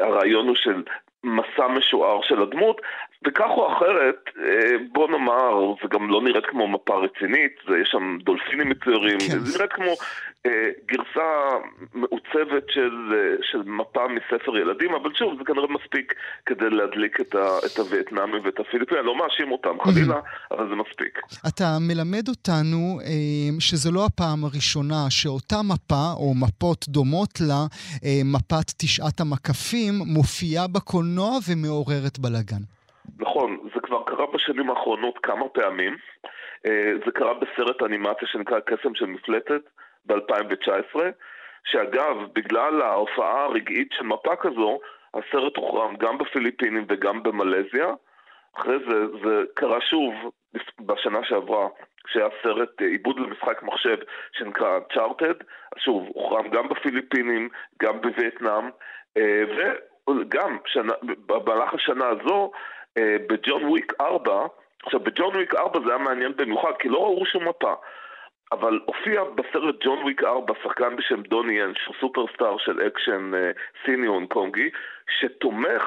הרעיון 0.00 0.48
הוא 0.48 0.56
של 0.56 0.82
מסע 1.24 1.68
משוער 1.68 2.22
של 2.22 2.42
הדמות, 2.42 2.80
וכך 3.26 3.48
או 3.48 3.72
אחרת, 3.76 4.20
אה, 4.44 4.76
בוא 4.92 5.10
נאמר, 5.10 5.74
זה 5.82 5.88
גם 5.90 6.10
לא 6.10 6.22
נראית 6.22 6.46
כמו 6.46 6.68
מפה 6.68 6.94
רצינית, 7.04 7.52
זה, 7.68 7.78
יש 7.78 7.88
שם 7.92 8.18
דולפינים 8.22 8.68
מצוירים, 8.68 9.18
כן. 9.18 9.38
זה 9.38 9.58
נראית 9.58 9.72
כמו 9.72 9.92
אה, 10.46 10.70
גרסה 10.86 11.30
מעוצבת 11.94 12.64
של, 12.70 13.14
אה, 13.14 13.36
של 13.42 13.62
מפה 13.66 14.00
מספר 14.08 14.58
ילדים, 14.58 14.94
אבל 14.94 15.10
שוב, 15.14 15.38
זה 15.38 15.44
כנראה 15.44 15.66
מספיק 15.68 16.14
כדי 16.46 16.70
להדליק 16.70 17.20
את, 17.20 17.34
ה, 17.34 17.58
את 17.66 17.78
הווייטנאמים 17.78 18.44
ואת 18.44 18.60
הפיליפינים, 18.60 19.04
לא 19.04 19.16
מאשים 19.16 19.52
אותם 19.52 19.76
חלילה, 19.84 20.20
אבל 20.50 20.68
זה 20.68 20.74
מספיק. 20.74 21.18
אתה 21.48 21.64
מלמד 21.80 22.28
אותנו 22.28 22.98
אה, 23.04 23.60
שזו 23.60 23.92
לא 23.92 24.06
הפעם 24.06 24.44
הראשונה 24.44 25.10
שאותה 25.10 25.56
מפה, 25.62 26.12
או 26.16 26.34
מפות 26.34 26.88
דומות 26.88 27.40
לה, 27.48 27.66
אה, 28.04 28.20
מפת 28.24 28.72
תשעת 28.78 29.20
המקפים, 29.20 29.94
מופיעה 30.06 30.66
בקולנוע 30.66 31.38
ומעוררת 31.48 32.18
בלאגן. 32.18 32.77
כבר 33.88 34.02
קרה 34.02 34.26
בשנים 34.26 34.70
האחרונות 34.70 35.18
כמה 35.18 35.48
פעמים. 35.48 35.96
אה, 36.66 36.92
זה 37.06 37.12
קרה 37.12 37.34
בסרט 37.34 37.82
אנימציה 37.82 38.28
שנקרא 38.28 38.60
קסם 38.60 38.94
של 38.94 39.06
מפלטת 39.06 39.60
ב-2019, 40.06 40.96
שאגב, 41.64 42.16
בגלל 42.32 42.82
ההופעה 42.82 43.44
הרגעית 43.44 43.88
של 43.92 44.04
מפה 44.04 44.36
כזו, 44.36 44.80
הסרט 45.14 45.56
הוחרם 45.56 45.96
גם 45.96 46.18
בפיליפינים 46.18 46.84
וגם 46.88 47.22
במלזיה. 47.22 47.94
אחרי 48.56 48.76
זה, 48.88 49.06
זה 49.24 49.42
קרה 49.54 49.80
שוב 49.80 50.14
בשנה 50.80 51.18
שעברה, 51.24 51.68
כשהיה 52.04 52.28
סרט 52.42 52.82
אה, 52.82 52.86
עיבוד 52.86 53.18
למשחק 53.20 53.62
מחשב 53.62 53.96
שנקרא 54.32 54.78
צ'ארטד, 54.94 55.34
שוב, 55.78 56.08
הוחרם 56.14 56.48
גם 56.48 56.68
בפיליפינים, 56.68 57.48
גם 57.82 58.00
בווייטנאם, 58.00 58.70
אה, 59.16 59.42
וגם 60.08 60.58
שנה, 60.66 60.92
במהלך 61.26 61.74
השנה 61.74 62.06
הזו 62.08 62.52
בג'ון 62.98 63.64
וויק 63.64 63.92
4, 64.00 64.46
עכשיו 64.84 65.00
בג'ון 65.00 65.34
וויק 65.34 65.54
4 65.54 65.80
זה 65.80 65.88
היה 65.88 65.98
מעניין 65.98 66.32
במיוחד 66.36 66.72
כי 66.78 66.88
לא 66.88 66.98
ראו 66.98 67.26
שום 67.26 67.48
מפה. 67.48 67.74
אבל 68.52 68.80
הופיע 68.84 69.24
בסרט 69.24 69.74
ג'ון 69.84 69.98
וויק 69.98 70.22
4 70.22 70.54
שחקן 70.62 70.96
בשם 70.96 71.22
דוני 71.22 71.64
ין, 71.64 71.90
סופרסטאר 72.00 72.58
של 72.58 72.86
אקשן 72.86 73.34
אה, 73.34 73.50
סיני 73.84 74.06
הונג 74.06 74.28
קונגי, 74.28 74.70
שתומך 75.18 75.82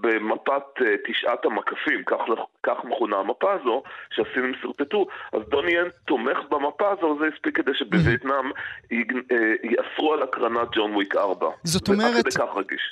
במפת 0.00 0.62
uh, 0.78 0.84
תשעת 1.08 1.44
המקפים, 1.44 2.04
כך, 2.06 2.16
כך 2.62 2.76
מכונה 2.84 3.16
המפה 3.16 3.52
הזו, 3.52 3.82
שהסינים 4.14 4.52
שרטטו, 4.62 5.06
אז 5.32 5.40
דוני 5.48 5.75
ין 5.75 5.88
תומך 6.04 6.38
במפה 6.50 6.90
הזו, 6.90 7.06
וזה 7.06 7.24
הספיק 7.34 7.56
כדי 7.56 7.70
שבווייטנאם 7.74 8.50
אה, 8.92 9.36
יאסרו 9.62 10.12
על 10.12 10.22
הקרנת 10.22 10.68
ג'ון 10.72 10.94
וויק 10.94 11.16
4. 11.16 11.46
זאת 11.64 11.88
אומרת, 11.88 12.24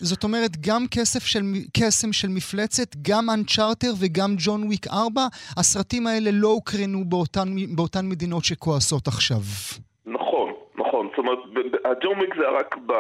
זאת 0.00 0.24
אומרת, 0.24 0.50
גם 0.60 0.84
כסף 0.90 1.26
של, 1.26 1.40
קסם 1.76 2.12
של 2.12 2.28
מפלצת, 2.28 2.96
גם 3.02 3.30
אנצ'ארטד 3.30 3.92
וגם 4.00 4.34
ג'ון 4.38 4.62
וויק 4.62 4.86
4, 4.86 5.26
הסרטים 5.56 6.06
האלה 6.06 6.30
לא 6.32 6.48
הוקרנו 6.48 7.04
באותן, 7.04 7.48
באותן 7.76 8.06
מדינות 8.08 8.44
שכועסות 8.44 9.06
עכשיו. 9.08 9.40
זאת 11.16 11.18
אומרת, 11.18 11.38
הג'ון 11.84 12.18
וויק 12.18 12.34
זה 12.34 12.48
רק 12.48 12.76
ב... 12.86 12.92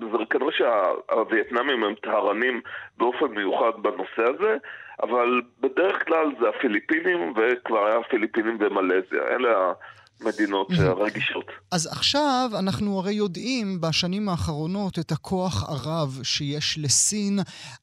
זה 0.00 0.24
כנראה 0.30 0.52
שהווייטנאמים 0.52 1.84
הם 1.84 1.94
טהרנים 1.94 2.60
באופן 2.96 3.26
מיוחד 3.26 3.72
בנושא 3.82 4.22
הזה, 4.22 4.56
אבל 5.02 5.42
בדרך 5.60 6.06
כלל 6.06 6.26
זה 6.40 6.48
הפיליפינים, 6.48 7.32
וכבר 7.36 7.86
היה 7.86 8.02
פיליפינים 8.02 8.56
ומלזיה. 8.60 9.22
אלה 9.22 9.72
מדינות 10.20 10.68
רגישות. 11.06 11.44
אז 11.70 11.86
עכשיו 11.86 12.50
אנחנו 12.58 12.98
הרי 12.98 13.12
יודעים 13.12 13.80
בשנים 13.80 14.28
האחרונות 14.28 14.98
את 14.98 15.12
הכוח 15.12 15.64
הרב 15.68 16.20
שיש 16.22 16.78
לסין 16.78 17.40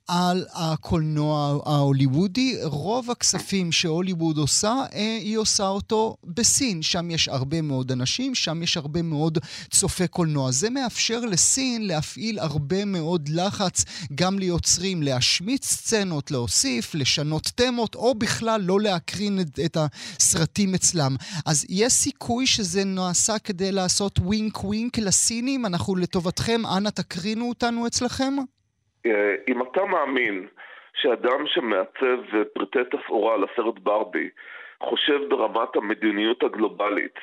על 0.07 0.45
הקולנוע 0.53 1.59
ההוליוודי. 1.65 2.57
רוב 2.63 3.11
הכספים 3.11 3.71
שהוליווד 3.71 4.37
עושה, 4.37 4.83
אה, 4.93 5.17
היא 5.21 5.37
עושה 5.37 5.67
אותו 5.67 6.17
בסין. 6.23 6.81
שם 6.81 7.11
יש 7.11 7.27
הרבה 7.27 7.61
מאוד 7.61 7.91
אנשים, 7.91 8.35
שם 8.35 8.63
יש 8.63 8.77
הרבה 8.77 9.01
מאוד 9.01 9.37
צופי 9.69 10.07
קולנוע. 10.07 10.51
זה 10.51 10.69
מאפשר 10.69 11.19
לסין 11.19 11.87
להפעיל 11.87 12.39
הרבה 12.39 12.85
מאוד 12.85 13.29
לחץ 13.29 13.85
גם 14.15 14.39
ליוצרים 14.39 15.03
להשמיץ 15.03 15.65
סצנות, 15.65 16.31
להוסיף, 16.31 16.95
לשנות 16.95 17.51
תמות, 17.55 17.95
או 17.95 18.15
בכלל 18.15 18.61
לא 18.61 18.81
להקרין 18.81 19.39
את, 19.39 19.59
את 19.65 19.77
הסרטים 19.77 20.75
אצלם. 20.75 21.15
אז 21.45 21.65
יש 21.69 21.93
סיכוי... 21.93 22.24
סיכוי 22.25 22.45
שזה 22.45 22.81
נעשה 22.95 23.33
כדי 23.47 23.71
לעשות 23.71 24.19
ווינק 24.19 24.63
ווינק 24.63 24.93
לסינים? 25.07 25.65
אנחנו 25.65 25.95
לטובתכם, 25.95 26.61
אנא 26.77 26.89
תקרינו 26.89 27.45
אותנו 27.49 27.87
אצלכם? 27.87 28.33
אה, 29.05 29.35
אם 29.47 29.61
אתה 29.61 29.85
מאמין 29.85 30.47
שאדם 31.01 31.41
שמעצב 31.47 32.19
פרטי 32.53 32.79
תפאורה 32.91 33.37
לסרט 33.37 33.79
ברבי 33.79 34.29
חושב 34.83 35.19
ברמת 35.29 35.75
המדיניות 35.75 36.43
הגלובלית 36.43 37.15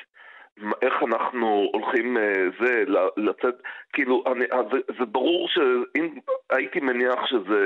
איך 0.81 0.93
אנחנו 1.07 1.69
הולכים 1.73 2.17
אה, 2.17 2.33
זה, 2.59 2.83
לצאת, 3.17 3.55
כאילו, 3.93 4.23
אני, 4.27 4.45
זה, 4.71 4.77
זה 4.99 5.05
ברור 5.05 5.47
שאם 5.49 6.19
הייתי 6.49 6.79
מניח 6.79 7.19
שזה 7.25 7.61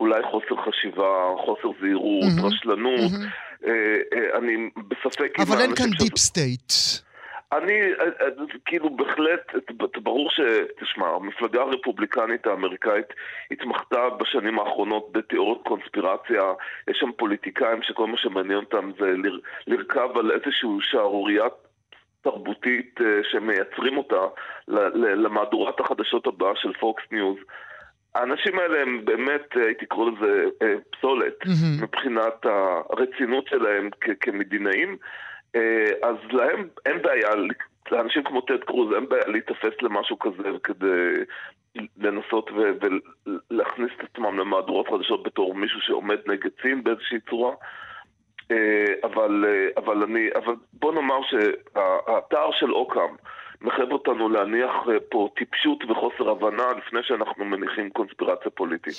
אולי 0.00 0.22
חוסר 0.22 0.62
חשיבה, 0.64 1.34
חוסר 1.44 1.68
זהירות, 1.80 2.24
mm-hmm. 2.24 2.46
רשלנות, 2.46 3.10
mm-hmm. 3.10 3.66
אה, 3.66 3.96
אה, 4.14 4.38
אני 4.38 4.70
בספק... 4.88 5.40
אבל 5.40 5.60
אין 5.60 5.74
כאן 5.76 5.90
deep 5.98 6.18
state. 6.18 6.72
אני, 7.52 7.80
אה, 8.00 8.04
אה, 8.20 8.28
כאילו 8.64 8.96
בהחלט, 8.96 9.52
ברור 10.02 10.30
ש... 10.30 10.40
תשמע, 10.80 11.08
המפלגה 11.08 11.62
הרפובליקנית 11.62 12.46
האמריקאית 12.46 13.06
התמחתה 13.50 14.08
בשנים 14.10 14.58
האחרונות 14.58 15.12
בתיאוריות 15.12 15.62
קונספירציה, 15.62 16.42
יש 16.90 16.98
שם 17.00 17.12
פוליטיקאים 17.16 17.82
שכל 17.82 18.06
מה 18.06 18.16
שמעניין 18.16 18.58
אותם 18.58 18.90
זה 18.98 19.14
לרכב 19.66 20.08
על 20.18 20.30
איזושהי 20.30 20.68
שערורייה 20.80 21.52
תרבותית 22.22 23.00
אה, 23.00 23.20
שמייצרים 23.30 23.96
אותה 23.98 24.26
למהדורת 24.94 25.80
החדשות 25.80 26.26
הבאה 26.26 26.52
של 26.56 26.72
פוקס 26.72 27.02
ניוז. 27.12 27.38
האנשים 28.14 28.58
האלה 28.58 28.82
הם 28.82 29.04
באמת, 29.04 29.48
הייתי 29.54 29.86
קורא 29.86 30.10
לזה 30.10 30.44
פסולת, 30.90 31.42
mm-hmm. 31.42 31.82
מבחינת 31.82 32.46
הרצינות 32.90 33.48
שלהם 33.48 33.90
כמדינאים. 34.20 34.96
אה, 35.56 35.90
אז 36.02 36.16
להם 36.32 36.68
אין 36.86 37.02
בעיה, 37.02 37.30
לאנשים 37.90 38.24
כמו 38.24 38.40
טד 38.40 38.64
קרוז 38.64 38.94
אין 38.94 39.08
בעיה 39.08 39.26
להיתפס 39.26 39.82
למשהו 39.82 40.18
כזה 40.18 40.48
כדי 40.64 41.24
לנסות 41.98 42.50
ולהכניס 42.52 43.90
את 43.98 44.04
עצמם 44.10 44.38
למהדורות 44.38 44.88
חדשות 44.88 45.22
בתור 45.22 45.54
מישהו 45.54 45.80
שעומד 45.80 46.18
נגד 46.26 46.50
סין 46.62 46.84
באיזושהי 46.84 47.20
צורה. 47.30 47.54
אה, 48.50 48.94
אבל, 49.04 49.44
אה, 49.48 49.82
אבל 49.82 50.02
אני, 50.02 50.28
אבל 50.34 50.54
בוא 50.72 50.92
נאמר 50.92 51.20
שהתער 51.22 52.50
של 52.52 52.72
אוקאם 52.72 53.16
מחייב 53.62 53.92
אותנו 53.92 54.28
להניח 54.28 54.70
פה 55.10 55.28
טיפשות 55.36 55.78
וחוסר 55.84 56.30
הבנה 56.30 56.62
לפני 56.78 57.00
שאנחנו 57.02 57.44
מניחים 57.44 57.90
קונספירציה 57.90 58.50
פוליטית. 58.54 58.94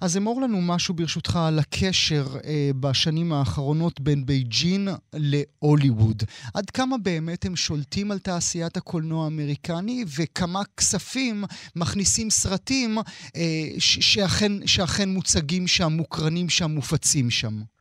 אז 0.00 0.16
אמור 0.16 0.42
לנו 0.42 0.58
משהו 0.60 0.94
ברשותך 0.94 1.38
על 1.48 1.58
הקשר 1.58 2.22
אה, 2.44 2.70
בשנים 2.80 3.32
האחרונות 3.32 4.00
בין 4.00 4.26
בייג'ין 4.26 4.88
להוליווד. 5.14 6.22
עד 6.54 6.70
כמה 6.70 6.96
באמת 6.98 7.44
הם 7.44 7.56
שולטים 7.56 8.10
על 8.10 8.18
תעשיית 8.18 8.76
הקולנוע 8.76 9.24
האמריקני 9.24 10.04
וכמה 10.18 10.60
כספים 10.76 11.44
מכניסים 11.76 12.30
סרטים 12.30 12.98
אה, 13.36 13.42
שאכן, 13.78 14.66
שאכן 14.66 15.08
מוצגים 15.08 15.66
שם, 15.66 15.92
מוקרנים 15.92 16.48
שם, 16.48 16.70
מופצים 16.70 17.30
שם. 17.30 17.71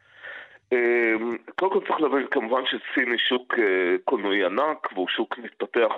אמ, 0.71 1.37
קודם 1.59 1.71
כל 1.71 1.87
צריך 1.87 2.01
להבין 2.01 2.27
כמובן 2.27 2.61
שסין 2.65 3.11
היא 3.11 3.19
שוק 3.29 3.53
אה, 3.59 3.95
קולנועי 4.05 4.45
ענק 4.45 4.91
והוא 4.93 5.07
שוק 5.07 5.37
מתפתח 5.37 5.91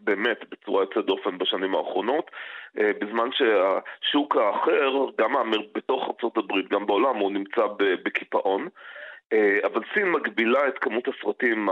באמת 0.00 0.38
בצורה 0.50 0.82
יוצאת 0.82 1.04
דופן 1.04 1.38
בשנים 1.38 1.74
האחרונות, 1.74 2.30
אה, 2.78 2.90
בזמן 3.00 3.28
שהשוק 3.32 4.36
האחר, 4.36 5.06
גם 5.18 5.52
בתוך 5.74 6.02
ארה"ב, 6.02 6.68
גם 6.70 6.86
בעולם, 6.86 7.16
הוא 7.16 7.32
נמצא 7.32 7.62
בקיפאון. 7.78 8.68
אה, 9.32 9.58
אבל 9.64 9.80
סין 9.94 10.10
מגבילה 10.12 10.68
את 10.68 10.78
כמות 10.78 11.08
הסרטים 11.08 11.68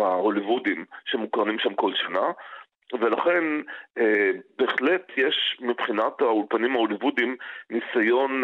ההוליוודים 0.00 0.84
שמוקרנים 1.04 1.58
שם 1.58 1.74
כל 1.74 1.92
שנה, 1.94 2.30
ולכן 3.00 3.44
בהחלט 4.58 5.12
יש 5.16 5.58
מבחינת 5.60 6.20
האולפנים 6.20 6.74
ההוליוודים 6.74 7.36
ניסיון 7.70 8.42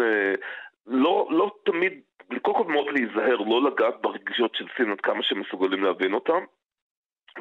לא, 0.87 1.27
לא 1.31 1.51
תמיד, 1.65 1.93
קודם 2.41 2.63
כל 2.63 2.71
מאוד 2.71 2.87
להיזהר, 2.93 3.37
לא 3.37 3.63
לגעת 3.63 4.01
ברגישות 4.01 4.55
של 4.55 4.65
סין 4.77 4.91
עד 4.91 5.01
כמה 5.01 5.23
שמסוגלים 5.23 5.83
להבין 5.83 6.13
אותם. 6.13 6.43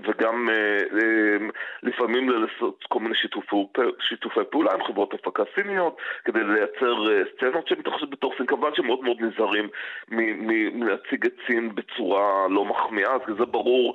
וגם 0.04 0.48
אה, 0.48 0.78
אה, 0.98 1.36
לפעמים 1.82 2.30
לעשות 2.30 2.84
כל 2.88 3.00
מיני 3.00 3.14
שיתופי, 3.14 3.56
שיתופי 4.00 4.40
פעולה 4.50 4.72
עם 4.72 4.84
חברות 4.84 5.14
הפקה 5.14 5.42
סיניות 5.54 5.96
כדי 6.24 6.44
לייצר 6.44 7.12
אה, 7.12 7.22
סצנות 7.34 7.68
שמתרחשות 7.68 8.10
בתוך 8.10 8.34
סין. 8.36 8.46
כמובן 8.46 8.70
שהם 8.74 8.86
מאוד 8.86 9.04
מאוד 9.04 9.16
נזהרים 9.20 9.68
מלהציג 10.08 11.26
את 11.26 11.34
סין 11.46 11.74
בצורה 11.74 12.48
לא 12.50 12.64
מחמיאה, 12.64 13.14
אז 13.14 13.20
זה 13.38 13.44
ברור. 13.44 13.94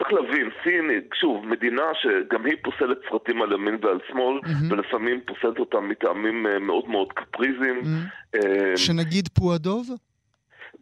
צריך 0.00 0.12
להבין, 0.12 0.50
סין, 0.64 0.90
שוב, 1.20 1.46
מדינה 1.46 1.82
שגם 2.02 2.46
היא 2.46 2.56
פוסלת 2.62 2.98
סרטים 3.10 3.42
על 3.42 3.52
ימין 3.52 3.78
ועל 3.82 3.98
שמאל, 4.08 4.40
mm-hmm. 4.44 4.72
ולפעמים 4.72 5.20
פוסלת 5.26 5.58
אותם 5.58 5.88
מטעמים 5.88 6.46
מאוד 6.60 6.88
מאוד 6.88 7.12
קפריזיים. 7.12 7.82
Mm-hmm. 7.82 8.76
שנגיד 8.76 9.28
פועדוב? 9.28 9.88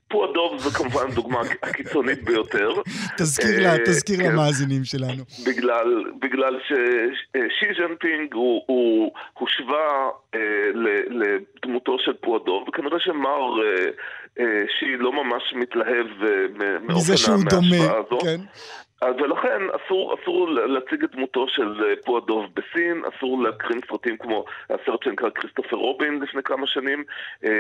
פועדוב 0.08 0.58
זו 0.58 0.70
כמובן 0.70 1.10
דוגמה 1.14 1.40
הקיצונית 1.62 2.24
ביותר. 2.24 2.70
תזכיר, 3.18 3.62
לה, 3.62 3.72
אה, 3.72 3.78
תזכיר 3.78 4.16
כן, 4.16 4.32
למאזינים 4.32 4.84
שלנו. 4.84 5.24
בגלל, 5.46 6.04
בגלל 6.20 6.58
ששי 6.66 7.66
ז'נפינג 7.78 8.34
הוא, 8.34 8.62
הוא 8.66 9.12
הושווה 9.38 10.10
אה, 10.34 10.40
לדמותו 11.10 11.96
של 11.98 12.12
פועדוב, 12.20 12.68
וכנראה 12.68 13.00
שמר 13.00 13.62
אה, 13.62 13.90
אה, 14.40 14.62
שי 14.78 14.96
לא 14.96 15.12
ממש 15.12 15.42
מתלהב 15.56 16.06
אה, 16.22 16.78
מאופן 16.80 17.12
ההשוואה 17.12 17.98
הזו. 17.98 18.18
כן. 18.22 18.40
ולכן 19.02 19.62
אסור, 19.70 20.14
אסור 20.14 20.50
להציג 20.50 21.04
את 21.04 21.10
דמותו 21.10 21.48
של 21.48 21.84
אה, 21.84 21.94
פועדוב 22.04 22.46
בסין, 22.54 23.02
אסור 23.04 23.42
להקרין 23.42 23.80
סרטים 23.88 24.16
כמו 24.16 24.44
הסרט 24.70 25.02
שנקרא 25.02 25.30
כריסטופר 25.30 25.76
רובין 25.76 26.20
לפני 26.20 26.42
כמה 26.42 26.66
שנים, 26.66 27.04
אה, 27.44 27.50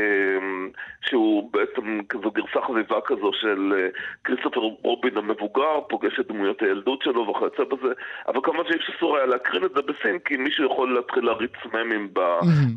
שהוא 1.00 1.52
בעצם 1.52 2.00
כזו 2.08 2.30
גרסה 2.30 2.60
חביבה 2.66 3.00
כזו 3.00 3.30
של 3.32 3.72
אה, 3.76 3.88
כריסטופר 4.24 4.60
רובין 4.60 5.16
המבוגר, 5.16 5.80
פוגש 5.88 6.20
את 6.20 6.26
דמויות 6.26 6.62
הילדות 6.62 7.02
שלו 7.02 7.28
וכיוצא 7.28 7.64
בזה, 7.64 7.92
אבל 8.28 8.40
כמובן 8.42 8.64
שאסור 8.80 9.16
היה 9.16 9.26
להקרין 9.26 9.64
את 9.64 9.70
זה 9.74 9.82
בסין, 9.82 10.18
כי 10.18 10.36
מישהו 10.36 10.64
יכול 10.64 10.94
להתחיל 10.94 11.24
להריץ 11.24 11.52
ממים 11.74 12.14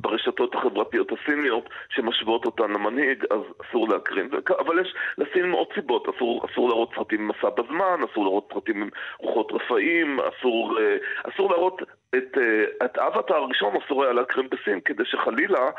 ברשתות 0.02 0.56
החברתיות 0.56 1.12
הסיניות 1.12 1.70
שמשוות 1.90 2.46
אותן 2.46 2.72
למנהיג, 2.72 3.26
אז 3.32 3.40
אסור 3.62 3.90
להקרין. 3.90 4.30
אבל 4.60 4.80
יש 4.80 4.94
לסין 5.18 5.50
מאוד 5.50 5.68
סיבות, 5.76 6.08
אסור, 6.16 6.46
אסור 6.52 6.70
להראות 6.70 6.90
סרטים 6.96 7.28
מסע 7.28 7.50
בזמן, 7.50 8.00
אסור 8.12 8.24
להראות 8.24 8.51
סרטים 8.54 8.82
עם 8.82 8.90
רוחות 9.20 9.52
רפאים, 9.52 10.20
אסור, 10.20 10.80
אה, 10.80 10.98
אסור 11.24 11.52
להראות 11.52 11.82
את, 12.16 12.38
אה, 12.38 12.86
את 12.86 12.98
אבטאר 12.98 13.36
הראשון, 13.36 13.74
אסור 13.86 14.04
היה 14.04 14.14
להקרין 14.14 14.48
בסין, 14.50 14.80
כדי 14.86 15.06
שחלילה 15.06 15.70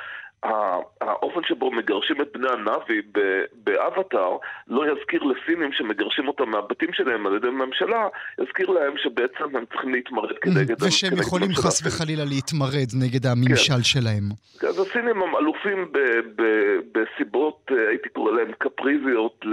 האופן 1.01 1.40
שבו 1.49 1.70
מגרשים 1.70 2.20
את 2.22 2.28
בני 2.34 2.49
הנאבי 2.51 3.03
באבטאר 3.64 4.36
לא 4.68 4.82
יזכיר 4.93 5.22
לסינים 5.22 5.72
שמגרשים 5.72 6.28
אותם 6.28 6.51
מהבתים 6.51 6.88
שלהם 6.93 7.26
על 7.26 7.36
ידי 7.36 7.51
ממשלה, 7.51 8.09
יזכיר 8.40 8.70
להם 8.70 8.95
שבעצם 8.97 9.57
הם 9.57 9.64
צריכים 9.72 9.95
להתמרד 9.95 10.38
כנגד... 10.38 10.57
הממשלה. 10.57 10.88
ושהם 10.88 11.18
יכולים 11.18 11.51
חס 11.53 11.86
וחלילה 11.86 12.24
להתמרד 12.24 12.88
נגד 13.03 13.26
הממשל 13.26 13.74
כן. 13.74 13.82
שלהם. 13.82 14.24
אז 14.68 14.78
הסינים 14.78 15.22
הם 15.22 15.36
אלופים 15.36 15.93
בסיבות, 16.93 17.70
אה, 17.70 17.88
הייתי 17.88 18.09
קורא 18.09 18.32
להם 18.32 18.53
קפריזיות, 18.59 19.45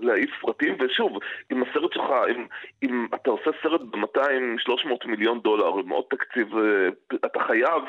להעיף 0.00 0.30
סרטים, 0.40 0.76
ושוב, 0.80 1.12
אם 1.52 1.62
הסרט 1.62 1.92
שלך, 1.92 2.10
אם, 2.30 2.46
אם 2.82 3.06
אתה 3.14 3.30
עושה 3.30 3.50
סרט 3.62 3.80
ב-200-300 3.80 5.06
מיליון 5.06 5.40
דולר, 5.40 5.78
עם 5.78 5.88
עוד 5.88 6.04
תקציב, 6.10 6.58
אה, 6.58 6.88
אתה 7.26 7.38
חייב 7.46 7.82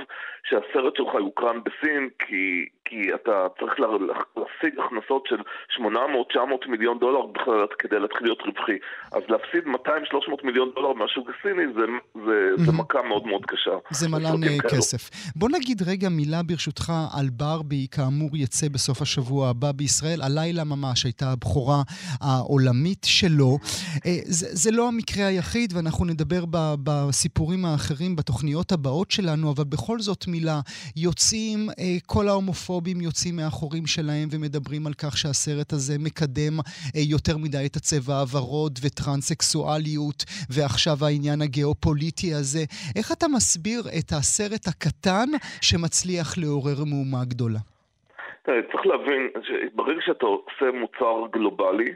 שהסרט 0.44 0.96
שלך 0.96 1.14
יוקרן 1.14 1.60
בסין, 1.64 2.10
כי 2.20 2.41
כי, 2.86 3.14
אתה 3.16 3.48
צריך 3.60 3.74
להשיג 3.80 4.80
הכנסות 4.80 5.24
של 5.28 5.42
800-900 5.78 6.68
מיליון 6.68 7.00
דולר 7.00 7.26
בכלל 7.26 7.66
כדי 7.80 8.00
להתחיל 8.00 8.24
להיות 8.28 8.42
רווחי. 8.42 8.78
אז 9.12 9.22
להפסיד 9.30 9.64
200-300 9.88 10.44
מיליון 10.44 10.72
דולר 10.76 10.94
מהשוק 10.94 11.30
הסיני 11.30 11.64
זה, 11.76 11.86
זה. 12.26 12.66
זה 12.66 12.72
מכה 12.72 13.02
מאוד 13.02 13.28
מאוד 13.28 13.46
קשה. 13.46 13.72
זה 13.90 14.10
מלן 14.10 14.44
אה, 14.44 14.70
כסף. 14.70 15.10
בוא 15.36 15.50
נגיד 15.50 15.82
רגע 15.88 16.10
מילה 16.10 16.44
ברשותך 16.44 16.94
על 17.18 17.30
ברבי, 17.32 17.88
כאמור 17.92 18.30
יצא 18.38 18.68
בסוף 18.70 19.02
השבוע 19.02 19.50
הבא 19.50 19.72
בישראל. 19.72 20.22
הלילה 20.22 20.64
ממש 20.64 21.04
הייתה 21.04 21.26
הבכורה 21.32 21.82
העולמית 22.22 23.04
שלו. 23.06 23.58
אה, 24.06 24.18
זה, 24.24 24.48
זה 24.52 24.72
לא 24.72 24.88
המקרה 24.88 25.28
היחיד, 25.28 25.74
ואנחנו 25.76 26.06
נדבר 26.06 26.46
ב, 26.50 26.58
בסיפורים 26.84 27.66
האחרים 27.66 28.16
בתוכניות 28.16 28.72
הבאות 28.72 29.12
שלנו, 29.12 29.52
אבל 29.52 29.64
בכל 29.64 30.00
זאת 30.00 30.28
מילה, 30.28 30.60
יוצאים 30.96 31.70
אה, 31.80 31.98
כל 32.06 32.30
ההומופובים 32.32 32.98
יוצאים 33.08 33.36
מהחורים 33.36 33.86
שלהם 33.96 34.28
ומדברים 34.32 34.84
על 34.88 34.96
כך 35.02 35.14
שהסרט 35.18 35.72
הזה 35.74 35.96
מקדם 36.08 36.56
אה, 36.96 37.04
יותר 37.16 37.36
מדי 37.44 37.66
את 37.70 37.76
הצבע 37.80 38.16
הוורוד 38.24 38.74
וטרנסקסואליות, 38.84 40.20
ועכשיו 40.54 40.98
העניין 41.06 41.40
הגיאופוליטי 41.42 42.30
הזה. 42.40 42.64
איך 42.98 43.08
אתה 43.16 43.26
מסביר 43.36 43.82
את 44.00 44.10
הסרט 44.18 44.66
הקטן 44.72 45.30
שמצליח 45.68 46.28
לעורר 46.42 46.80
מהומה 46.90 47.24
גדולה? 47.34 47.62
צריך 48.46 48.86
להבין 48.86 49.24
שברגע 49.48 50.02
שאתה 50.06 50.26
עושה 50.26 50.68
מוצר 50.82 51.16
גלובלי, 51.34 51.92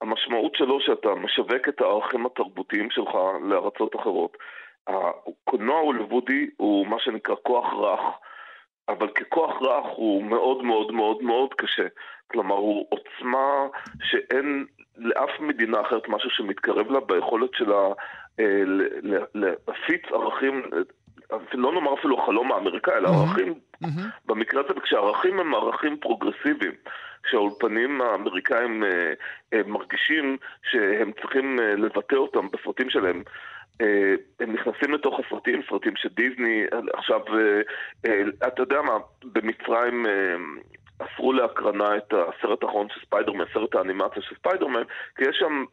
המשמעות 0.00 0.52
שלו 0.54 0.80
שאתה 0.80 1.08
משווק 1.14 1.68
את 1.68 1.80
הערכים 1.80 2.26
התרבותיים 2.26 2.90
שלך 2.90 3.10
לארצות 3.42 3.96
אחרות. 3.96 4.36
הקולנוע 4.86 5.76
ההוליוודי 5.76 6.46
הוא 6.56 6.86
מה 6.86 6.96
שנקרא 7.00 7.34
כוח 7.42 7.66
רך 7.72 8.00
אבל 8.90 9.08
ככוח 9.08 9.62
רך 9.62 9.86
הוא 9.86 10.24
מאוד 10.24 10.62
מאוד 10.62 10.92
מאוד 10.92 11.22
מאוד 11.22 11.54
קשה. 11.54 11.86
כלומר, 12.26 12.54
הוא 12.54 12.86
עוצמה 12.88 13.66
שאין 14.02 14.66
לאף 14.96 15.40
מדינה 15.40 15.80
אחרת 15.80 16.08
משהו 16.08 16.30
שמתקרב 16.30 16.90
לה 16.90 17.00
ביכולת 17.00 17.50
שלה 17.54 17.88
אה, 18.40 18.62
להפיץ 19.34 20.02
ערכים, 20.12 20.62
לא 21.52 21.72
נאמר 21.72 21.94
אפילו 21.94 22.22
החלום 22.22 22.52
האמריקאי, 22.52 22.94
אלא 22.94 23.08
ערכים, 23.08 23.54
במקרה 24.26 24.62
הזה, 24.64 24.80
כשערכים 24.80 25.40
הם 25.40 25.54
ערכים 25.54 25.96
פרוגרסיביים. 25.96 26.72
כשהאולפנים 27.22 28.00
האמריקאים 28.00 28.84
אה, 28.84 29.12
אה, 29.52 29.60
מרגישים 29.66 30.36
שהם 30.70 31.12
צריכים 31.20 31.60
אה, 31.60 31.74
לבטא 31.74 32.14
אותם 32.14 32.46
בסרטים 32.52 32.90
שלהם. 32.90 33.22
אה, 33.80 34.14
הם 34.40 34.52
נכנסים 34.52 34.94
לתוך 34.94 35.20
הסרטים, 35.20 35.62
סרטים 35.68 35.96
של 35.96 36.08
דיסני, 36.08 36.64
עכשיו, 36.94 37.20
אה, 37.28 37.60
אה, 38.06 38.22
אתה 38.46 38.62
יודע 38.62 38.82
מה, 38.82 38.98
במצרים 39.24 40.06
אסרו 40.98 41.32
להקרנה 41.32 41.96
את 41.96 42.12
הסרט 42.12 42.62
האחרון 42.62 42.88
של 42.88 43.00
ספיידרמן, 43.06 43.44
סרט 43.54 43.74
האנימציה 43.74 44.22
של 44.22 44.34
ספיידרמן, 44.34 44.82
כי 45.16 45.24
יש 45.24 45.36
שם 45.38 45.64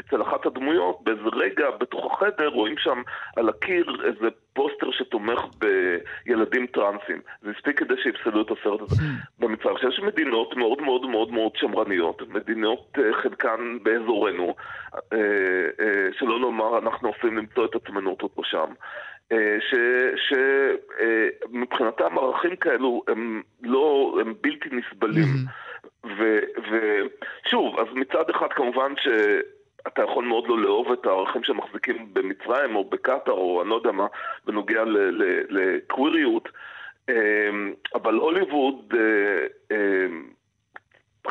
אצל 0.00 0.22
אחת 0.22 0.46
הדמויות, 0.46 0.98
באיזה 1.04 1.28
רגע 1.32 1.70
בתוך 1.80 2.12
החדר, 2.12 2.48
רואים 2.48 2.78
שם 2.78 3.02
על 3.36 3.48
הקיר 3.48 3.86
איזה 4.04 4.28
פוסטר 4.52 4.90
שתומך 4.90 5.40
בילדים 5.58 6.66
טרנסים. 6.66 7.20
זה 7.42 7.50
הספיק 7.50 7.78
כדי 7.78 7.94
שיפסלו 8.02 8.42
את 8.42 8.50
הסרט 8.50 8.80
הזה. 8.80 9.02
Hmm. 9.02 9.04
במצב 9.38 9.76
שיש 9.80 10.00
מדינות 10.00 10.56
מאוד 10.56 10.82
מאוד 10.82 11.06
מאוד 11.06 11.30
מאוד 11.30 11.52
שמרניות, 11.56 12.22
מדינות 12.28 12.98
אה, 12.98 13.12
חלקן 13.22 13.78
באזורנו, 13.82 14.54
אה, 15.12 15.18
אה, 15.80 16.08
שלא 16.18 16.40
לומר 16.40 16.78
אנחנו 16.78 17.08
עושים 17.08 17.36
למצוא 17.36 17.64
את 17.64 17.74
עצמנו 17.74 18.16
פה 18.18 18.42
שם. 18.44 18.72
שמבחינתם 21.50 22.18
ערכים 22.18 22.56
כאלו 22.56 23.02
הם 23.08 23.42
לא, 23.62 24.18
הם 24.20 24.34
בלתי 24.40 24.68
נסבלים. 24.72 25.24
Hmm. 25.24 25.50
ושוב, 27.44 27.78
אז 27.78 27.86
מצד 27.94 28.30
אחד 28.30 28.52
כמובן 28.52 28.92
ש... 28.96 29.08
אתה 29.88 30.02
יכול 30.02 30.24
מאוד 30.24 30.48
לא 30.48 30.58
לאהוב 30.58 30.92
את 30.92 31.06
הערכים 31.06 31.44
שמחזיקים 31.44 32.14
במצרים 32.14 32.76
או 32.76 32.84
בקטאר 32.84 33.34
או 33.34 33.62
אני 33.62 33.70
לא 33.70 33.74
יודע 33.74 33.92
מה, 33.92 34.06
בנוגע 34.44 34.84
לקוויריות, 35.48 36.48
אמ, 37.08 37.74
אבל 37.94 38.14
הוליווד 38.14 38.94
אה, 38.96 39.46
אמ, 39.76 40.30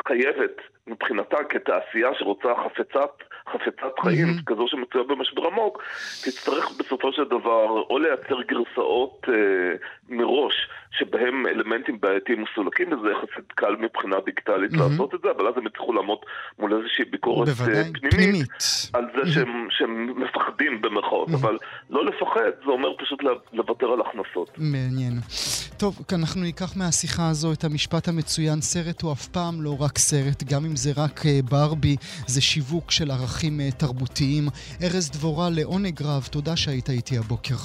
חייבת 0.08 0.56
מבחינתה 0.86 1.44
כתעשייה 1.44 2.14
שרוצה 2.14 2.48
חפצת, 2.64 3.12
חפצת 3.52 3.98
חיים, 4.02 4.28
mm-hmm. 4.28 4.42
כזו 4.46 4.64
שמצויה 4.68 5.04
במשבר 5.04 5.46
עמוק, 5.46 5.82
תצטרך 6.24 6.70
בסופו 6.78 7.12
של 7.12 7.24
דבר 7.24 7.66
או 7.90 7.98
לייצר 7.98 8.42
גרסאות 8.42 9.26
אה, 9.28 9.34
מראש 10.08 10.54
שבהם 10.90 11.46
אלמנטים 11.46 12.00
בעייתיים 12.00 12.42
מסולקים, 12.42 12.92
וזה 12.92 13.08
יחסית 13.10 13.52
קל 13.52 13.76
מבחינה 13.76 14.16
דיגיטלית 14.24 14.72
mm-hmm. 14.72 14.90
לעשות 14.90 15.14
את 15.14 15.20
זה, 15.22 15.28
אבל 15.36 15.48
אז 15.48 15.54
הם 15.56 15.66
יצטרכו 15.66 15.92
לעמוד 15.92 16.18
מול 16.58 16.74
איזושהי 16.78 17.04
ביקורת 17.04 17.48
בוודאי, 17.48 17.76
אה, 17.76 17.84
פנימית, 17.84 18.14
פנימית 18.14 18.48
על 18.92 19.04
זה 19.14 19.22
mm-hmm. 19.22 19.34
שהם, 19.34 19.66
שהם 19.70 20.20
מפחדים 20.20 20.80
במרכאות, 20.82 21.28
mm-hmm. 21.28 21.34
אבל 21.40 21.58
לא 21.90 22.04
לפחד, 22.04 22.50
זה 22.64 22.70
אומר 22.70 22.88
פשוט 22.98 23.20
לוותר 23.52 23.86
על 23.86 24.00
הכנסות. 24.00 24.50
מעניין. 24.58 25.12
טוב, 25.78 25.98
אנחנו 26.12 26.40
ניקח 26.40 26.76
מהשיחה 26.76 27.28
הזו 27.28 27.52
את 27.52 27.64
המשפט 27.64 28.08
המצוין, 28.08 28.60
סרט 28.60 29.02
הוא 29.02 29.12
אף 29.12 29.26
פעם 29.26 29.62
לא 29.62 29.76
רק 29.80 29.98
סרט, 29.98 30.42
גם 30.42 30.64
אם 30.64 30.76
זה 30.76 30.90
רק 30.96 31.26
אה, 31.26 31.40
ברבי, 31.50 31.96
זה 32.26 32.40
שיווק 32.40 32.90
של 32.90 33.10
ערכים 33.10 33.37
אה, 33.60 33.70
תרבותיים. 33.70 34.48
ארז 34.82 35.10
דבורה, 35.10 35.50
לעונג 35.50 36.02
רב, 36.02 36.28
תודה 36.30 36.56
שהיית 36.56 36.90
איתי 36.90 37.18
הבוקר. 37.18 37.56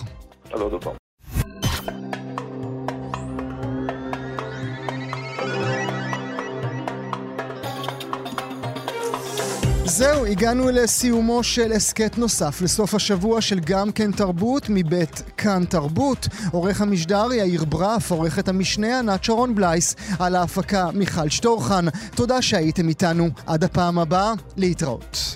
זהו, 9.86 10.26
הגענו 10.26 10.70
לסיומו 10.72 11.44
של 11.44 11.72
הסכת 11.72 12.18
נוסף 12.18 12.62
לסוף 12.62 12.96
השבוע 12.96 13.42
של 13.42 13.60
גם 13.60 13.92
כן 13.92 14.12
תרבות 14.12 14.66
מבית 14.70 15.24
כאן 15.38 15.66
תרבות. 15.66 16.28
עורך 16.52 16.82
המשדר 16.82 17.34
יאיר 17.34 17.64
ברף, 17.66 18.12
עורכת 18.12 18.48
המשנה 18.48 19.00
ענת 19.00 19.24
שרון 19.24 19.56
בלייס, 19.56 19.96
על 20.20 20.36
ההפקה 20.36 20.92
מיכל 20.94 21.30
שטורחן. 21.30 21.86
תודה 22.16 22.42
שהייתם 22.42 22.90
איתנו. 22.90 23.30
עד 23.46 23.64
הפעם 23.64 24.00
הבאה, 24.00 24.34
להתראות. 24.58 25.36